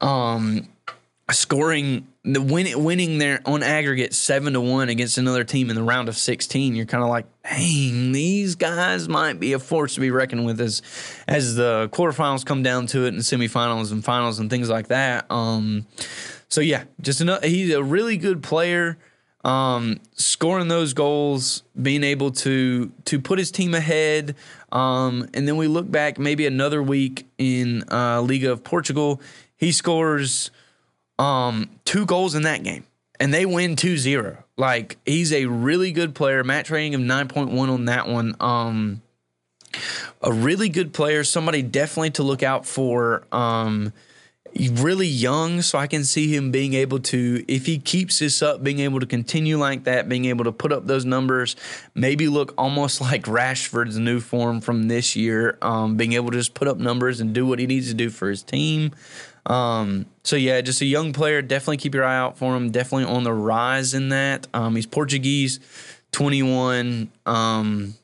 Um, 0.00 0.68
scoring 1.30 2.06
the 2.24 2.40
win, 2.40 2.82
winning 2.84 3.18
there 3.18 3.40
on 3.46 3.62
aggregate 3.62 4.12
seven 4.12 4.52
to 4.54 4.60
one 4.60 4.88
against 4.88 5.16
another 5.16 5.44
team 5.44 5.70
in 5.70 5.76
the 5.76 5.82
round 5.82 6.08
of 6.08 6.16
sixteen, 6.16 6.74
you're 6.74 6.86
kind 6.86 7.02
of 7.02 7.08
like, 7.08 7.26
dang, 7.44 8.12
these 8.12 8.56
guys 8.56 9.08
might 9.08 9.40
be 9.40 9.52
a 9.52 9.58
force 9.58 9.94
to 9.94 10.00
be 10.00 10.10
reckoned 10.10 10.44
with 10.44 10.60
as 10.60 10.82
as 11.28 11.54
the 11.54 11.88
quarterfinals 11.92 12.44
come 12.44 12.62
down 12.62 12.86
to 12.88 13.04
it, 13.04 13.14
and 13.14 13.22
semifinals 13.22 13.92
and 13.92 14.04
finals 14.04 14.38
and 14.38 14.50
things 14.50 14.68
like 14.68 14.88
that. 14.88 15.30
Um, 15.30 15.86
so 16.48 16.60
yeah, 16.60 16.84
just 17.00 17.20
another, 17.20 17.46
he's 17.46 17.72
a 17.72 17.82
really 17.82 18.16
good 18.16 18.42
player. 18.42 18.98
Um, 19.42 20.00
scoring 20.12 20.68
those 20.68 20.92
goals, 20.92 21.62
being 21.80 22.04
able 22.04 22.30
to 22.32 22.92
to 23.06 23.18
put 23.18 23.38
his 23.38 23.50
team 23.50 23.72
ahead, 23.72 24.34
um, 24.70 25.26
and 25.32 25.48
then 25.48 25.56
we 25.56 25.66
look 25.66 25.90
back 25.90 26.18
maybe 26.18 26.46
another 26.46 26.82
week 26.82 27.26
in 27.38 27.84
uh, 27.90 28.20
Liga 28.20 28.52
of 28.52 28.62
Portugal, 28.62 29.22
he 29.60 29.72
scores 29.72 30.50
um, 31.18 31.68
two 31.84 32.06
goals 32.06 32.34
in 32.34 32.42
that 32.42 32.62
game, 32.62 32.84
and 33.20 33.32
they 33.32 33.44
win 33.44 33.76
2 33.76 33.98
0. 33.98 34.42
Like, 34.56 34.96
he's 35.04 35.32
a 35.32 35.44
really 35.44 35.92
good 35.92 36.14
player. 36.14 36.42
Match 36.42 36.70
rating 36.70 36.94
of 36.94 37.02
9.1 37.02 37.52
on 37.68 37.84
that 37.84 38.08
one. 38.08 38.34
Um, 38.40 39.02
a 40.22 40.32
really 40.32 40.70
good 40.70 40.92
player, 40.92 41.22
somebody 41.22 41.62
definitely 41.62 42.10
to 42.12 42.22
look 42.22 42.42
out 42.42 42.66
for. 42.66 43.22
Um, 43.30 43.92
really 44.54 45.06
young, 45.06 45.62
so 45.62 45.78
I 45.78 45.86
can 45.86 46.04
see 46.04 46.34
him 46.34 46.50
being 46.50 46.74
able 46.74 46.98
to, 47.00 47.44
if 47.46 47.66
he 47.66 47.78
keeps 47.78 48.18
this 48.18 48.42
up, 48.42 48.62
being 48.62 48.80
able 48.80 49.00
to 49.00 49.06
continue 49.06 49.58
like 49.58 49.84
that, 49.84 50.08
being 50.08 50.24
able 50.24 50.44
to 50.44 50.52
put 50.52 50.72
up 50.72 50.86
those 50.86 51.04
numbers, 51.04 51.54
maybe 51.94 52.28
look 52.28 52.54
almost 52.58 53.00
like 53.00 53.24
Rashford's 53.24 53.98
new 53.98 54.20
form 54.20 54.60
from 54.60 54.88
this 54.88 55.14
year, 55.14 55.58
um, 55.62 55.96
being 55.96 56.14
able 56.14 56.30
to 56.30 56.38
just 56.38 56.54
put 56.54 56.68
up 56.68 56.78
numbers 56.78 57.20
and 57.20 57.32
do 57.32 57.46
what 57.46 57.58
he 57.58 57.66
needs 57.66 57.88
to 57.88 57.94
do 57.94 58.10
for 58.10 58.28
his 58.28 58.42
team. 58.42 58.92
Um, 59.50 60.06
so 60.22 60.36
yeah, 60.36 60.60
just 60.60 60.80
a 60.80 60.86
young 60.86 61.12
player. 61.12 61.42
Definitely 61.42 61.78
keep 61.78 61.94
your 61.94 62.04
eye 62.04 62.16
out 62.16 62.38
for 62.38 62.56
him. 62.56 62.70
Definitely 62.70 63.12
on 63.12 63.24
the 63.24 63.32
rise 63.32 63.94
in 63.94 64.10
that. 64.10 64.46
Um, 64.54 64.76
he's 64.76 64.86
Portuguese, 64.86 65.58
21. 66.12 67.10
Um, 67.26 67.94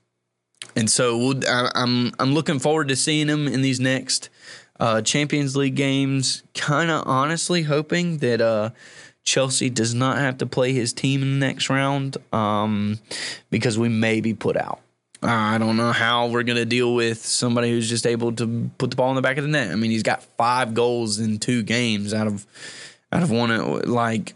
and 0.75 0.91
so 0.91 1.17
we'll, 1.17 1.49
I, 1.49 1.71
I'm 1.75 2.13
I'm 2.19 2.35
looking 2.35 2.59
forward 2.59 2.89
to 2.89 2.97
seeing 2.97 3.29
him 3.29 3.47
in 3.47 3.63
these 3.63 3.79
next 3.79 4.29
uh, 4.81 5.03
Champions 5.03 5.57
League 5.57 5.77
games. 5.77 6.43
Kind 6.55 6.91
of 6.91 7.07
honestly 7.07 7.63
hoping 7.63 8.19
that 8.19 8.41
uh, 8.41 8.71
Chelsea 9.23 9.71
does 9.71 9.95
not 9.95 10.19
have 10.19 10.39
to 10.39 10.47
play 10.47 10.73
his 10.73 10.93
team 10.93 11.23
in 11.23 11.39
the 11.39 11.47
next 11.47 11.71
round 11.71 12.17
um, 12.33 12.99
because 13.51 13.79
we 13.79 13.89
may 13.89 14.21
be 14.21 14.35
put 14.35 14.57
out. 14.57 14.81
I 15.27 15.59
don't 15.59 15.77
know 15.77 15.93
how 15.93 16.29
we're 16.29 16.45
going 16.45 16.57
to 16.57 16.65
deal 16.65 16.95
with 16.95 17.25
somebody 17.25 17.71
who's 17.71 17.89
just 17.89 18.07
able 18.07 18.33
to 18.33 18.71
put 18.79 18.91
the 18.91 18.97
ball 18.97 19.11
in 19.11 19.17
the 19.17 19.23
back 19.23 19.37
of 19.37 19.45
the 19.45 19.49
net. 19.49 19.71
I 19.71 19.75
mean, 19.75 19.91
he's 19.91 20.03
got 20.03 20.23
five 20.37 20.75
goals 20.75 21.19
in 21.19 21.39
two 21.39 21.63
games 21.63 22.15
out 22.15 22.27
of 22.27 22.47
out 23.13 23.23
of 23.23 23.31
one. 23.31 23.81
Like, 23.83 24.35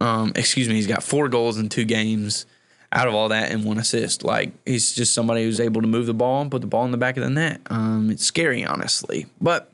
um, 0.00 0.32
excuse 0.34 0.68
me, 0.68 0.74
he's 0.74 0.86
got 0.86 1.02
four 1.02 1.28
goals 1.28 1.58
in 1.58 1.68
two 1.68 1.84
games 1.84 2.46
out 2.90 3.08
of 3.08 3.14
all 3.14 3.28
that 3.28 3.50
and 3.50 3.64
one 3.64 3.78
assist. 3.78 4.24
Like, 4.24 4.52
he's 4.66 4.92
just 4.92 5.14
somebody 5.14 5.44
who's 5.44 5.60
able 5.60 5.80
to 5.80 5.88
move 5.88 6.06
the 6.06 6.14
ball 6.14 6.42
and 6.42 6.50
put 6.50 6.60
the 6.60 6.66
ball 6.66 6.84
in 6.84 6.90
the 6.90 6.98
back 6.98 7.16
of 7.16 7.22
the 7.22 7.30
net. 7.30 7.60
Um, 7.70 8.10
it's 8.10 8.24
scary, 8.24 8.64
honestly, 8.64 9.26
but 9.40 9.70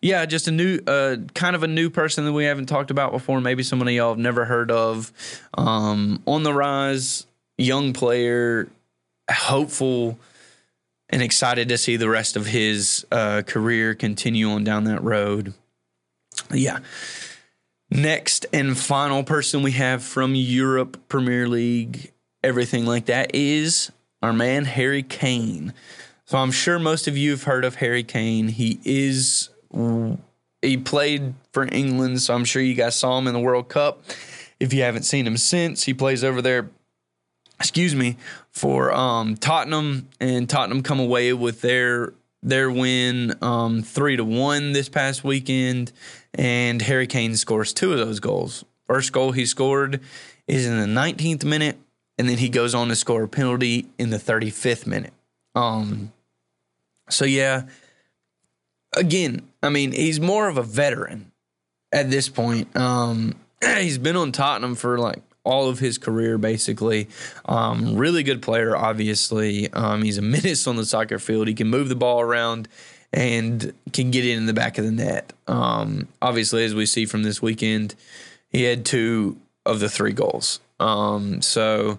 yeah, 0.00 0.26
just 0.26 0.48
a 0.48 0.50
new, 0.50 0.80
uh, 0.86 1.16
kind 1.34 1.54
of 1.54 1.62
a 1.62 1.68
new 1.68 1.90
person 1.90 2.24
that 2.24 2.32
we 2.32 2.44
haven't 2.44 2.66
talked 2.66 2.90
about 2.90 3.12
before. 3.12 3.40
Maybe 3.40 3.62
somebody 3.62 3.94
y'all 3.94 4.10
have 4.10 4.18
never 4.18 4.44
heard 4.44 4.70
of. 4.70 5.12
Um, 5.54 6.22
on 6.26 6.42
the 6.42 6.52
rise, 6.52 7.26
young 7.56 7.92
player, 7.92 8.68
hopeful, 9.30 10.18
and 11.12 11.22
excited 11.22 11.68
to 11.68 11.78
see 11.78 11.96
the 11.96 12.08
rest 12.08 12.36
of 12.36 12.46
his 12.46 13.06
uh, 13.12 13.42
career 13.46 13.94
continue 13.94 14.50
on 14.50 14.64
down 14.64 14.84
that 14.84 15.02
road. 15.02 15.52
Yeah. 16.50 16.78
Next 17.90 18.46
and 18.52 18.76
final 18.76 19.22
person 19.22 19.62
we 19.62 19.72
have 19.72 20.02
from 20.02 20.34
Europe 20.34 21.08
Premier 21.08 21.46
League, 21.46 22.12
everything 22.42 22.86
like 22.86 23.06
that, 23.06 23.34
is 23.34 23.92
our 24.22 24.32
man 24.32 24.64
Harry 24.64 25.02
Kane. 25.02 25.74
So 26.24 26.38
I'm 26.38 26.50
sure 26.50 26.78
most 26.78 27.06
of 27.06 27.18
you 27.18 27.32
have 27.32 27.42
heard 27.42 27.66
of 27.66 27.76
Harry 27.76 28.02
Kane. 28.02 28.48
He 28.48 28.80
is 28.84 29.50
he 30.62 30.76
played 30.78 31.34
for 31.52 31.68
England, 31.70 32.22
so 32.22 32.34
I'm 32.34 32.44
sure 32.46 32.62
you 32.62 32.74
guys 32.74 32.94
saw 32.96 33.18
him 33.18 33.26
in 33.26 33.34
the 33.34 33.40
World 33.40 33.68
Cup. 33.68 34.02
If 34.58 34.72
you 34.72 34.82
haven't 34.82 35.02
seen 35.02 35.26
him 35.26 35.36
since, 35.36 35.84
he 35.84 35.92
plays 35.92 36.24
over 36.24 36.40
there. 36.40 36.70
Excuse 37.58 37.94
me 37.94 38.16
for 38.52 38.92
um, 38.92 39.36
Tottenham, 39.36 40.08
and 40.20 40.48
Tottenham 40.48 40.82
come 40.82 41.00
away 41.00 41.32
with 41.32 41.60
their 41.62 42.14
their 42.42 42.70
win 42.70 43.34
um, 43.40 43.82
three 43.82 44.16
to 44.16 44.24
one 44.24 44.72
this 44.72 44.88
past 44.88 45.24
weekend, 45.24 45.92
and 46.34 46.82
Harry 46.82 47.06
Kane 47.06 47.36
scores 47.36 47.72
two 47.72 47.92
of 47.92 47.98
those 47.98 48.20
goals. 48.20 48.64
First 48.86 49.12
goal 49.12 49.32
he 49.32 49.46
scored 49.46 50.00
is 50.46 50.66
in 50.66 50.78
the 50.78 50.86
19th 50.86 51.44
minute, 51.44 51.78
and 52.18 52.28
then 52.28 52.38
he 52.38 52.48
goes 52.48 52.74
on 52.74 52.88
to 52.88 52.96
score 52.96 53.22
a 53.22 53.28
penalty 53.28 53.86
in 53.98 54.10
the 54.10 54.18
35th 54.18 54.86
minute. 54.86 55.12
Um, 55.54 56.12
so 57.08 57.24
yeah, 57.24 57.64
again, 58.94 59.42
I 59.62 59.68
mean, 59.68 59.92
he's 59.92 60.20
more 60.20 60.48
of 60.48 60.58
a 60.58 60.62
veteran 60.62 61.30
at 61.92 62.10
this 62.10 62.28
point. 62.28 62.74
Um, 62.76 63.36
he's 63.78 63.98
been 63.98 64.16
on 64.16 64.32
Tottenham 64.32 64.74
for 64.74 64.98
like 64.98 65.22
all 65.44 65.68
of 65.68 65.78
his 65.78 65.98
career, 65.98 66.38
basically. 66.38 67.08
Um, 67.44 67.96
really 67.96 68.22
good 68.22 68.42
player, 68.42 68.76
obviously. 68.76 69.72
Um, 69.72 70.02
he's 70.02 70.18
a 70.18 70.22
menace 70.36 70.66
on 70.66 70.76
the 70.76 70.84
soccer 70.84 71.18
field. 71.18 71.48
He 71.48 71.54
can 71.54 71.68
move 71.68 71.88
the 71.88 71.96
ball 71.96 72.20
around 72.20 72.68
and 73.12 73.72
can 73.92 74.10
get 74.10 74.24
in, 74.24 74.46
the 74.46 74.54
back 74.54 74.78
of 74.78 74.84
the 74.84 74.90
net. 74.90 75.32
Um, 75.46 76.08
obviously, 76.20 76.64
as 76.64 76.74
we 76.74 76.86
see 76.86 77.04
from 77.04 77.22
this 77.22 77.42
weekend, 77.42 77.94
he 78.48 78.62
had 78.62 78.84
two 78.84 79.38
of 79.66 79.80
the 79.80 79.88
three 79.88 80.12
goals. 80.12 80.60
Um, 80.80 81.42
so, 81.42 81.98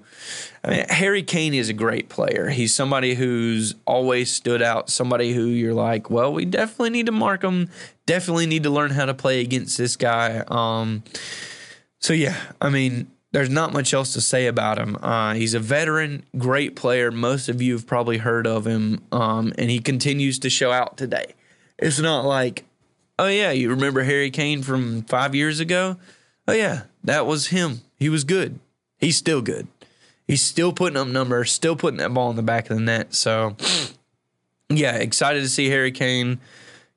I 0.63 0.69
mean, 0.69 0.85
Harry 0.89 1.23
Kane 1.23 1.53
is 1.53 1.69
a 1.69 1.73
great 1.73 2.09
player. 2.09 2.49
He's 2.49 2.73
somebody 2.73 3.13
who's 3.13 3.75
always 3.85 4.31
stood 4.31 4.61
out, 4.61 4.89
somebody 4.89 5.33
who 5.33 5.45
you're 5.45 5.73
like, 5.73 6.09
well, 6.09 6.33
we 6.33 6.43
definitely 6.45 6.89
need 6.89 7.05
to 7.05 7.13
mark 7.13 7.43
him, 7.43 7.69
definitely 8.05 8.45
need 8.45 8.63
to 8.63 8.69
learn 8.69 8.91
how 8.91 9.05
to 9.05 9.13
play 9.13 9.39
against 9.39 9.77
this 9.77 9.95
guy. 9.95 10.43
Um, 10.47 11.03
so, 11.99 12.11
yeah, 12.11 12.35
I 12.59 12.69
mean, 12.69 13.07
there's 13.33 13.49
not 13.49 13.73
much 13.73 13.93
else 13.93 14.13
to 14.13 14.21
say 14.21 14.47
about 14.47 14.79
him. 14.79 14.97
Uh, 15.03 15.33
he's 15.33 15.53
a 15.53 15.59
veteran, 15.59 16.23
great 16.37 16.77
player. 16.77 17.11
Most 17.11 17.49
of 17.49 17.61
you 17.61 17.73
have 17.73 17.85
probably 17.85 18.19
heard 18.19 18.47
of 18.47 18.65
him, 18.65 19.01
um, 19.11 19.51
and 19.57 19.69
he 19.69 19.79
continues 19.79 20.39
to 20.39 20.49
show 20.49 20.71
out 20.71 20.95
today. 20.95 21.35
It's 21.77 21.99
not 21.99 22.23
like, 22.23 22.63
oh, 23.19 23.27
yeah, 23.27 23.51
you 23.51 23.69
remember 23.69 24.03
Harry 24.03 24.31
Kane 24.31 24.63
from 24.63 25.01
five 25.03 25.35
years 25.35 25.59
ago? 25.59 25.97
Oh, 26.47 26.53
yeah, 26.53 26.83
that 27.03 27.25
was 27.25 27.47
him. 27.47 27.81
He 27.97 28.07
was 28.07 28.23
good 28.23 28.59
he's 29.03 29.17
still 29.17 29.41
good. 29.41 29.67
He's 30.27 30.41
still 30.41 30.73
putting 30.73 30.97
up 30.97 31.07
numbers, 31.07 31.51
still 31.51 31.75
putting 31.75 31.97
that 31.97 32.13
ball 32.13 32.29
in 32.29 32.35
the 32.35 32.43
back 32.43 32.69
of 32.69 32.77
the 32.77 32.83
net. 32.83 33.13
So, 33.13 33.55
yeah, 34.69 34.95
excited 34.95 35.41
to 35.41 35.49
see 35.49 35.69
Harry 35.69 35.91
Kane 35.91 36.39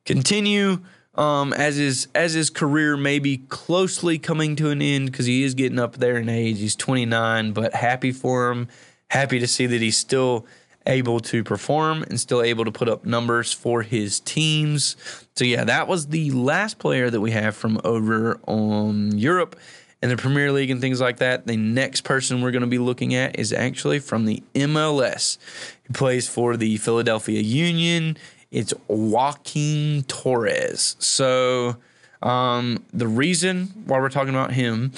continue 0.04 0.80
um, 1.16 1.52
as 1.54 1.76
his 1.76 2.08
as 2.14 2.34
his 2.34 2.50
career 2.50 2.96
may 2.96 3.18
be 3.18 3.38
closely 3.48 4.18
coming 4.18 4.54
to 4.56 4.70
an 4.70 4.82
end 4.82 5.10
because 5.10 5.26
he 5.26 5.42
is 5.42 5.54
getting 5.54 5.78
up 5.78 5.96
there 5.96 6.18
in 6.18 6.28
age. 6.28 6.58
He's 6.58 6.76
29, 6.76 7.52
but 7.52 7.74
happy 7.74 8.12
for 8.12 8.50
him. 8.50 8.68
Happy 9.08 9.38
to 9.38 9.46
see 9.46 9.66
that 9.66 9.80
he's 9.80 9.96
still 9.96 10.46
able 10.86 11.20
to 11.20 11.42
perform 11.42 12.02
and 12.04 12.20
still 12.20 12.42
able 12.42 12.64
to 12.64 12.70
put 12.70 12.88
up 12.88 13.04
numbers 13.04 13.52
for 13.52 13.82
his 13.82 14.20
teams. 14.20 14.96
So 15.34 15.44
yeah, 15.44 15.64
that 15.64 15.88
was 15.88 16.08
the 16.08 16.30
last 16.30 16.78
player 16.78 17.10
that 17.10 17.20
we 17.20 17.32
have 17.32 17.56
from 17.56 17.80
over 17.84 18.38
on 18.46 19.16
Europe 19.18 19.56
and 20.02 20.10
the 20.10 20.16
Premier 20.16 20.52
League 20.52 20.70
and 20.70 20.80
things 20.80 21.00
like 21.00 21.18
that. 21.18 21.46
The 21.46 21.56
next 21.56 22.02
person 22.02 22.40
we're 22.40 22.50
going 22.50 22.62
to 22.62 22.68
be 22.68 22.78
looking 22.78 23.14
at 23.14 23.38
is 23.38 23.52
actually 23.52 23.98
from 23.98 24.24
the 24.24 24.42
MLS. 24.54 25.38
He 25.86 25.92
plays 25.92 26.28
for 26.28 26.56
the 26.56 26.76
Philadelphia 26.76 27.40
Union. 27.40 28.16
It's 28.50 28.72
Joaquin 28.88 30.04
Torres. 30.04 30.96
So, 30.98 31.76
um, 32.22 32.84
the 32.92 33.08
reason 33.08 33.66
why 33.86 33.98
we're 33.98 34.08
talking 34.08 34.34
about 34.34 34.52
him 34.52 34.92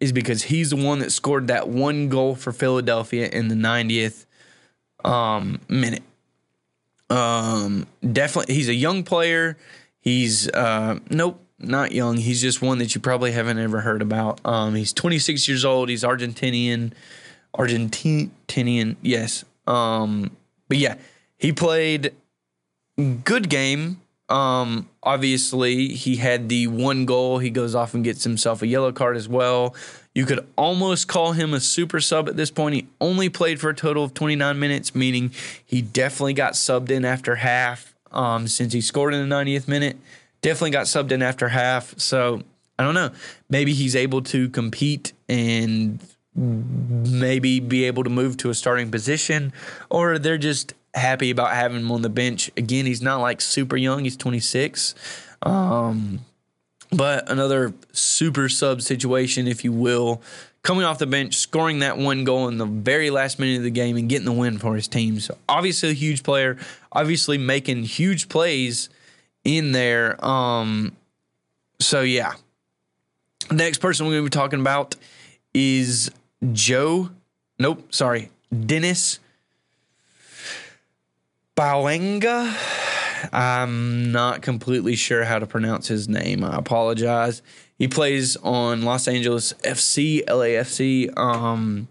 is 0.00 0.12
because 0.12 0.42
he's 0.44 0.70
the 0.70 0.76
one 0.76 1.00
that 1.00 1.10
scored 1.12 1.48
that 1.48 1.68
one 1.68 2.08
goal 2.08 2.34
for 2.34 2.52
Philadelphia 2.52 3.28
in 3.28 3.48
the 3.48 3.54
90th 3.54 4.26
um, 5.04 5.60
minute. 5.68 6.02
Um, 7.08 7.86
definitely, 8.12 8.54
he's 8.54 8.68
a 8.68 8.74
young 8.74 9.02
player. 9.02 9.56
He's 10.00 10.48
uh, 10.50 10.98
nope 11.10 11.44
not 11.60 11.92
young. 11.92 12.16
He's 12.16 12.40
just 12.40 12.62
one 12.62 12.78
that 12.78 12.94
you 12.94 13.00
probably 13.00 13.32
haven't 13.32 13.58
ever 13.58 13.80
heard 13.80 14.02
about. 14.02 14.40
Um, 14.44 14.74
he's 14.74 14.92
26 14.92 15.46
years 15.46 15.64
old. 15.64 15.88
He's 15.88 16.02
Argentinian. 16.02 16.92
Argentinian, 17.54 18.96
yes. 19.02 19.44
Um, 19.66 20.36
but 20.68 20.78
yeah, 20.78 20.96
he 21.36 21.52
played 21.52 22.14
good 23.24 23.48
game. 23.48 24.00
Um, 24.28 24.88
obviously, 25.02 25.88
he 25.88 26.16
had 26.16 26.48
the 26.48 26.68
one 26.68 27.04
goal. 27.04 27.38
He 27.38 27.50
goes 27.50 27.74
off 27.74 27.94
and 27.94 28.04
gets 28.04 28.22
himself 28.22 28.62
a 28.62 28.66
yellow 28.66 28.92
card 28.92 29.16
as 29.16 29.28
well. 29.28 29.74
You 30.14 30.24
could 30.24 30.46
almost 30.56 31.08
call 31.08 31.32
him 31.32 31.52
a 31.52 31.60
super 31.60 32.00
sub 32.00 32.28
at 32.28 32.36
this 32.36 32.50
point. 32.50 32.74
He 32.74 32.86
only 33.00 33.28
played 33.28 33.60
for 33.60 33.70
a 33.70 33.74
total 33.74 34.04
of 34.04 34.14
29 34.14 34.58
minutes, 34.58 34.94
meaning 34.94 35.32
he 35.64 35.82
definitely 35.82 36.34
got 36.34 36.52
subbed 36.52 36.90
in 36.90 37.04
after 37.04 37.36
half 37.36 37.94
um, 38.12 38.46
since 38.46 38.72
he 38.72 38.80
scored 38.80 39.14
in 39.14 39.28
the 39.28 39.34
90th 39.34 39.66
minute 39.66 39.96
definitely 40.42 40.70
got 40.70 40.86
subbed 40.86 41.12
in 41.12 41.22
after 41.22 41.48
half. 41.48 41.98
So 41.98 42.42
I 42.78 42.84
don't 42.84 42.94
know. 42.94 43.10
Maybe 43.48 43.72
he's 43.74 43.96
able 43.96 44.22
to 44.22 44.48
compete 44.48 45.12
and 45.28 46.00
maybe 46.34 47.60
be 47.60 47.84
able 47.84 48.04
to 48.04 48.10
move 48.10 48.36
to 48.38 48.50
a 48.50 48.54
starting 48.54 48.90
position, 48.90 49.52
or 49.90 50.18
they're 50.18 50.38
just 50.38 50.74
happy 50.94 51.30
about 51.30 51.54
having 51.54 51.80
him 51.80 51.92
on 51.92 52.02
the 52.02 52.08
bench. 52.08 52.50
Again, 52.56 52.86
he's 52.86 53.02
not 53.02 53.20
like 53.20 53.40
super 53.40 53.76
young, 53.76 54.04
he's 54.04 54.16
26. 54.16 54.94
Um, 55.42 56.20
but 56.92 57.30
another 57.30 57.72
super 57.92 58.48
sub 58.48 58.82
situation, 58.82 59.46
if 59.46 59.64
you 59.64 59.72
will, 59.72 60.20
coming 60.62 60.84
off 60.84 60.98
the 60.98 61.06
bench, 61.06 61.36
scoring 61.36 61.78
that 61.80 61.96
one 61.96 62.24
goal 62.24 62.48
in 62.48 62.58
the 62.58 62.66
very 62.66 63.10
last 63.10 63.38
minute 63.38 63.58
of 63.58 63.62
the 63.62 63.70
game 63.70 63.96
and 63.96 64.08
getting 64.08 64.26
the 64.26 64.32
win 64.32 64.58
for 64.58 64.74
his 64.74 64.88
team. 64.88 65.20
So 65.20 65.36
obviously 65.48 65.90
a 65.90 65.94
huge 65.94 66.22
player, 66.22 66.58
obviously 66.92 67.38
making 67.38 67.84
huge 67.84 68.28
plays 68.28 68.88
in 69.44 69.72
there. 69.72 70.22
Um, 70.24 70.96
so 71.78 72.02
yeah. 72.02 72.32
Next 73.50 73.78
person 73.78 74.06
we're 74.06 74.12
going 74.12 74.24
to 74.24 74.30
be 74.30 74.38
talking 74.38 74.60
about 74.60 74.96
is 75.54 76.10
Joe. 76.52 77.10
Nope, 77.58 77.92
sorry, 77.92 78.30
Denis 78.52 79.18
Bouanga. 81.60 82.56
I'm 83.34 84.12
not 84.12 84.40
completely 84.40 84.96
sure 84.96 85.24
how 85.24 85.38
to 85.38 85.46
pronounce 85.46 85.88
his 85.88 86.08
name. 86.08 86.42
I 86.42 86.56
apologize. 86.56 87.42
He 87.76 87.86
plays 87.86 88.34
on 88.38 88.80
Los 88.80 89.06
Angeles 89.06 89.52
FC, 89.62 90.24
LAFC. 90.24 91.14
Um, 91.18 91.88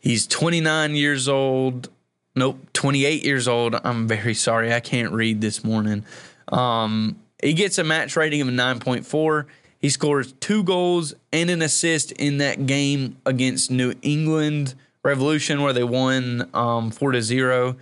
he's 0.00 0.26
29 0.26 0.96
years 0.96 1.28
old. 1.28 1.88
Nope, 2.34 2.58
28 2.72 3.24
years 3.24 3.46
old. 3.46 3.76
I'm 3.84 4.08
very 4.08 4.34
sorry. 4.34 4.74
I 4.74 4.80
can't 4.80 5.12
read 5.12 5.40
this 5.40 5.62
morning. 5.62 6.04
Um, 6.48 7.16
he 7.40 7.52
gets 7.52 7.78
a 7.78 7.84
match 7.84 8.16
rating 8.16 8.40
of 8.40 8.48
9.4. 8.48 9.46
He 9.78 9.88
scores 9.88 10.32
two 10.32 10.64
goals 10.64 11.14
and 11.32 11.48
an 11.48 11.62
assist 11.62 12.10
in 12.10 12.38
that 12.38 12.66
game 12.66 13.18
against 13.24 13.70
New 13.70 13.94
England 14.02 14.74
Revolution, 15.04 15.62
where 15.62 15.72
they 15.72 15.84
won 15.84 16.50
um, 16.54 16.90
4 16.90 17.12
to 17.12 17.22
0. 17.22 17.76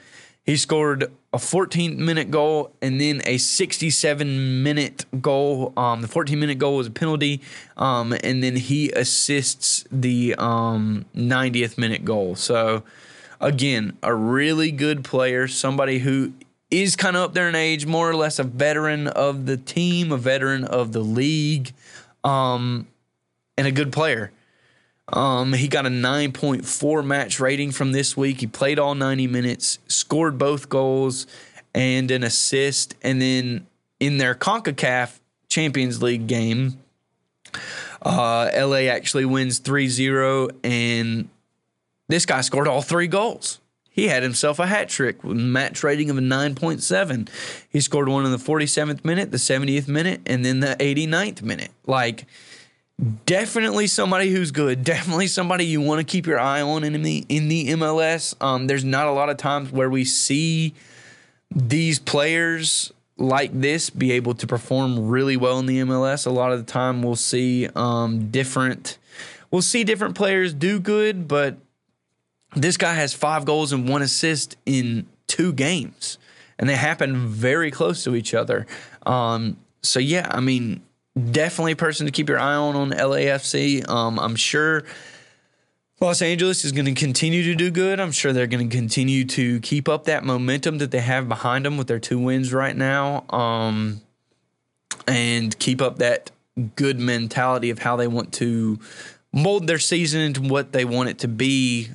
He 0.46 0.56
scored 0.56 1.10
a 1.32 1.40
14 1.40 2.02
minute 2.02 2.30
goal, 2.30 2.72
and 2.80 3.00
then 3.00 3.20
a 3.26 3.36
67 3.36 4.62
minute 4.62 5.04
goal. 5.20 5.72
Um, 5.76 6.02
the 6.02 6.08
14 6.08 6.38
minute 6.38 6.58
goal 6.58 6.76
was 6.76 6.86
a 6.86 6.90
penalty, 6.92 7.40
um, 7.76 8.14
and 8.22 8.44
then 8.44 8.54
he 8.54 8.90
assists 8.92 9.84
the 9.90 10.36
um, 10.38 11.04
90th 11.16 11.76
minute 11.76 12.04
goal. 12.04 12.36
So, 12.36 12.84
again, 13.40 13.98
a 14.04 14.14
really 14.14 14.70
good 14.70 15.02
player, 15.02 15.48
somebody 15.48 15.98
who 15.98 16.32
is 16.70 16.94
kind 16.94 17.16
of 17.16 17.22
up 17.22 17.34
there 17.34 17.48
in 17.48 17.56
age, 17.56 17.84
more 17.84 18.08
or 18.08 18.14
less 18.14 18.38
a 18.38 18.44
veteran 18.44 19.08
of 19.08 19.46
the 19.46 19.56
team, 19.56 20.12
a 20.12 20.16
veteran 20.16 20.64
of 20.64 20.92
the 20.92 21.00
league, 21.00 21.72
um, 22.22 22.86
and 23.58 23.66
a 23.66 23.72
good 23.72 23.92
player. 23.92 24.30
Um, 25.12 25.52
he 25.52 25.68
got 25.68 25.86
a 25.86 25.90
9.4 25.90 27.04
match 27.04 27.38
rating 27.38 27.70
from 27.70 27.92
this 27.92 28.16
week. 28.16 28.40
He 28.40 28.46
played 28.46 28.78
all 28.78 28.94
90 28.94 29.26
minutes, 29.28 29.78
scored 29.86 30.36
both 30.36 30.68
goals 30.68 31.26
and 31.74 32.10
an 32.10 32.24
assist. 32.24 32.94
And 33.02 33.22
then 33.22 33.66
in 34.00 34.18
their 34.18 34.34
CONCACAF 34.34 35.20
Champions 35.48 36.02
League 36.02 36.26
game, 36.26 36.78
uh, 38.02 38.50
LA 38.54 38.88
actually 38.88 39.24
wins 39.24 39.58
3 39.58 39.88
0, 39.88 40.48
and 40.62 41.28
this 42.08 42.26
guy 42.26 42.40
scored 42.40 42.68
all 42.68 42.82
three 42.82 43.06
goals. 43.06 43.60
He 43.90 44.08
had 44.08 44.22
himself 44.22 44.58
a 44.58 44.66
hat 44.66 44.90
trick 44.90 45.24
with 45.24 45.38
a 45.38 45.40
match 45.40 45.82
rating 45.82 46.10
of 46.10 46.18
a 46.18 46.20
9.7. 46.20 47.28
He 47.70 47.80
scored 47.80 48.08
one 48.08 48.26
in 48.26 48.30
the 48.30 48.36
47th 48.36 49.04
minute, 49.04 49.30
the 49.30 49.38
70th 49.38 49.88
minute, 49.88 50.20
and 50.26 50.44
then 50.44 50.60
the 50.60 50.76
89th 50.78 51.42
minute. 51.42 51.70
Like, 51.86 52.26
definitely 53.26 53.86
somebody 53.86 54.30
who's 54.30 54.50
good. 54.50 54.84
Definitely 54.84 55.26
somebody 55.26 55.66
you 55.66 55.80
want 55.80 56.00
to 56.00 56.04
keep 56.04 56.26
your 56.26 56.38
eye 56.38 56.62
on 56.62 56.84
in 56.84 57.02
the 57.02 57.24
in 57.28 57.48
the 57.48 57.68
MLS. 57.68 58.34
Um, 58.42 58.66
there's 58.66 58.84
not 58.84 59.06
a 59.06 59.12
lot 59.12 59.28
of 59.28 59.36
times 59.36 59.70
where 59.70 59.90
we 59.90 60.04
see 60.04 60.74
these 61.54 61.98
players 61.98 62.92
like 63.18 63.58
this 63.58 63.88
be 63.88 64.12
able 64.12 64.34
to 64.34 64.46
perform 64.46 65.08
really 65.08 65.36
well 65.36 65.58
in 65.58 65.66
the 65.66 65.78
MLS. 65.80 66.26
A 66.26 66.30
lot 66.30 66.52
of 66.52 66.58
the 66.58 66.70
time, 66.70 67.02
we'll 67.02 67.16
see 67.16 67.68
um, 67.74 68.30
different. 68.30 68.98
We'll 69.50 69.62
see 69.62 69.84
different 69.84 70.16
players 70.16 70.52
do 70.52 70.80
good, 70.80 71.28
but 71.28 71.56
this 72.54 72.76
guy 72.76 72.94
has 72.94 73.14
five 73.14 73.44
goals 73.44 73.72
and 73.72 73.88
one 73.88 74.02
assist 74.02 74.56
in 74.66 75.06
two 75.26 75.52
games, 75.52 76.18
and 76.58 76.68
they 76.68 76.74
happen 76.74 77.28
very 77.28 77.70
close 77.70 78.04
to 78.04 78.14
each 78.14 78.34
other. 78.34 78.66
Um, 79.04 79.56
so 79.82 80.00
yeah, 80.00 80.28
I 80.30 80.40
mean, 80.40 80.82
definitely 81.16 81.72
a 81.72 81.76
person 81.76 82.06
to 82.06 82.12
keep 82.12 82.28
your 82.28 82.38
eye 82.38 82.54
on 82.54 82.76
on 82.76 82.90
LAFC. 82.90 83.88
Um, 83.88 84.18
I'm 84.18 84.36
sure 84.36 84.84
Los 86.00 86.20
Angeles 86.20 86.64
is 86.64 86.72
going 86.72 86.84
to 86.86 86.94
continue 86.94 87.42
to 87.44 87.54
do 87.54 87.70
good. 87.70 88.00
I'm 88.00 88.12
sure 88.12 88.32
they're 88.32 88.46
going 88.46 88.68
to 88.68 88.76
continue 88.76 89.24
to 89.24 89.60
keep 89.60 89.88
up 89.88 90.04
that 90.04 90.24
momentum 90.24 90.78
that 90.78 90.90
they 90.90 91.00
have 91.00 91.28
behind 91.28 91.64
them 91.64 91.78
with 91.78 91.86
their 91.86 91.98
two 91.98 92.18
wins 92.18 92.52
right 92.52 92.76
now, 92.76 93.24
um, 93.30 94.02
and 95.06 95.58
keep 95.58 95.80
up 95.80 95.98
that 95.98 96.30
good 96.74 96.98
mentality 96.98 97.70
of 97.70 97.78
how 97.78 97.96
they 97.96 98.08
want 98.08 98.32
to 98.34 98.78
mold 99.32 99.66
their 99.66 99.78
season 99.78 100.20
into 100.20 100.42
what 100.42 100.72
they 100.72 100.84
want 100.84 101.08
it 101.08 101.18
to 101.20 101.28
be 101.28 101.90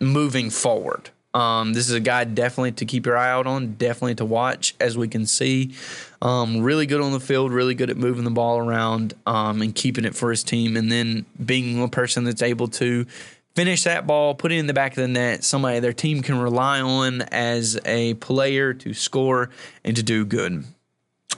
moving 0.00 0.50
forward. 0.50 1.10
Um, 1.38 1.72
this 1.72 1.88
is 1.88 1.94
a 1.94 2.00
guy 2.00 2.24
definitely 2.24 2.72
to 2.72 2.84
keep 2.84 3.06
your 3.06 3.16
eye 3.16 3.30
out 3.30 3.46
on, 3.46 3.74
definitely 3.74 4.16
to 4.16 4.24
watch, 4.24 4.74
as 4.80 4.98
we 4.98 5.06
can 5.06 5.24
see. 5.24 5.72
Um, 6.20 6.62
really 6.62 6.84
good 6.84 7.00
on 7.00 7.12
the 7.12 7.20
field, 7.20 7.52
really 7.52 7.76
good 7.76 7.90
at 7.90 7.96
moving 7.96 8.24
the 8.24 8.30
ball 8.32 8.58
around 8.58 9.14
um, 9.24 9.62
and 9.62 9.72
keeping 9.72 10.04
it 10.04 10.16
for 10.16 10.30
his 10.30 10.42
team, 10.42 10.76
and 10.76 10.90
then 10.90 11.26
being 11.44 11.80
a 11.80 11.86
person 11.86 12.24
that's 12.24 12.42
able 12.42 12.66
to 12.66 13.06
finish 13.54 13.84
that 13.84 14.04
ball, 14.04 14.34
put 14.34 14.50
it 14.50 14.56
in 14.56 14.66
the 14.66 14.74
back 14.74 14.92
of 14.92 15.02
the 15.02 15.06
net, 15.06 15.44
somebody 15.44 15.78
their 15.78 15.92
team 15.92 16.22
can 16.22 16.40
rely 16.40 16.80
on 16.80 17.22
as 17.22 17.78
a 17.84 18.14
player 18.14 18.74
to 18.74 18.92
score 18.92 19.48
and 19.84 19.94
to 19.94 20.02
do 20.02 20.24
good. 20.24 20.64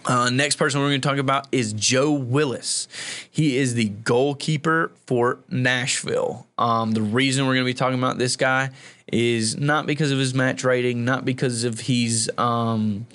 Uh, 0.07 0.31
next 0.31 0.57
person 0.57 0.81
we're 0.81 0.89
going 0.89 1.01
to 1.01 1.07
talk 1.07 1.19
about 1.19 1.47
is 1.53 1.75
Joe 1.75 2.11
Willis. 2.11 2.89
He 3.31 3.59
is 3.59 3.75
the 3.75 3.91
goalkeeper 3.91 4.93
for 5.07 5.41
Nashville. 5.51 6.47
Um, 6.57 6.93
the 6.93 7.03
reason 7.03 7.45
we're 7.45 7.55
going 7.55 7.67
to 7.67 7.71
be 7.71 7.75
talking 7.75 7.99
about 7.99 8.17
this 8.17 8.37
guy 8.37 8.71
is 9.13 9.57
not 9.57 9.87
because 9.87 10.13
of 10.13 10.19
his 10.19 10.35
match 10.35 10.65
rating, 10.65 11.05
not 11.05 11.25
because 11.25 11.65
of 11.65 11.81
his 11.81 12.31
um, 12.39 13.07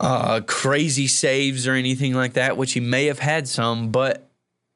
uh, 0.00 0.40
crazy 0.46 1.06
saves 1.06 1.66
or 1.66 1.74
anything 1.74 2.14
like 2.14 2.34
that, 2.34 2.56
which 2.56 2.72
he 2.72 2.80
may 2.80 3.06
have 3.06 3.20
had 3.20 3.48
some, 3.48 3.90
but 3.90 4.26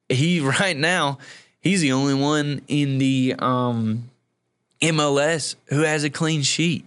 he 0.09 0.41
right 0.61 0.77
now 0.77 1.19
he's 1.61 1.81
the 1.81 1.93
only 1.93 2.15
one 2.15 2.63
in 2.69 2.99
the 2.99 3.35
um, 3.39 4.11
MLS 4.81 5.57
who 5.67 5.81
has 5.81 6.05
a 6.05 6.11
clean 6.11 6.43
sheet. 6.43 6.85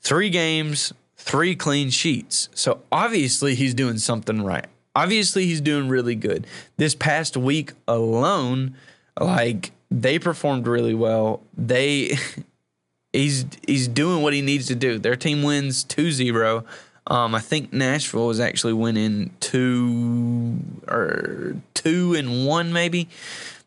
Three 0.00 0.30
games, 0.30 0.92
three 1.16 1.54
clean 1.54 1.90
sheets. 1.90 2.48
So 2.54 2.82
obviously 2.90 3.54
he's 3.54 3.74
doing 3.74 3.98
something 3.98 4.42
right. 4.42 4.66
Obviously 4.94 5.46
he's 5.46 5.60
doing 5.60 5.88
really 5.88 6.14
good. 6.14 6.46
This 6.76 6.94
past 6.94 7.36
week 7.36 7.72
alone, 7.86 8.74
like 9.18 9.72
they 9.90 10.18
performed 10.18 10.66
really 10.66 10.94
well. 10.94 11.42
They 11.56 12.16
he's 13.12 13.46
he's 13.66 13.88
doing 13.88 14.22
what 14.22 14.32
he 14.32 14.42
needs 14.42 14.66
to 14.66 14.74
do. 14.74 14.98
Their 14.98 15.16
team 15.16 15.42
wins 15.42 15.84
2-0. 15.84 16.64
Um, 17.06 17.34
I 17.34 17.40
think 17.40 17.72
Nashville 17.72 18.26
was 18.26 18.38
actually 18.38 18.72
winning 18.72 19.34
two 19.40 20.60
or 20.86 21.56
two 21.74 22.14
and 22.14 22.46
one, 22.46 22.72
maybe 22.72 23.08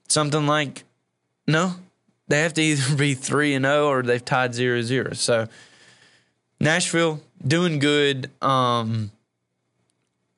something 0.08 0.48
like. 0.48 0.84
No, 1.46 1.76
they 2.30 2.40
have 2.40 2.54
to 2.54 2.62
either 2.62 2.96
be 2.98 3.16
three 3.16 3.54
and 3.54 3.66
zero 3.66 3.88
or 3.88 4.02
they've 4.02 4.24
tied 4.24 4.54
zero 4.54 4.82
zero. 4.82 5.14
So 5.14 5.48
Nashville 6.60 7.20
doing 7.46 7.80
good. 7.80 8.32
Um, 8.42 9.12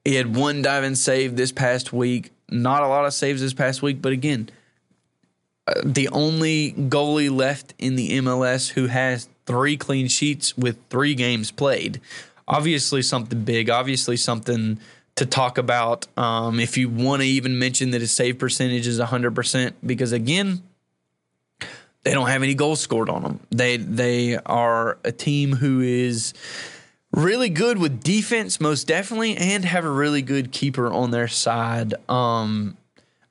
he 0.04 0.16
had 0.16 0.36
one 0.36 0.62
diving 0.62 0.96
save 0.96 1.36
this 1.36 1.52
past 1.52 1.94
week. 1.94 2.32
Not 2.50 2.84
a 2.84 2.88
lot 2.88 3.06
of 3.06 3.14
saves 3.14 3.42
this 3.42 3.54
past 3.54 3.82
week, 3.82 4.02
but 4.02 4.12
again, 4.12 4.50
the 5.84 6.08
only 6.10 6.74
goalie 6.74 7.36
left 7.36 7.74
in 7.80 7.96
the 7.96 8.12
MLS 8.20 8.72
who 8.72 8.88
has 8.88 9.28
three 9.46 9.78
clean 9.78 10.08
sheets 10.08 10.58
with 10.58 10.78
three 10.90 11.16
games 11.16 11.52
played. 11.52 12.00
Obviously, 12.48 13.02
something 13.02 13.44
big. 13.44 13.70
Obviously, 13.70 14.18
something 14.18 14.80
to 15.16 15.26
talk 15.26 15.58
about. 15.58 16.08
Um, 16.18 16.60
if 16.60 16.78
you 16.78 16.90
want 16.90 17.22
to 17.22 17.28
even 17.28 17.58
mention 17.58 17.92
that 17.92 18.02
his 18.02 18.12
save 18.12 18.38
percentage 18.38 18.86
is 18.86 19.00
100%, 19.00 19.74
because 19.86 20.12
again, 20.12 20.62
they 22.04 22.14
don't 22.14 22.28
have 22.28 22.44
any 22.44 22.54
goals 22.54 22.80
scored 22.80 23.10
on 23.10 23.24
them. 23.24 23.40
They 23.50 23.78
they 23.78 24.38
are 24.38 25.00
a 25.04 25.12
team 25.12 25.54
who 25.54 25.82
is 25.82 26.36
really 27.12 27.50
good 27.50 27.80
with 27.80 28.04
defense, 28.04 28.62
most 28.62 28.86
definitely, 28.86 29.36
and 29.36 29.66
have 29.66 29.86
a 29.86 29.90
really 29.90 30.22
good 30.22 30.52
keeper 30.52 30.92
on 30.92 31.10
their 31.10 31.28
side. 31.28 31.96
Um, 32.08 32.78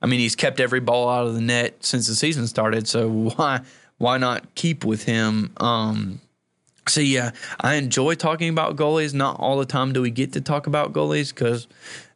I 0.05 0.07
mean, 0.07 0.19
he's 0.19 0.35
kept 0.35 0.59
every 0.59 0.81
ball 0.81 1.09
out 1.09 1.25
of 1.25 1.33
the 1.33 1.41
net 1.41 1.83
since 1.83 2.05
the 2.05 2.13
season 2.13 2.45
started, 2.45 2.87
so 2.87 3.09
why 3.35 3.61
why 3.97 4.19
not 4.19 4.53
keep 4.53 4.85
with 4.85 5.03
him? 5.03 5.51
Um, 5.57 6.21
so 6.87 7.01
yeah, 7.01 7.31
I 7.59 7.73
enjoy 7.73 8.13
talking 8.13 8.49
about 8.49 8.75
goalies. 8.75 9.15
Not 9.15 9.39
all 9.39 9.57
the 9.57 9.65
time 9.65 9.93
do 9.93 10.03
we 10.03 10.11
get 10.11 10.33
to 10.33 10.41
talk 10.41 10.67
about 10.67 10.93
goalies 10.93 11.33
because, 11.33 11.65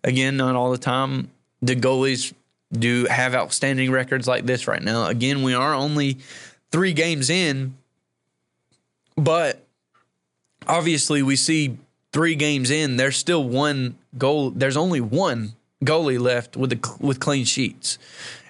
again, 0.03 0.37
not 0.37 0.55
all 0.55 0.69
the 0.69 0.77
time 0.77 1.31
the 1.63 1.75
goalies 1.75 2.31
do 2.71 3.05
have 3.05 3.33
outstanding 3.33 3.89
records 3.89 4.27
like 4.27 4.45
this 4.45 4.67
right 4.67 4.83
now. 4.83 5.07
Again, 5.07 5.41
we 5.41 5.55
are 5.55 5.73
only 5.73 6.19
three 6.71 6.93
games 6.93 7.31
in, 7.31 7.75
but 9.17 9.65
obviously 10.67 11.23
we 11.23 11.35
see 11.35 11.75
three 12.13 12.35
games 12.35 12.69
in, 12.69 12.97
there's 12.97 13.17
still 13.17 13.43
one 13.43 13.97
goal. 14.15 14.51
There's 14.51 14.77
only 14.77 15.01
one 15.01 15.53
goalie 15.84 16.19
left 16.19 16.57
with 16.57 16.69
the 16.69 16.97
with 16.99 17.19
clean 17.19 17.45
sheets. 17.45 17.97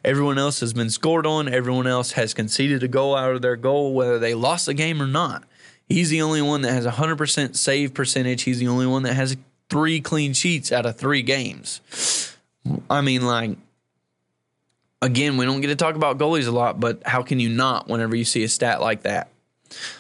Everyone 0.04 0.38
else 0.38 0.62
has 0.62 0.74
been 0.74 0.90
scored 0.90 1.26
on. 1.26 1.48
Everyone 1.48 1.88
else 1.88 2.14
has 2.14 2.34
conceded 2.34 2.84
a 2.84 2.88
goal 2.88 3.16
out 3.16 3.36
of 3.36 3.42
their 3.42 3.56
goal, 3.56 3.94
whether 3.94 4.18
they 4.18 4.34
lost 4.34 4.66
the 4.66 4.74
game 4.74 5.02
or 5.02 5.08
not. 5.08 5.44
He's 5.88 6.10
the 6.10 6.22
only 6.22 6.42
one 6.42 6.62
that 6.62 6.72
has 6.72 6.86
a 6.86 6.92
100% 6.92 7.56
save 7.56 7.94
percentage. 7.94 8.44
He's 8.44 8.60
the 8.60 8.68
only 8.68 8.86
one 8.86 9.04
that 9.04 9.16
has 9.16 9.36
three 9.70 10.00
clean 10.00 10.34
sheets 10.34 10.72
out 10.72 10.86
of 10.86 10.96
three 10.96 11.24
games. 11.24 12.38
I 12.90 13.02
mean, 13.02 13.26
like, 13.26 13.58
again, 15.02 15.38
we 15.38 15.46
don't 15.46 15.62
get 15.62 15.68
to 15.68 15.76
talk 15.76 15.96
about 15.96 16.18
goalies 16.20 16.48
a 16.48 16.52
lot, 16.52 16.80
but 16.80 17.02
how 17.06 17.24
can 17.24 17.40
you 17.40 17.50
not 17.50 17.88
whenever 17.88 18.16
you 18.16 18.26
see 18.26 18.44
a 18.44 18.48
stat 18.48 18.82
like 18.82 19.02
that? 19.04 19.30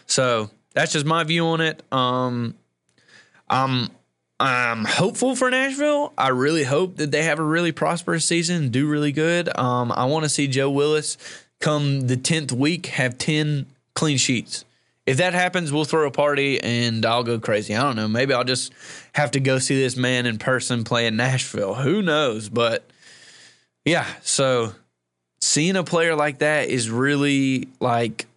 So 0.05 0.49
that's 0.73 0.93
just 0.93 1.05
my 1.05 1.23
view 1.23 1.45
on 1.47 1.61
it. 1.61 1.81
Um, 1.91 2.55
I'm 3.49 3.89
I'm 4.39 4.85
hopeful 4.85 5.35
for 5.35 5.49
Nashville. 5.49 6.13
I 6.17 6.29
really 6.29 6.63
hope 6.63 6.95
that 6.97 7.11
they 7.11 7.23
have 7.23 7.39
a 7.39 7.43
really 7.43 7.73
prosperous 7.73 8.25
season, 8.25 8.69
do 8.69 8.87
really 8.87 9.11
good. 9.11 9.55
Um, 9.57 9.91
I 9.91 10.05
want 10.05 10.23
to 10.23 10.29
see 10.29 10.47
Joe 10.47 10.69
Willis 10.69 11.17
come 11.59 12.07
the 12.07 12.15
tenth 12.15 12.53
week 12.53 12.85
have 12.87 13.17
ten 13.17 13.65
clean 13.95 14.17
sheets. 14.17 14.63
If 15.05 15.17
that 15.17 15.33
happens, 15.33 15.73
we'll 15.73 15.85
throw 15.85 16.07
a 16.07 16.11
party 16.11 16.61
and 16.61 17.05
I'll 17.05 17.23
go 17.23 17.39
crazy. 17.39 17.75
I 17.75 17.81
don't 17.81 17.95
know. 17.95 18.07
Maybe 18.07 18.33
I'll 18.33 18.43
just 18.43 18.71
have 19.13 19.31
to 19.31 19.39
go 19.39 19.59
see 19.59 19.75
this 19.75 19.97
man 19.97 20.25
in 20.25 20.37
person 20.37 20.83
play 20.83 21.07
in 21.07 21.17
Nashville. 21.17 21.73
Who 21.73 22.01
knows? 22.01 22.47
But 22.47 22.87
yeah, 23.83 24.05
so 24.21 24.73
seeing 25.41 25.75
a 25.75 25.83
player 25.83 26.15
like 26.15 26.39
that 26.39 26.69
is 26.69 26.89
really 26.89 27.67
like 27.79 28.27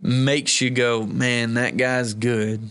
makes 0.00 0.60
you 0.60 0.70
go, 0.70 1.04
man, 1.04 1.54
that 1.54 1.76
guy's 1.76 2.14
good. 2.14 2.62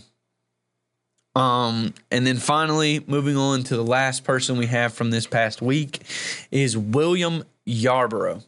Um, 1.38 1.94
and 2.10 2.26
then 2.26 2.38
finally, 2.38 3.04
moving 3.06 3.36
on 3.36 3.62
to 3.64 3.76
the 3.76 3.84
last 3.84 4.24
person 4.24 4.58
we 4.58 4.66
have 4.66 4.92
from 4.92 5.10
this 5.12 5.24
past 5.24 5.62
week 5.62 6.02
is 6.50 6.76
William 6.76 7.44
Yarbrough. 7.64 8.44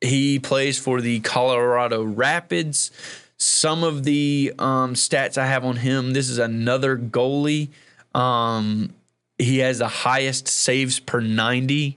He 0.00 0.40
plays 0.40 0.76
for 0.76 1.00
the 1.00 1.20
Colorado 1.20 2.02
Rapids. 2.02 2.90
Some 3.36 3.84
of 3.84 4.02
the 4.02 4.52
um, 4.58 4.94
stats 4.94 5.38
I 5.38 5.46
have 5.46 5.64
on 5.64 5.76
him 5.76 6.12
this 6.12 6.28
is 6.28 6.38
another 6.38 6.98
goalie. 6.98 7.68
Um, 8.16 8.92
he 9.38 9.58
has 9.58 9.78
the 9.78 9.86
highest 9.86 10.48
saves 10.48 10.98
per 10.98 11.20
90 11.20 11.96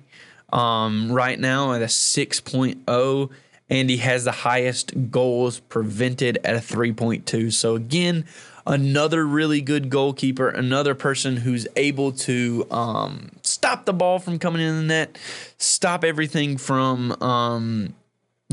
um, 0.54 1.12
right 1.12 1.40
now 1.40 1.74
at 1.74 1.82
a 1.82 1.86
6.0, 1.86 3.30
and 3.72 3.90
he 3.90 3.98
has 3.98 4.24
the 4.24 4.32
highest 4.32 5.10
goals 5.10 5.62
prevented 5.62 6.38
at 6.44 6.56
a 6.56 6.60
3.2. 6.60 7.52
So, 7.52 7.76
again, 7.76 8.26
another 8.68 9.26
really 9.26 9.62
good 9.62 9.90
goalkeeper, 9.90 10.50
another 10.50 10.94
person 10.94 11.38
who's 11.38 11.68
able 11.76 12.12
to 12.12 12.68
um, 12.70 13.32
stop 13.42 13.86
the 13.86 13.94
ball 13.94 14.20
from 14.20 14.38
coming 14.38 14.62
in 14.62 14.76
the 14.76 14.84
net, 14.84 15.18
stop 15.58 16.04
everything 16.04 16.58
from 16.58 17.12
um, 17.24 17.96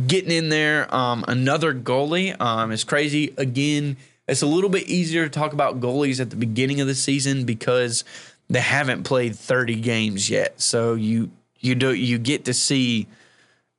getting 0.07 0.31
in 0.31 0.49
there. 0.49 0.93
Um, 0.95 1.25
another 1.29 1.75
goalie 1.75 2.41
um, 2.41 2.71
is 2.73 2.85
crazy. 2.85 3.35
Again, 3.37 3.97
it's 4.29 4.43
a 4.43 4.47
little 4.47 4.71
bit 4.71 4.89
easier 4.89 5.25
to 5.25 5.31
talk 5.31 5.53
about 5.53 5.81
goalies 5.81 6.21
at 6.21 6.31
the 6.31 6.37
beginning 6.37 6.81
of 6.81 6.87
the 6.87 6.95
season 6.95 7.45
because 7.45 8.05
they 8.49 8.61
haven't 8.61 9.03
played 9.03 9.37
30 9.37 9.77
games 9.77 10.31
yet. 10.31 10.61
So 10.61 10.95
you 10.95 11.31
you 11.59 11.75
do 11.75 11.93
you 11.93 12.19
get 12.19 12.45
to 12.45 12.55
see 12.55 13.07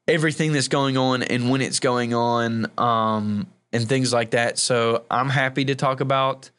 everything 0.08 0.52
that's 0.54 0.68
going 0.68 0.98
on 0.98 1.24
and 1.24 1.50
when 1.50 1.62
it's 1.62 1.80
going 1.80 2.14
on 2.14 2.70
um, 2.78 3.48
and 3.76 3.90
things 3.90 4.14
like 4.14 4.32
that. 4.32 4.58
So 4.58 5.04
I'm 5.12 5.30
happy 5.30 5.66
to 5.66 5.76
talk 5.76 6.00
about 6.00 6.50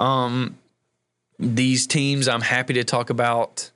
um, 0.00 0.56
these 1.38 1.86
teams. 1.86 2.26
I'm 2.26 2.40
happy 2.40 2.74
to 2.74 2.84
talk 2.84 3.10
about 3.10 3.70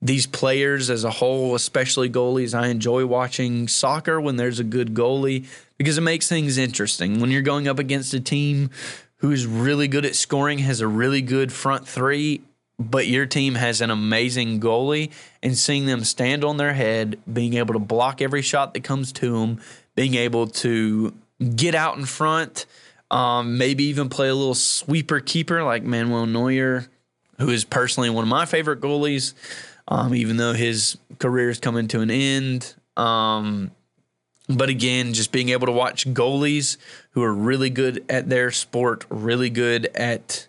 these 0.00 0.26
players 0.26 0.90
as 0.90 1.02
a 1.02 1.10
whole, 1.10 1.56
especially 1.56 2.08
goalies. 2.08 2.56
I 2.56 2.68
enjoy 2.68 3.04
watching 3.06 3.66
soccer 3.66 4.20
when 4.20 4.36
there's 4.36 4.60
a 4.60 4.64
good 4.64 4.94
goalie 4.94 5.46
because 5.76 5.98
it 5.98 6.02
makes 6.02 6.28
things 6.28 6.56
interesting. 6.56 7.20
When 7.20 7.32
you're 7.32 7.42
going 7.42 7.66
up 7.66 7.80
against 7.80 8.14
a 8.14 8.20
team 8.20 8.70
who's 9.16 9.44
really 9.44 9.88
good 9.88 10.04
at 10.04 10.14
scoring, 10.14 10.58
has 10.60 10.80
a 10.80 10.86
really 10.86 11.22
good 11.22 11.52
front 11.52 11.88
three, 11.88 12.42
but 12.78 13.08
your 13.08 13.26
team 13.26 13.56
has 13.56 13.80
an 13.80 13.90
amazing 13.90 14.60
goalie, 14.60 15.10
and 15.42 15.56
seeing 15.56 15.86
them 15.86 16.04
stand 16.04 16.44
on 16.44 16.58
their 16.58 16.74
head, 16.74 17.18
being 17.32 17.54
able 17.54 17.72
to 17.72 17.80
block 17.80 18.22
every 18.22 18.42
shot 18.42 18.74
that 18.74 18.84
comes 18.84 19.10
to 19.12 19.32
them, 19.40 19.60
being 19.96 20.14
able 20.14 20.46
to 20.46 21.14
get 21.54 21.74
out 21.74 21.96
in 21.98 22.04
front, 22.04 22.66
um, 23.10 23.58
maybe 23.58 23.84
even 23.84 24.08
play 24.08 24.28
a 24.28 24.34
little 24.34 24.54
sweeper 24.54 25.20
keeper 25.20 25.62
like 25.62 25.82
Manuel 25.82 26.26
Neuer, 26.26 26.86
who 27.38 27.50
is 27.50 27.64
personally 27.64 28.10
one 28.10 28.24
of 28.24 28.28
my 28.28 28.46
favorite 28.46 28.80
goalies 28.80 29.34
um, 29.88 30.14
even 30.14 30.36
though 30.36 30.52
his 30.52 30.98
career 31.18 31.50
is 31.50 31.58
coming 31.58 31.88
to 31.88 32.00
an 32.00 32.10
end. 32.10 32.74
Um, 32.96 33.70
but 34.48 34.68
again, 34.68 35.12
just 35.12 35.32
being 35.32 35.50
able 35.50 35.66
to 35.66 35.72
watch 35.72 36.06
goalies 36.06 36.76
who 37.10 37.22
are 37.22 37.34
really 37.34 37.70
good 37.70 38.04
at 38.08 38.28
their 38.28 38.50
sport, 38.50 39.04
really 39.08 39.50
good 39.50 39.88
at 39.94 40.46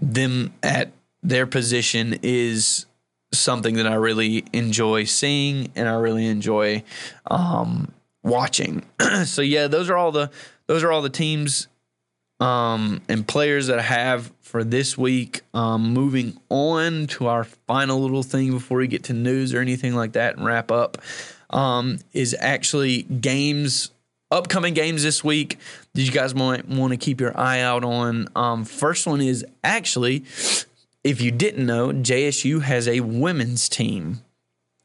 them 0.00 0.52
at 0.62 0.92
their 1.22 1.46
position 1.46 2.18
is 2.22 2.86
something 3.32 3.76
that 3.76 3.86
I 3.86 3.94
really 3.94 4.44
enjoy 4.52 5.04
seeing 5.04 5.72
and 5.74 5.88
I 5.88 5.94
really 5.94 6.26
enjoy 6.26 6.82
um, 7.30 7.92
watching. 8.22 8.84
so 9.24 9.42
yeah, 9.42 9.66
those 9.66 9.90
are 9.90 9.96
all 9.96 10.12
the 10.12 10.30
those 10.66 10.82
are 10.82 10.92
all 10.92 11.02
the 11.02 11.10
teams 11.10 11.68
um, 12.40 13.00
and 13.08 13.26
players 13.26 13.68
that 13.68 13.78
I 13.78 13.82
have 13.82 14.32
for 14.40 14.64
this 14.64 14.98
week. 14.98 15.42
Um, 15.54 15.92
moving 15.92 16.38
on 16.48 17.06
to 17.08 17.28
our 17.28 17.44
final 17.44 18.00
little 18.00 18.22
thing 18.22 18.50
before 18.50 18.78
we 18.78 18.86
get 18.86 19.04
to 19.04 19.12
news 19.12 19.54
or 19.54 19.60
anything 19.60 19.94
like 19.94 20.12
that 20.12 20.36
and 20.36 20.44
wrap 20.44 20.70
up 20.70 20.98
um, 21.50 21.98
is 22.12 22.34
actually 22.38 23.02
games, 23.02 23.90
upcoming 24.30 24.74
games 24.74 25.02
this 25.02 25.22
week 25.22 25.58
that 25.94 26.02
you 26.02 26.10
guys 26.10 26.34
might 26.34 26.68
want 26.68 26.92
to 26.92 26.96
keep 26.96 27.20
your 27.20 27.38
eye 27.38 27.60
out 27.60 27.84
on. 27.84 28.28
Um, 28.34 28.64
first 28.64 29.06
one 29.06 29.20
is 29.20 29.44
actually, 29.62 30.24
if 31.04 31.20
you 31.20 31.30
didn't 31.30 31.64
know, 31.64 31.88
JSU 31.88 32.62
has 32.62 32.88
a 32.88 33.00
women's 33.00 33.68
team, 33.68 34.22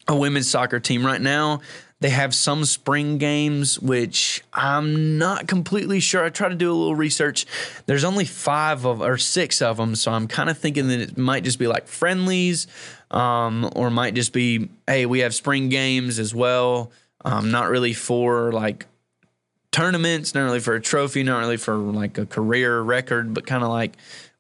a 0.07 0.15
women's 0.15 0.49
soccer 0.49 0.79
team 0.79 1.05
right 1.05 1.21
now. 1.21 1.61
They 1.99 2.11
have 2.11 2.35
some 2.35 2.63
spring 2.65 3.17
games, 3.17 3.79
which 3.79 4.43
I'm 4.53 5.17
not 5.17 5.47
completely 5.47 5.99
sure. 5.99 6.23
I 6.23 6.29
try 6.29 6.47
to 6.47 6.55
do 6.55 6.71
a 6.71 6.75
little 6.75 6.95
research. 6.95 7.47
There's 7.87 8.03
only 8.03 8.25
five 8.25 8.85
of 8.85 9.01
or 9.01 9.17
six 9.17 9.63
of 9.63 9.77
them, 9.77 9.95
so 9.95 10.11
I'm 10.11 10.27
kind 10.27 10.49
of 10.49 10.57
thinking 10.59 10.89
that 10.89 10.99
it 10.99 11.17
might 11.17 11.43
just 11.43 11.57
be 11.57 11.67
like 11.67 11.87
friendlies, 11.87 12.67
um, 13.09 13.71
or 13.75 13.89
might 13.89 14.13
just 14.13 14.31
be, 14.31 14.69
hey, 14.85 15.07
we 15.07 15.19
have 15.19 15.33
spring 15.33 15.69
games 15.69 16.19
as 16.19 16.35
well. 16.35 16.91
Um, 17.25 17.49
not 17.49 17.69
really 17.69 17.93
for 17.93 18.51
like 18.51 18.85
tournaments, 19.71 20.35
not 20.35 20.43
really 20.43 20.59
for 20.59 20.75
a 20.75 20.81
trophy, 20.81 21.23
not 21.23 21.39
really 21.39 21.57
for 21.57 21.75
like 21.75 22.17
a 22.17 22.25
career 22.25 22.79
record, 22.79 23.33
but 23.33 23.47
kind 23.47 23.63
of 23.63 23.69
like 23.69 23.97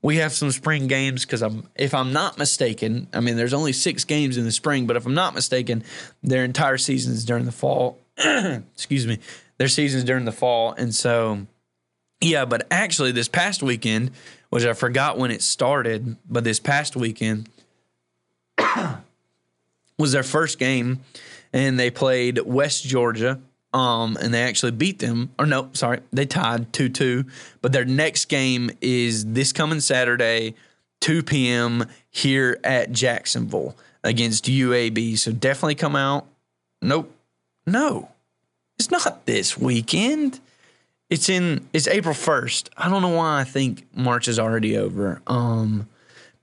we 0.07 0.15
have 0.15 0.31
some 0.31 0.51
spring 0.51 0.87
games 0.87 1.25
because 1.25 1.41
I'm, 1.41 1.67
if 1.75 1.93
I'm 1.93 2.13
not 2.13 2.37
mistaken, 2.37 3.09
I 3.11 3.19
mean, 3.19 3.35
there's 3.35 3.53
only 3.53 3.73
six 3.73 4.05
games 4.05 4.37
in 4.37 4.45
the 4.45 4.53
spring, 4.53 4.87
but 4.87 4.95
if 4.95 5.05
I'm 5.05 5.13
not 5.13 5.35
mistaken, 5.35 5.83
their 6.23 6.45
entire 6.45 6.77
seasons 6.77 7.25
during 7.25 7.43
the 7.43 7.51
fall. 7.51 7.99
excuse 8.17 9.05
me, 9.05 9.19
their 9.57 9.67
seasons 9.67 10.05
during 10.05 10.23
the 10.23 10.31
fall, 10.31 10.71
and 10.71 10.95
so 10.95 11.45
yeah. 12.21 12.45
But 12.45 12.67
actually, 12.71 13.11
this 13.11 13.27
past 13.27 13.61
weekend, 13.61 14.11
which 14.49 14.63
I 14.63 14.71
forgot 14.71 15.17
when 15.17 15.29
it 15.29 15.41
started, 15.41 16.15
but 16.29 16.45
this 16.45 16.61
past 16.61 16.95
weekend 16.95 17.49
was 19.99 20.13
their 20.13 20.23
first 20.23 20.57
game, 20.57 21.01
and 21.51 21.77
they 21.77 21.91
played 21.91 22.39
West 22.39 22.85
Georgia 22.85 23.41
um, 23.73 24.17
and 24.21 24.33
they 24.33 24.41
actually 24.43 24.71
beat 24.71 24.99
them. 24.99 25.29
Or 25.37 25.45
no, 25.45 25.69
sorry, 25.73 25.99
they 26.11 26.25
tied 26.25 26.71
two 26.73 26.89
two. 26.89 27.25
But 27.61 27.71
their 27.71 27.85
next 27.85 28.25
game 28.25 28.71
is 28.81 29.25
this 29.25 29.51
coming 29.51 29.79
Saturday, 29.79 30.55
two 30.99 31.23
p.m. 31.23 31.85
here 32.09 32.59
at 32.63 32.91
Jacksonville 32.91 33.75
against 34.03 34.45
UAB. 34.45 35.17
So 35.17 35.31
definitely 35.31 35.75
come 35.75 35.95
out. 35.95 36.25
Nope, 36.81 37.11
no, 37.65 38.09
it's 38.77 38.91
not 38.91 39.25
this 39.25 39.57
weekend. 39.57 40.39
It's 41.09 41.29
in 41.29 41.67
it's 41.73 41.87
April 41.87 42.13
first. 42.13 42.69
I 42.77 42.89
don't 42.89 43.01
know 43.01 43.09
why 43.09 43.39
I 43.39 43.43
think 43.43 43.85
March 43.95 44.27
is 44.27 44.39
already 44.39 44.77
over. 44.77 45.21
Um, 45.25 45.87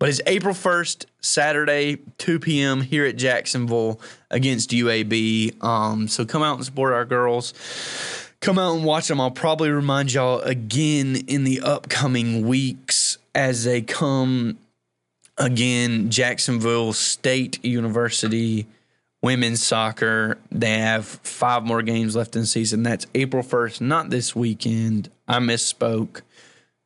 but 0.05 0.11
it's 0.11 0.21
April 0.27 0.53
1st, 0.53 1.07
Saturday, 1.23 1.97
2 2.19 2.39
p.m. 2.39 2.83
here 2.83 3.07
at 3.07 3.17
Jacksonville 3.17 3.99
against 4.31 4.69
UAB. 4.69 5.65
Um, 5.65 6.09
so 6.09 6.27
come 6.27 6.43
out 6.43 6.57
and 6.57 6.65
support 6.67 6.93
our 6.93 7.07
girls. 7.07 7.55
Come 8.41 8.59
out 8.59 8.77
and 8.77 8.85
watch 8.85 9.09
them. 9.09 9.19
I'll 9.19 9.31
probably 9.31 9.71
remind 9.71 10.13
y'all 10.13 10.41
again 10.41 11.17
in 11.27 11.45
the 11.45 11.63
upcoming 11.63 12.47
weeks 12.47 13.17
as 13.35 13.65
they 13.65 13.81
come 13.81 14.59
again. 15.39 16.11
Jacksonville 16.11 16.93
State 16.93 17.65
University 17.65 18.67
women's 19.23 19.63
soccer. 19.63 20.37
They 20.53 20.81
have 20.81 21.07
five 21.07 21.63
more 21.63 21.81
games 21.81 22.15
left 22.15 22.37
in 22.37 22.45
season. 22.45 22.83
That's 22.83 23.07
April 23.15 23.43
1st, 23.43 23.81
not 23.81 24.11
this 24.11 24.37
weekend. 24.37 25.11
I 25.27 25.39
misspoke 25.39 26.21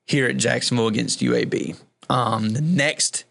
here 0.07 0.29
at 0.29 0.37
Jacksonville 0.37 0.87
against 0.87 1.19
UAB. 1.19 1.77
Um, 2.09 2.51
the 2.51 2.61
next 2.61 3.25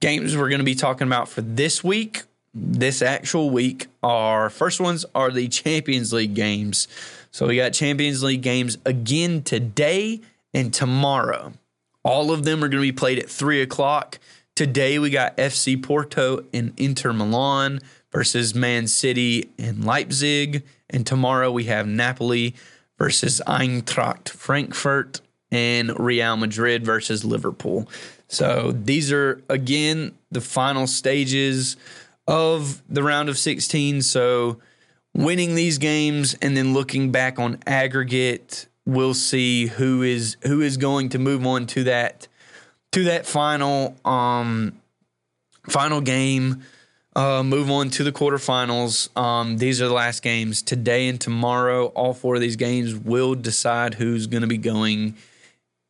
games 0.00 0.36
we're 0.36 0.48
going 0.48 0.60
to 0.60 0.64
be 0.64 0.74
talking 0.74 1.06
about 1.06 1.28
for 1.28 1.40
this 1.42 1.82
week, 1.82 2.22
this 2.54 3.02
actual 3.02 3.50
week, 3.50 3.86
are 4.02 4.50
first 4.50 4.80
ones 4.80 5.04
are 5.14 5.30
the 5.30 5.48
Champions 5.48 6.12
League 6.12 6.34
games. 6.34 6.88
So 7.30 7.46
we 7.46 7.56
got 7.56 7.72
Champions 7.72 8.22
League 8.22 8.42
games 8.42 8.78
again 8.84 9.42
today 9.42 10.20
and 10.52 10.72
tomorrow. 10.72 11.52
All 12.04 12.30
of 12.30 12.44
them 12.44 12.58
are 12.58 12.68
going 12.68 12.82
to 12.82 12.88
be 12.88 12.92
played 12.92 13.18
at 13.18 13.30
three 13.30 13.62
o'clock. 13.62 14.18
Today 14.54 14.98
we 14.98 15.08
got 15.08 15.36
FC 15.36 15.82
Porto 15.82 16.44
and 16.52 16.72
Inter 16.76 17.12
Milan 17.12 17.80
versus 18.10 18.54
Man 18.54 18.86
City 18.86 19.48
and 19.58 19.84
Leipzig. 19.84 20.62
And 20.90 21.06
tomorrow 21.06 21.50
we 21.50 21.64
have 21.64 21.86
Napoli 21.86 22.54
versus 22.98 23.40
Eintracht 23.46 24.28
Frankfurt 24.28 25.22
and 25.52 26.00
Real 26.00 26.36
Madrid 26.36 26.84
versus 26.84 27.24
Liverpool. 27.24 27.88
So 28.26 28.72
these 28.72 29.12
are 29.12 29.42
again 29.48 30.16
the 30.32 30.40
final 30.40 30.86
stages 30.88 31.76
of 32.26 32.82
the 32.88 33.02
round 33.02 33.28
of 33.28 33.38
16. 33.38 34.02
So 34.02 34.58
winning 35.14 35.54
these 35.54 35.78
games 35.78 36.34
and 36.40 36.56
then 36.56 36.72
looking 36.72 37.12
back 37.12 37.38
on 37.38 37.58
aggregate, 37.66 38.66
we'll 38.86 39.14
see 39.14 39.66
who 39.66 40.02
is 40.02 40.38
who 40.42 40.62
is 40.62 40.78
going 40.78 41.10
to 41.10 41.18
move 41.18 41.46
on 41.46 41.66
to 41.66 41.84
that 41.84 42.26
to 42.92 43.04
that 43.04 43.26
final 43.26 43.94
um 44.04 44.80
final 45.68 46.00
game. 46.00 46.62
Uh, 47.14 47.42
move 47.42 47.70
on 47.70 47.90
to 47.90 48.02
the 48.02 48.10
quarterfinals. 48.10 49.14
Um, 49.18 49.58
these 49.58 49.82
are 49.82 49.88
the 49.88 49.92
last 49.92 50.22
games 50.22 50.62
today 50.62 51.08
and 51.08 51.20
tomorrow. 51.20 51.88
All 51.88 52.14
four 52.14 52.36
of 52.36 52.40
these 52.40 52.56
games 52.56 52.94
will 52.94 53.34
decide 53.34 53.92
who's 53.92 54.26
going 54.26 54.40
to 54.40 54.46
be 54.46 54.56
going 54.56 55.14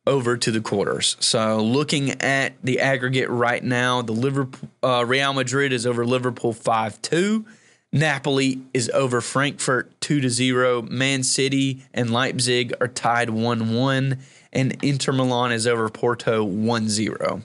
over 0.05 0.35
to 0.37 0.51
the 0.51 0.61
quarters. 0.61 1.15
So 1.19 1.63
looking 1.63 2.21
at 2.21 2.53
the 2.63 2.79
aggregate 2.79 3.29
right 3.29 3.63
now, 3.63 4.01
the 4.01 4.11
Liverpool 4.11 4.69
uh, 4.83 5.05
Real 5.05 5.33
Madrid 5.33 5.71
is 5.71 5.85
over 5.85 6.05
Liverpool 6.05 6.53
5-2. 6.53 7.45
Napoli 7.91 8.59
is 8.73 8.89
over 8.89 9.21
Frankfurt 9.21 10.01
2 10.01 10.21
to 10.21 10.29
0. 10.29 10.81
Man 10.83 11.23
City 11.23 11.83
and 11.93 12.11
Leipzig 12.11 12.73
are 12.81 12.87
tied 12.87 13.29
1-1 13.29 14.19
and 14.51 14.83
Inter 14.83 15.11
Milan 15.11 15.51
is 15.51 15.67
over 15.67 15.89
Porto 15.89 16.45
1-0. 16.45 17.43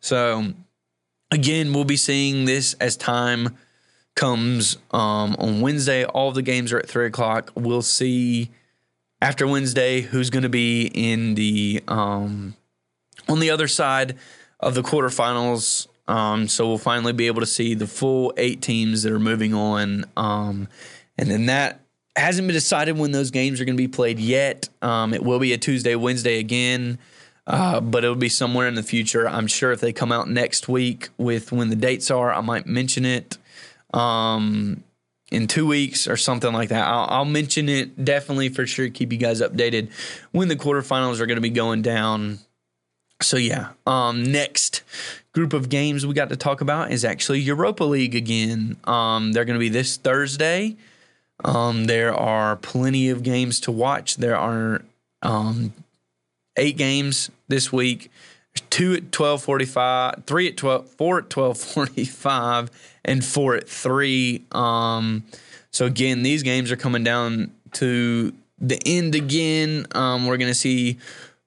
So 0.00 0.52
again, 1.30 1.72
we'll 1.72 1.84
be 1.84 1.96
seeing 1.96 2.44
this 2.44 2.74
as 2.74 2.96
time 2.96 3.56
comes 4.14 4.76
um, 4.90 5.36
on 5.38 5.60
Wednesday. 5.60 6.04
All 6.04 6.32
the 6.32 6.42
games 6.42 6.72
are 6.72 6.78
at 6.78 6.88
three 6.88 7.06
o'clock. 7.06 7.52
We'll 7.54 7.82
see 7.82 8.50
after 9.22 9.46
Wednesday 9.46 10.00
who's 10.00 10.30
going 10.30 10.42
to 10.42 10.48
be 10.48 10.86
in 10.86 11.34
the 11.34 11.82
um, 11.88 12.54
on 13.28 13.40
the 13.40 13.50
other 13.50 13.68
side 13.68 14.16
of 14.58 14.74
the 14.74 14.82
quarterfinals. 14.82 15.86
Um, 16.08 16.48
so 16.48 16.66
we'll 16.66 16.78
finally 16.78 17.12
be 17.12 17.28
able 17.28 17.40
to 17.40 17.46
see 17.46 17.74
the 17.74 17.86
full 17.86 18.32
eight 18.36 18.62
teams 18.62 19.04
that 19.04 19.12
are 19.12 19.20
moving 19.20 19.54
on, 19.54 20.04
um, 20.16 20.66
and 21.16 21.30
then 21.30 21.46
that 21.46 21.80
hasn't 22.16 22.48
been 22.48 22.54
decided 22.54 22.98
when 22.98 23.12
those 23.12 23.30
games 23.30 23.60
are 23.60 23.64
going 23.64 23.76
to 23.76 23.82
be 23.82 23.88
played 23.88 24.18
yet. 24.18 24.68
Um, 24.82 25.14
it 25.14 25.22
will 25.22 25.38
be 25.38 25.52
a 25.52 25.58
Tuesday, 25.58 25.94
Wednesday 25.94 26.38
again. 26.38 26.98
Uh, 27.46 27.80
but 27.80 28.04
it'll 28.04 28.14
be 28.14 28.28
somewhere 28.28 28.68
in 28.68 28.74
the 28.74 28.82
future. 28.82 29.26
I'm 29.26 29.48
sure 29.48 29.72
if 29.72 29.80
they 29.80 29.92
come 29.92 30.12
out 30.12 30.28
next 30.28 30.68
week 30.68 31.08
with 31.16 31.50
when 31.50 31.68
the 31.68 31.74
dates 31.74 32.08
are, 32.10 32.32
I 32.32 32.40
might 32.42 32.66
mention 32.66 33.04
it 33.04 33.38
um, 33.92 34.84
in 35.30 35.46
two 35.46 35.66
weeks 35.66 36.08
or 36.08 36.16
something 36.16 36.52
like 36.52 36.70
that. 36.70 36.86
I'll, 36.86 37.06
I'll, 37.08 37.24
mention 37.24 37.68
it 37.68 38.04
definitely 38.04 38.48
for 38.48 38.66
sure. 38.66 38.88
Keep 38.88 39.12
you 39.12 39.18
guys 39.18 39.40
updated 39.40 39.90
when 40.32 40.48
the 40.48 40.56
quarterfinals 40.56 41.20
are 41.20 41.26
going 41.26 41.36
to 41.36 41.42
be 41.42 41.50
going 41.50 41.82
down. 41.82 42.40
So 43.22 43.36
yeah, 43.36 43.70
um, 43.86 44.24
next 44.24 44.82
group 45.32 45.52
of 45.52 45.68
games 45.68 46.06
we 46.06 46.14
got 46.14 46.30
to 46.30 46.36
talk 46.36 46.60
about 46.60 46.90
is 46.90 47.04
actually 47.04 47.40
Europa 47.40 47.84
League 47.84 48.14
again. 48.14 48.76
Um, 48.84 49.32
they're 49.32 49.44
going 49.44 49.58
to 49.58 49.60
be 49.60 49.68
this 49.68 49.96
Thursday. 49.96 50.76
Um, 51.44 51.84
there 51.84 52.14
are 52.14 52.56
plenty 52.56 53.08
of 53.10 53.22
games 53.22 53.60
to 53.60 53.72
watch. 53.72 54.16
There 54.16 54.36
are 54.36 54.82
um, 55.22 55.72
eight 56.56 56.76
games 56.76 57.30
this 57.48 57.72
week 57.72 58.10
two 58.70 58.92
at 58.92 59.02
1245 59.02 60.24
three 60.26 60.48
at 60.48 60.56
12 60.56 60.88
four 60.90 61.18
at 61.18 61.36
1245 61.36 62.70
and 63.04 63.24
four 63.24 63.54
at 63.54 63.68
three 63.68 64.44
um 64.52 65.24
so 65.70 65.86
again 65.86 66.22
these 66.22 66.42
games 66.42 66.70
are 66.70 66.76
coming 66.76 67.04
down 67.04 67.52
to 67.72 68.32
the 68.58 68.80
end 68.84 69.14
again. 69.14 69.86
Um 69.92 70.26
we're 70.26 70.36
gonna 70.36 70.54
see 70.54 70.98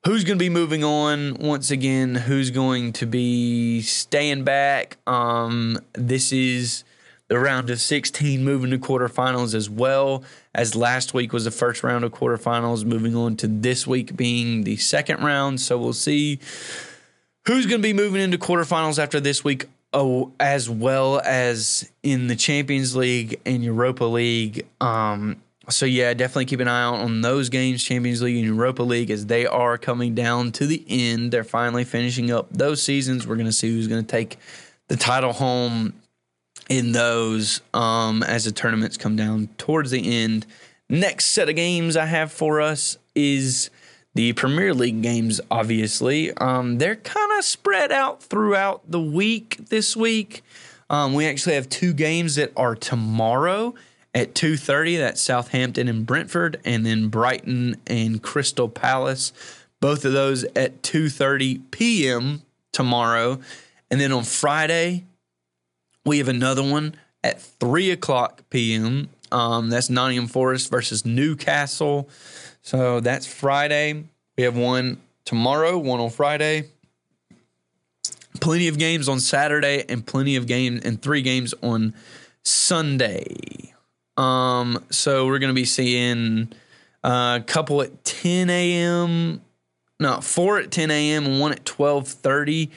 who's 0.06 0.24
going 0.24 0.38
to 0.38 0.44
be 0.44 0.50
moving 0.50 0.84
on. 0.84 1.36
Once 1.36 1.72
again 1.72 2.16
who's 2.16 2.50
going 2.50 2.94
to 2.94 3.06
be 3.06 3.82
staying 3.82 4.44
back? 4.44 4.98
Um 5.08 5.80
this 5.94 6.32
is 6.32 6.84
the 7.30 7.40
round 7.40 7.70
of 7.70 7.80
16 7.80 8.44
moving 8.44 8.70
to 8.72 8.78
quarterfinals 8.78 9.56
as 9.56 9.70
well 9.70 10.24
as 10.54 10.76
last 10.76 11.14
week 11.14 11.34
was 11.34 11.46
the 11.46 11.52
first 11.52 11.82
round 11.82 12.04
of 12.04 12.12
quarterfinals 12.12 12.86
moving 12.86 13.16
on 13.16 13.36
to 13.38 13.48
this 13.48 13.88
week 13.88 14.16
being 14.16 14.66
the 14.66 14.76
second 14.76 15.24
round 15.24 15.60
so 15.60 15.78
we'll 15.78 15.94
see 15.94 16.38
who's 17.46 17.66
going 17.66 17.82
to 17.82 17.88
be 17.88 17.94
moving 17.94 18.22
into 18.22 18.38
quarterfinals 18.38 19.02
after 19.02 19.20
this 19.20 19.44
week, 19.44 19.66
oh, 19.94 20.32
as 20.40 20.70
well 20.70 21.22
as 21.24 21.92
in 22.02 22.28
the 22.28 22.36
Champions 22.36 22.96
League 22.96 23.40
and 23.46 23.64
Europa 23.64 24.06
League. 24.06 24.66
Um, 24.82 25.42
so 25.70 25.86
yeah, 25.86 26.14
definitely 26.14 26.46
keep 26.46 26.60
an 26.60 26.68
eye 26.68 26.84
out 26.84 26.96
on 26.96 27.22
those 27.22 27.50
games, 27.50 27.84
Champions 27.84 28.22
League 28.22 28.36
and 28.36 28.46
Europa 28.46 28.84
League, 28.84 29.10
as 29.10 29.28
they 29.28 29.46
are 29.46 29.78
coming 29.78 30.14
down 30.14 30.52
to 30.54 30.68
the 30.68 30.84
end. 30.90 31.32
They're 31.32 31.44
finally 31.44 31.86
finishing 31.86 32.32
up 32.32 32.48
those 32.52 32.82
seasons. 32.82 33.26
We're 33.26 33.36
going 33.36 33.46
to 33.46 33.54
see 33.54 33.70
who's 33.70 33.88
going 33.88 34.04
to 34.04 34.12
take 34.12 34.38
the 34.90 34.98
title 34.98 35.34
home 35.34 35.94
in 36.70 36.92
those 36.92 37.62
um, 37.74 38.24
as 38.24 38.46
the 38.46 38.52
tournaments 38.52 38.98
come 38.98 39.16
down 39.16 39.50
towards 39.58 39.92
the 39.92 40.24
end. 40.24 40.46
Next 40.90 41.28
set 41.28 41.50
of 41.50 41.56
games 41.56 41.96
I 41.96 42.06
have 42.06 42.32
for 42.32 42.62
us 42.62 42.98
is 43.16 43.70
the 44.16 44.34
Premier 44.34 44.74
League 44.74 45.02
games, 45.02 45.42
obviously, 45.50 46.32
um, 46.38 46.78
they're 46.78 46.96
kind 46.96 47.32
of 47.38 47.44
spread 47.44 47.92
out 47.92 48.22
throughout 48.22 48.84
the 48.90 49.02
week 49.02 49.58
this 49.70 49.96
week. 49.96 50.44
Um, 50.90 51.14
we 51.14 51.26
actually 51.26 51.56
have 51.56 51.70
two 51.70 51.94
games 51.94 52.36
that 52.36 52.52
are 52.56 52.76
tomorrow 52.76 53.74
at 54.14 54.36
2.30. 54.36 55.00
That's 55.00 55.22
Southampton 55.22 55.88
and 55.88 56.06
Brentford, 56.06 56.60
and 56.64 56.86
then 56.86 57.08
Brighton 57.08 57.78
and 57.88 58.22
Crystal 58.22 58.70
Palace. 58.70 59.34
Both 59.80 60.06
of 60.06 60.14
those 60.14 60.44
at 60.56 60.84
2.30 60.84 61.72
p.m. 61.72 62.44
tomorrow. 62.72 63.40
And 63.90 64.00
then 64.00 64.12
on 64.12 64.24
Friday, 64.24 65.06
we 66.06 66.20
have 66.20 66.28
another 66.28 66.64
one 66.64 66.96
at 67.24 67.42
3 67.42 67.92
o'clock 67.92 68.44
p.m. 68.50 69.10
Um, 69.32 69.70
that's 69.70 69.90
Nottingham 69.90 70.28
Forest 70.28 70.70
versus 70.70 71.06
Newcastle. 71.06 72.08
So 72.64 73.02
that's 73.02 73.28
Friday. 73.28 74.06
We 74.38 74.46
have 74.46 74.56
one 74.58 75.02
tomorrow, 75.26 75.78
one 75.78 76.00
on 76.00 76.10
Friday. 76.10 76.70
Plenty 78.40 78.70
of 78.70 78.80
games 78.80 79.10
on 79.10 79.20
Saturday 79.20 79.84
and 79.90 80.06
plenty 80.06 80.38
of 80.38 80.48
games 80.48 80.84
and 80.84 81.00
three 81.00 81.22
games 81.22 81.54
on 81.62 81.94
Sunday. 82.42 83.74
Um, 84.16 84.84
so 84.90 85.28
we're 85.28 85.40
gonna 85.40 85.54
be 85.54 85.66
seeing 85.66 86.54
a 87.04 87.44
couple 87.46 87.82
at 87.82 88.04
10 88.06 88.50
a.m. 88.50 89.42
No, 90.00 90.22
four 90.22 90.58
at 90.60 90.72
10 90.72 90.90
a.m. 90.90 91.26
and 91.26 91.40
one 91.42 91.52
at 91.52 91.66
12:30 91.66 92.70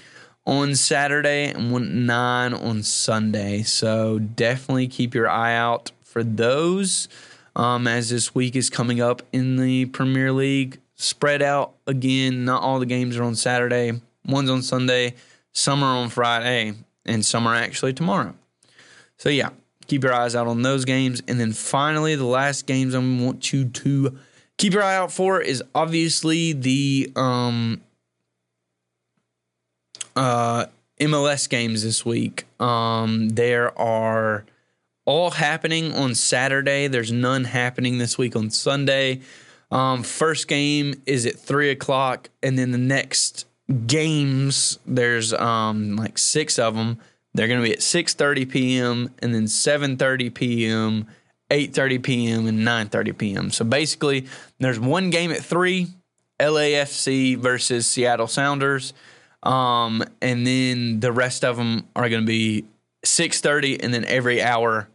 on 0.44 0.74
Saturday 0.74 1.50
and 1.50 1.70
one 1.70 1.84
at 1.84 1.90
nine 1.90 2.54
on 2.54 2.82
Sunday. 2.82 3.62
So 3.62 4.18
definitely 4.18 4.88
keep 4.88 5.14
your 5.14 5.28
eye 5.28 5.54
out 5.54 5.92
for 6.02 6.24
those 6.24 7.08
um, 7.56 7.88
as 7.88 8.10
this 8.10 8.34
week 8.34 8.54
is 8.54 8.70
coming 8.70 9.00
up 9.00 9.22
in 9.32 9.56
the 9.56 9.86
Premier 9.86 10.30
League. 10.30 10.78
Spread 10.94 11.42
out 11.42 11.74
again. 11.86 12.44
Not 12.44 12.62
all 12.62 12.78
the 12.78 12.86
games 12.86 13.16
are 13.16 13.24
on 13.24 13.34
Saturday. 13.34 14.00
One's 14.26 14.50
on 14.50 14.62
Sunday, 14.62 15.14
some 15.52 15.82
are 15.82 15.96
on 15.96 16.08
Friday, 16.08 16.74
and 17.04 17.24
some 17.24 17.46
are 17.46 17.54
actually 17.54 17.92
tomorrow. 17.92 18.34
So, 19.18 19.28
yeah, 19.28 19.50
keep 19.86 20.02
your 20.02 20.12
eyes 20.12 20.34
out 20.34 20.48
on 20.48 20.62
those 20.62 20.84
games. 20.84 21.22
And 21.28 21.38
then 21.38 21.52
finally, 21.52 22.16
the 22.16 22.24
last 22.24 22.66
games 22.66 22.94
I 22.94 22.98
want 22.98 23.52
you 23.52 23.66
to 23.66 24.18
keep 24.58 24.72
your 24.72 24.82
eye 24.82 24.96
out 24.96 25.12
for 25.12 25.40
is 25.40 25.62
obviously 25.74 26.52
the 26.52 27.12
um, 27.14 27.80
uh, 30.16 30.66
MLS 31.00 31.48
games 31.48 31.84
this 31.84 32.04
week. 32.04 32.46
Um, 32.60 33.30
there 33.30 33.78
are 33.78 34.44
all 35.06 35.30
happening 35.30 35.94
on 35.94 36.14
Saturday. 36.14 36.88
There's 36.88 37.12
none 37.12 37.44
happening 37.44 37.98
this 37.98 38.18
week 38.18 38.36
on 38.36 38.50
Sunday. 38.50 39.20
Um, 39.70 40.02
first 40.02 40.46
game 40.48 41.02
is 41.06 41.26
at 41.26 41.36
three 41.36 41.70
o'clock, 41.70 42.28
and 42.42 42.58
then 42.58 42.72
the 42.72 42.78
next 42.78 43.46
games 43.86 44.78
there's 44.86 45.32
um, 45.32 45.96
like 45.96 46.18
six 46.18 46.58
of 46.58 46.74
them. 46.74 46.98
They're 47.34 47.48
going 47.48 47.60
to 47.60 47.66
be 47.66 47.72
at 47.72 47.82
six 47.82 48.14
thirty 48.14 48.46
p.m. 48.46 49.10
and 49.20 49.34
then 49.34 49.48
seven 49.48 49.96
thirty 49.96 50.30
p.m., 50.30 51.06
eight 51.50 51.74
thirty 51.74 51.98
p.m. 51.98 52.46
and 52.46 52.64
nine 52.64 52.88
thirty 52.88 53.12
p.m. 53.12 53.50
So 53.50 53.64
basically, 53.64 54.26
there's 54.58 54.80
one 54.80 55.10
game 55.10 55.30
at 55.32 55.42
three, 55.42 55.88
LAFC 56.40 57.36
versus 57.36 57.86
Seattle 57.86 58.28
Sounders, 58.28 58.92
um, 59.42 60.02
and 60.22 60.46
then 60.46 61.00
the 61.00 61.12
rest 61.12 61.44
of 61.44 61.56
them 61.56 61.86
are 61.94 62.08
going 62.08 62.22
to 62.22 62.26
be 62.26 62.64
six 63.04 63.40
thirty, 63.40 63.80
and 63.80 63.92
then 63.92 64.04
every 64.04 64.40
hour 64.40 64.88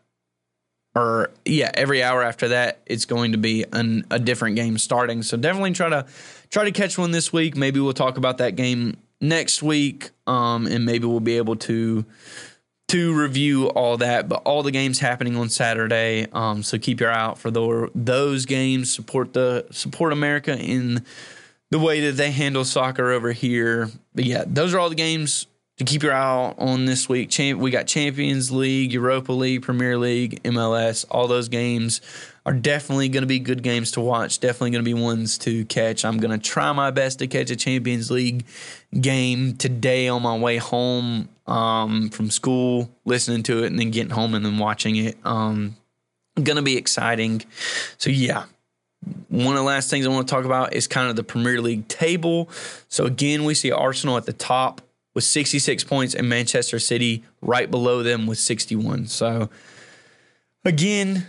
or 0.95 1.31
yeah, 1.45 1.71
every 1.73 2.03
hour 2.03 2.21
after 2.21 2.49
that, 2.49 2.79
it's 2.85 3.05
going 3.05 3.31
to 3.31 3.37
be 3.37 3.65
an, 3.71 4.05
a 4.11 4.19
different 4.19 4.55
game 4.55 4.77
starting. 4.77 5.23
So 5.23 5.37
definitely 5.37 5.71
try 5.71 5.89
to 5.89 6.05
try 6.49 6.65
to 6.65 6.71
catch 6.71 6.97
one 6.97 7.11
this 7.11 7.31
week. 7.31 7.55
Maybe 7.55 7.79
we'll 7.79 7.93
talk 7.93 8.17
about 8.17 8.39
that 8.39 8.55
game 8.55 8.97
next 9.21 9.63
week, 9.63 10.09
um, 10.27 10.67
and 10.67 10.85
maybe 10.85 11.05
we'll 11.05 11.19
be 11.19 11.37
able 11.37 11.55
to 11.57 12.05
to 12.89 13.13
review 13.13 13.69
all 13.69 13.97
that. 13.97 14.27
But 14.27 14.41
all 14.43 14.63
the 14.63 14.71
games 14.71 14.99
happening 14.99 15.37
on 15.37 15.49
Saturday, 15.49 16.27
um, 16.33 16.61
so 16.61 16.77
keep 16.77 16.99
your 16.99 17.11
eye 17.11 17.19
out 17.19 17.37
for 17.37 17.49
the, 17.51 17.89
those 17.95 18.45
games. 18.45 18.93
Support 18.93 19.33
the 19.33 19.65
support 19.71 20.11
America 20.11 20.57
in 20.57 21.05
the 21.69 21.79
way 21.79 22.01
that 22.01 22.17
they 22.17 22.31
handle 22.31 22.65
soccer 22.65 23.11
over 23.11 23.31
here. 23.31 23.89
But 24.13 24.25
yeah, 24.25 24.43
those 24.45 24.73
are 24.73 24.79
all 24.79 24.89
the 24.89 24.95
games 24.95 25.47
to 25.77 25.83
keep 25.83 26.03
your 26.03 26.13
eye 26.13 26.53
on 26.57 26.85
this 26.85 27.09
week. 27.09 27.29
Champ- 27.29 27.59
we 27.59 27.71
got 27.71 27.87
Champions 27.87 28.51
League, 28.51 28.93
Europa 28.93 29.31
League, 29.31 29.63
Premier 29.63 29.97
League, 29.97 30.41
MLS. 30.43 31.05
All 31.09 31.27
those 31.27 31.47
games 31.49 32.01
are 32.45 32.53
definitely 32.53 33.09
going 33.09 33.21
to 33.21 33.27
be 33.27 33.39
good 33.39 33.63
games 33.63 33.91
to 33.91 34.01
watch. 34.01 34.39
Definitely 34.39 34.71
going 34.71 34.83
to 34.83 34.95
be 34.95 34.99
ones 34.99 35.37
to 35.39 35.65
catch. 35.65 36.05
I'm 36.05 36.17
going 36.17 36.37
to 36.37 36.37
try 36.37 36.71
my 36.71 36.91
best 36.91 37.19
to 37.19 37.27
catch 37.27 37.49
a 37.51 37.55
Champions 37.55 38.11
League 38.11 38.45
game 38.99 39.55
today 39.55 40.07
on 40.07 40.21
my 40.21 40.37
way 40.37 40.57
home 40.57 41.29
um, 41.47 42.09
from 42.09 42.29
school, 42.29 42.89
listening 43.05 43.43
to 43.43 43.63
it, 43.63 43.67
and 43.67 43.79
then 43.79 43.91
getting 43.91 44.11
home 44.11 44.33
and 44.33 44.45
then 44.45 44.57
watching 44.57 44.95
it. 44.95 45.17
Um, 45.23 45.75
going 46.35 46.57
to 46.57 46.61
be 46.61 46.77
exciting. 46.77 47.43
So 47.97 48.09
yeah, 48.09 48.45
one 49.29 49.55
of 49.55 49.59
the 49.59 49.63
last 49.63 49.89
things 49.89 50.05
I 50.05 50.09
want 50.09 50.27
to 50.27 50.33
talk 50.33 50.45
about 50.45 50.73
is 50.73 50.87
kind 50.87 51.09
of 51.09 51.15
the 51.15 51.23
Premier 51.23 51.61
League 51.61 51.87
table. 51.87 52.49
So 52.87 53.05
again, 53.05 53.45
we 53.45 53.53
see 53.53 53.71
Arsenal 53.71 54.17
at 54.17 54.25
the 54.25 54.33
top 54.33 54.81
with 55.13 55.23
66 55.23 55.83
points 55.83 56.15
and 56.15 56.29
Manchester 56.29 56.79
City 56.79 57.23
right 57.41 57.69
below 57.69 58.03
them 58.03 58.27
with 58.27 58.37
61. 58.37 59.07
So 59.07 59.49
again, 60.63 61.27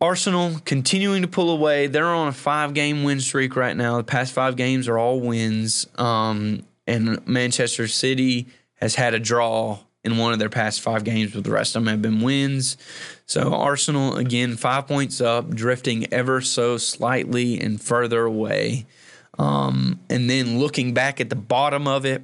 Arsenal 0.00 0.60
continuing 0.64 1.22
to 1.22 1.28
pull 1.28 1.50
away. 1.50 1.86
They're 1.86 2.06
on 2.06 2.28
a 2.28 2.32
five 2.32 2.74
game 2.74 3.02
win 3.02 3.20
streak 3.20 3.56
right 3.56 3.76
now. 3.76 3.96
The 3.96 4.04
past 4.04 4.32
five 4.32 4.56
games 4.56 4.88
are 4.88 4.98
all 4.98 5.20
wins. 5.20 5.86
Um, 5.96 6.64
and 6.86 7.26
Manchester 7.26 7.88
City 7.88 8.46
has 8.74 8.94
had 8.94 9.14
a 9.14 9.18
draw 9.18 9.78
in 10.04 10.18
one 10.18 10.32
of 10.32 10.38
their 10.38 10.48
past 10.48 10.82
five 10.82 11.02
games, 11.02 11.32
but 11.32 11.42
the 11.42 11.50
rest 11.50 11.74
of 11.74 11.82
them 11.82 11.90
have 11.90 12.02
been 12.02 12.20
wins. 12.20 12.76
So 13.26 13.52
Arsenal, 13.54 14.16
again, 14.16 14.56
five 14.56 14.86
points 14.86 15.20
up, 15.20 15.50
drifting 15.50 16.12
ever 16.12 16.40
so 16.40 16.76
slightly 16.76 17.60
and 17.60 17.80
further 17.80 18.22
away. 18.22 18.86
Um, 19.36 19.98
and 20.08 20.30
then 20.30 20.60
looking 20.60 20.94
back 20.94 21.20
at 21.20 21.28
the 21.28 21.36
bottom 21.36 21.88
of 21.88 22.06
it, 22.06 22.22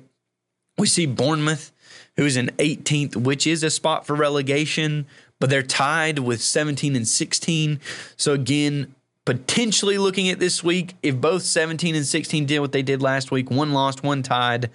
we 0.83 0.89
see 0.89 1.07
Bournemouth, 1.07 1.73
who's 2.17 2.37
in 2.37 2.49
18th, 2.59 3.15
which 3.15 3.47
is 3.47 3.63
a 3.63 3.71
spot 3.71 4.05
for 4.05 4.17
relegation, 4.17 5.07
but 5.39 5.49
they're 5.49 5.63
tied 5.63 6.19
with 6.19 6.43
17 6.43 6.97
and 6.97 7.07
16. 7.07 7.81
So 8.17 8.33
again, 8.33 8.93
potentially 9.25 9.97
looking 9.97 10.29
at 10.29 10.41
this 10.41 10.65
week, 10.65 10.95
if 11.01 11.21
both 11.21 11.43
17 11.43 11.95
and 11.95 12.05
16 12.05 12.47
did 12.47 12.59
what 12.59 12.73
they 12.73 12.83
did 12.83 13.01
last 13.01 13.31
week, 13.31 13.49
one 13.49 13.73
lost, 13.73 14.03
one 14.03 14.25
tied, 14.25 14.71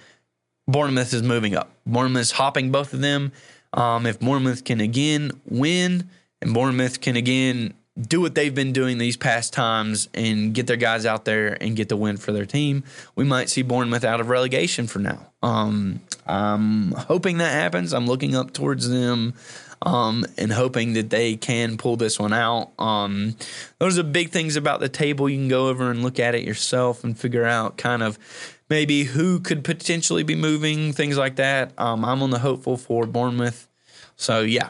Bournemouth 0.65 1.13
is 1.13 1.23
moving 1.23 1.55
up. 1.55 1.71
Bournemouth 1.85 2.21
is 2.21 2.31
hopping 2.31 2.71
both 2.71 2.93
of 2.93 3.01
them. 3.01 3.33
Um, 3.73 4.05
if 4.05 4.17
Bournemouth 4.17 4.63
can 4.63 4.79
again 4.79 5.31
win 5.45 6.09
and 6.41 6.53
Bournemouth 6.53 7.01
can 7.01 7.17
again 7.17 7.73
do 7.99 8.21
what 8.21 8.35
they've 8.35 8.53
been 8.53 8.73
doing 8.73 8.97
these 8.97 9.17
past 9.17 9.53
times 9.53 10.07
and 10.13 10.53
get 10.53 10.67
their 10.67 10.77
guys 10.77 11.05
out 11.05 11.25
there 11.25 11.57
and 11.61 11.75
get 11.75 11.89
the 11.89 11.97
win 11.97 12.17
for 12.17 12.31
their 12.31 12.45
team, 12.45 12.83
we 13.15 13.23
might 13.23 13.49
see 13.49 13.61
Bournemouth 13.61 14.03
out 14.03 14.19
of 14.19 14.29
relegation 14.29 14.87
for 14.87 14.99
now. 14.99 15.31
Um, 15.41 16.01
I'm 16.25 16.91
hoping 16.91 17.37
that 17.39 17.53
happens. 17.53 17.93
I'm 17.93 18.07
looking 18.07 18.35
up 18.35 18.53
towards 18.53 18.89
them 18.89 19.33
um, 19.81 20.25
and 20.37 20.51
hoping 20.51 20.93
that 20.93 21.09
they 21.09 21.35
can 21.35 21.77
pull 21.77 21.97
this 21.97 22.19
one 22.19 22.33
out. 22.33 22.71
Um, 22.79 23.35
those 23.79 23.97
are 23.97 24.03
big 24.03 24.29
things 24.29 24.55
about 24.55 24.79
the 24.79 24.89
table. 24.89 25.29
You 25.29 25.37
can 25.37 25.47
go 25.47 25.67
over 25.69 25.89
and 25.91 26.03
look 26.03 26.19
at 26.19 26.35
it 26.35 26.43
yourself 26.43 27.03
and 27.03 27.17
figure 27.17 27.45
out 27.45 27.77
kind 27.77 28.03
of 28.03 28.17
maybe 28.69 29.03
who 29.03 29.39
could 29.39 29.63
potentially 29.63 30.23
be 30.23 30.35
moving, 30.35 30.93
things 30.93 31.17
like 31.17 31.37
that. 31.37 31.71
Um, 31.77 32.03
I'm 32.03 32.21
on 32.21 32.31
the 32.31 32.39
hopeful 32.39 32.77
for 32.77 33.05
Bournemouth. 33.05 33.67
So, 34.15 34.41
yeah. 34.41 34.69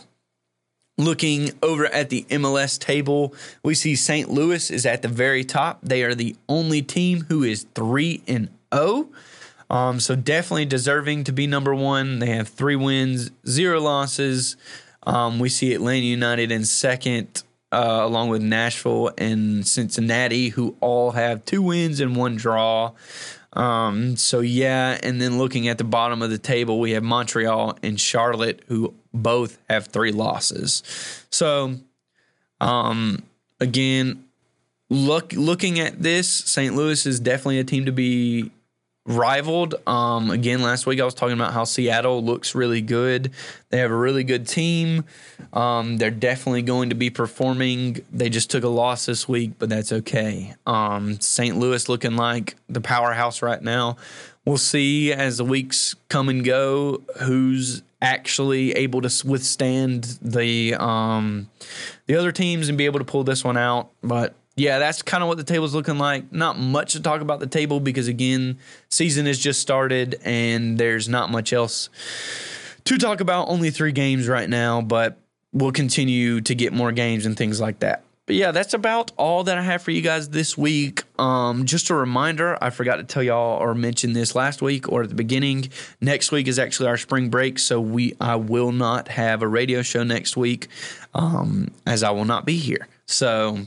Looking 0.99 1.51
over 1.61 1.85
at 1.85 2.09
the 2.09 2.25
MLS 2.29 2.79
table, 2.79 3.35
we 3.61 3.75
see 3.75 3.95
St. 3.95 4.29
Louis 4.29 4.71
is 4.71 4.85
at 4.85 5.03
the 5.03 5.07
very 5.07 5.43
top. 5.43 5.79
They 5.83 6.01
are 6.03 6.15
the 6.15 6.35
only 6.49 6.81
team 6.81 7.25
who 7.29 7.43
is 7.43 7.67
3 7.75 8.23
and 8.27 8.49
0. 8.73 9.09
Um, 9.69 9.99
so 9.99 10.15
definitely 10.15 10.65
deserving 10.65 11.25
to 11.25 11.31
be 11.31 11.45
number 11.45 11.75
one. 11.75 12.19
They 12.19 12.31
have 12.31 12.47
three 12.47 12.75
wins, 12.75 13.31
zero 13.47 13.81
losses. 13.81 14.55
Um, 15.03 15.39
we 15.39 15.49
see 15.49 15.73
Atlanta 15.73 16.05
United 16.05 16.51
in 16.51 16.65
second, 16.65 17.43
uh, 17.71 17.99
along 18.01 18.29
with 18.29 18.41
Nashville 18.41 19.11
and 19.17 19.67
Cincinnati, 19.67 20.49
who 20.49 20.75
all 20.79 21.11
have 21.11 21.43
two 21.45 21.61
wins 21.61 21.99
and 21.99 22.15
one 22.15 22.37
draw. 22.37 22.93
Um, 23.53 24.17
so 24.17 24.41
yeah, 24.41 24.99
and 25.01 25.21
then 25.21 25.37
looking 25.37 25.67
at 25.67 25.77
the 25.77 25.83
bottom 25.83 26.21
of 26.21 26.29
the 26.29 26.37
table, 26.37 26.79
we 26.79 26.91
have 26.91 27.03
Montreal 27.03 27.77
and 27.81 27.99
Charlotte, 27.99 28.63
who 28.67 28.93
both 29.13 29.57
have 29.69 29.87
three 29.87 30.11
losses. 30.11 30.83
So, 31.31 31.75
um, 32.61 33.23
again, 33.59 34.25
look 34.89 35.33
looking 35.33 35.79
at 35.79 36.01
this, 36.01 36.27
St. 36.29 36.75
Louis 36.75 37.05
is 37.05 37.19
definitely 37.19 37.59
a 37.59 37.63
team 37.63 37.85
to 37.85 37.91
be 37.91 38.51
rivaled. 39.07 39.75
Um, 39.87 40.29
again, 40.29 40.61
last 40.61 40.85
week 40.85 40.99
I 40.99 41.05
was 41.05 41.13
talking 41.13 41.33
about 41.33 41.53
how 41.53 41.63
Seattle 41.63 42.23
looks 42.23 42.53
really 42.53 42.81
good. 42.81 43.31
They 43.69 43.79
have 43.79 43.89
a 43.89 43.95
really 43.95 44.23
good 44.23 44.47
team. 44.47 45.05
Um, 45.53 45.97
they're 45.97 46.11
definitely 46.11 46.61
going 46.61 46.89
to 46.89 46.95
be 46.95 47.09
performing. 47.09 48.01
They 48.11 48.29
just 48.29 48.51
took 48.51 48.63
a 48.63 48.69
loss 48.69 49.05
this 49.05 49.27
week, 49.27 49.53
but 49.57 49.69
that's 49.69 49.91
okay. 49.91 50.53
Um, 50.65 51.19
St. 51.19 51.57
Louis 51.57 51.87
looking 51.89 52.15
like 52.15 52.55
the 52.67 52.81
powerhouse 52.81 53.41
right 53.41 53.61
now. 53.61 53.95
We'll 54.45 54.57
see 54.57 55.11
as 55.11 55.37
the 55.37 55.45
weeks 55.45 55.95
come 56.09 56.29
and 56.29 56.43
go 56.43 57.01
who's 57.21 57.81
actually 58.01 58.73
able 58.73 59.01
to 59.01 59.27
withstand 59.27 60.19
the 60.21 60.75
um, 60.75 61.49
the 62.05 62.15
other 62.15 62.31
teams 62.31 62.69
and 62.69 62.77
be 62.77 62.85
able 62.85 62.99
to 62.99 63.05
pull 63.05 63.23
this 63.23 63.43
one 63.43 63.57
out. 63.57 63.89
But 64.01 64.35
yeah, 64.57 64.79
that's 64.79 65.03
kind 65.03 65.21
of 65.21 65.29
what 65.29 65.37
the 65.37 65.43
table's 65.43 65.75
looking 65.75 65.99
like. 65.99 66.31
Not 66.33 66.57
much 66.57 66.93
to 66.93 66.99
talk 66.99 67.21
about 67.21 67.39
the 67.39 67.47
table 67.47 67.79
because 67.79 68.07
again, 68.07 68.57
season 68.89 69.27
has 69.27 69.37
just 69.37 69.61
started 69.61 70.19
and 70.25 70.79
there's 70.79 71.07
not 71.07 71.29
much 71.29 71.53
else 71.53 71.89
to 72.85 72.97
talk 72.97 73.21
about. 73.21 73.49
Only 73.49 73.69
three 73.69 73.91
games 73.91 74.27
right 74.27 74.49
now, 74.49 74.81
but 74.81 75.19
we'll 75.53 75.71
continue 75.71 76.41
to 76.41 76.55
get 76.55 76.73
more 76.73 76.91
games 76.91 77.27
and 77.27 77.37
things 77.37 77.61
like 77.61 77.79
that. 77.79 78.03
But 78.25 78.35
yeah, 78.35 78.51
that's 78.51 78.73
about 78.73 79.11
all 79.15 79.43
that 79.43 79.59
I 79.59 79.61
have 79.61 79.83
for 79.83 79.91
you 79.91 80.01
guys 80.01 80.29
this 80.29 80.57
week. 80.57 81.03
Um, 81.19 81.65
just 81.65 81.91
a 81.91 81.95
reminder, 81.95 82.57
I 82.61 82.71
forgot 82.71 82.97
to 82.97 83.03
tell 83.03 83.23
y'all 83.23 83.61
or 83.61 83.75
mention 83.75 84.13
this 84.13 84.35
last 84.35 84.61
week 84.61 84.91
or 84.91 85.03
at 85.03 85.09
the 85.09 85.15
beginning. 85.15 85.69
Next 86.01 86.31
week 86.31 86.47
is 86.47 86.57
actually 86.59 86.89
our 86.89 86.97
spring 86.97 87.29
break, 87.29 87.57
so 87.59 87.79
we 87.79 88.15
I 88.19 88.35
will 88.35 88.71
not 88.71 89.07
have 89.09 89.43
a 89.43 89.47
radio 89.47 89.81
show 89.83 90.03
next 90.03 90.35
week, 90.35 90.67
um, 91.13 91.69
as 91.85 92.01
I 92.03 92.09
will 92.09 92.25
not 92.25 92.43
be 92.43 92.57
here. 92.57 92.87
So 93.05 93.59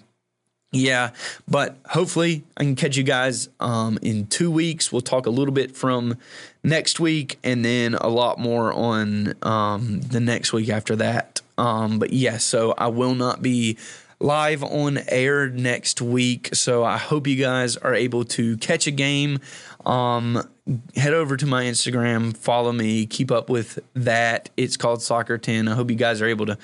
yeah, 0.72 1.10
but 1.48 1.76
hopefully 1.86 2.44
I 2.56 2.62
can 2.62 2.76
catch 2.76 2.96
you 2.96 3.02
guys 3.02 3.48
um, 3.58 3.98
in 4.02 4.26
two 4.28 4.50
weeks. 4.50 4.92
We'll 4.92 5.00
talk 5.00 5.26
a 5.26 5.30
little 5.30 5.52
bit 5.52 5.76
from 5.76 6.16
next 6.62 7.00
week 7.00 7.38
and 7.42 7.64
then 7.64 7.94
a 7.94 8.08
lot 8.08 8.38
more 8.38 8.72
on 8.72 9.34
um, 9.42 10.00
the 10.00 10.20
next 10.20 10.52
week 10.52 10.68
after 10.68 10.94
that. 10.96 11.40
Um, 11.58 11.98
but 11.98 12.12
yeah, 12.12 12.38
so 12.38 12.72
I 12.78 12.86
will 12.86 13.14
not 13.14 13.42
be 13.42 13.78
live 14.20 14.62
on 14.62 15.00
air 15.08 15.48
next 15.48 16.00
week. 16.00 16.54
So 16.54 16.84
I 16.84 16.98
hope 16.98 17.26
you 17.26 17.36
guys 17.36 17.76
are 17.76 17.94
able 17.94 18.24
to 18.26 18.56
catch 18.58 18.86
a 18.86 18.92
game. 18.92 19.40
Um, 19.84 20.48
head 20.94 21.14
over 21.14 21.36
to 21.36 21.46
my 21.46 21.64
Instagram, 21.64 22.36
follow 22.36 22.72
me, 22.72 23.06
keep 23.06 23.30
up 23.30 23.50
with 23.50 23.78
that. 23.94 24.50
It's 24.56 24.76
called 24.76 25.02
Soccer 25.02 25.38
10. 25.38 25.68
I 25.68 25.74
hope 25.74 25.90
you 25.90 25.96
guys 25.96 26.20
are 26.22 26.26
able 26.26 26.46
to 26.46 26.58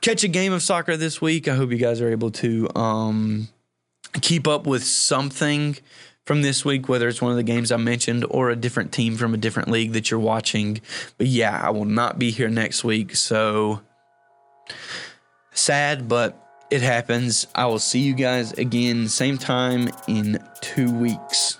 catch 0.00 0.24
a 0.24 0.28
game 0.28 0.52
of 0.52 0.62
soccer 0.62 0.96
this 0.96 1.20
week. 1.20 1.48
I 1.48 1.54
hope 1.54 1.70
you 1.70 1.78
guys 1.78 2.00
are 2.00 2.10
able 2.10 2.30
to 2.32 2.68
um, 2.76 3.48
keep 4.20 4.48
up 4.48 4.66
with 4.66 4.84
something 4.84 5.76
from 6.24 6.42
this 6.42 6.64
week, 6.64 6.88
whether 6.88 7.08
it's 7.08 7.20
one 7.20 7.30
of 7.30 7.36
the 7.36 7.42
games 7.42 7.70
I 7.70 7.76
mentioned 7.76 8.24
or 8.30 8.50
a 8.50 8.56
different 8.56 8.92
team 8.92 9.16
from 9.16 9.34
a 9.34 9.36
different 9.36 9.70
league 9.70 9.92
that 9.92 10.10
you're 10.10 10.20
watching. 10.20 10.80
But 11.18 11.26
yeah, 11.26 11.60
I 11.62 11.70
will 11.70 11.84
not 11.84 12.18
be 12.18 12.30
here 12.30 12.48
next 12.48 12.82
week. 12.82 13.14
So 13.14 13.82
sad, 15.52 16.08
but 16.08 16.40
it 16.70 16.82
happens. 16.82 17.46
I 17.54 17.66
will 17.66 17.78
see 17.78 18.00
you 18.00 18.14
guys 18.14 18.52
again, 18.52 19.08
same 19.08 19.38
time 19.38 19.90
in 20.08 20.42
two 20.60 20.90
weeks. 20.90 21.58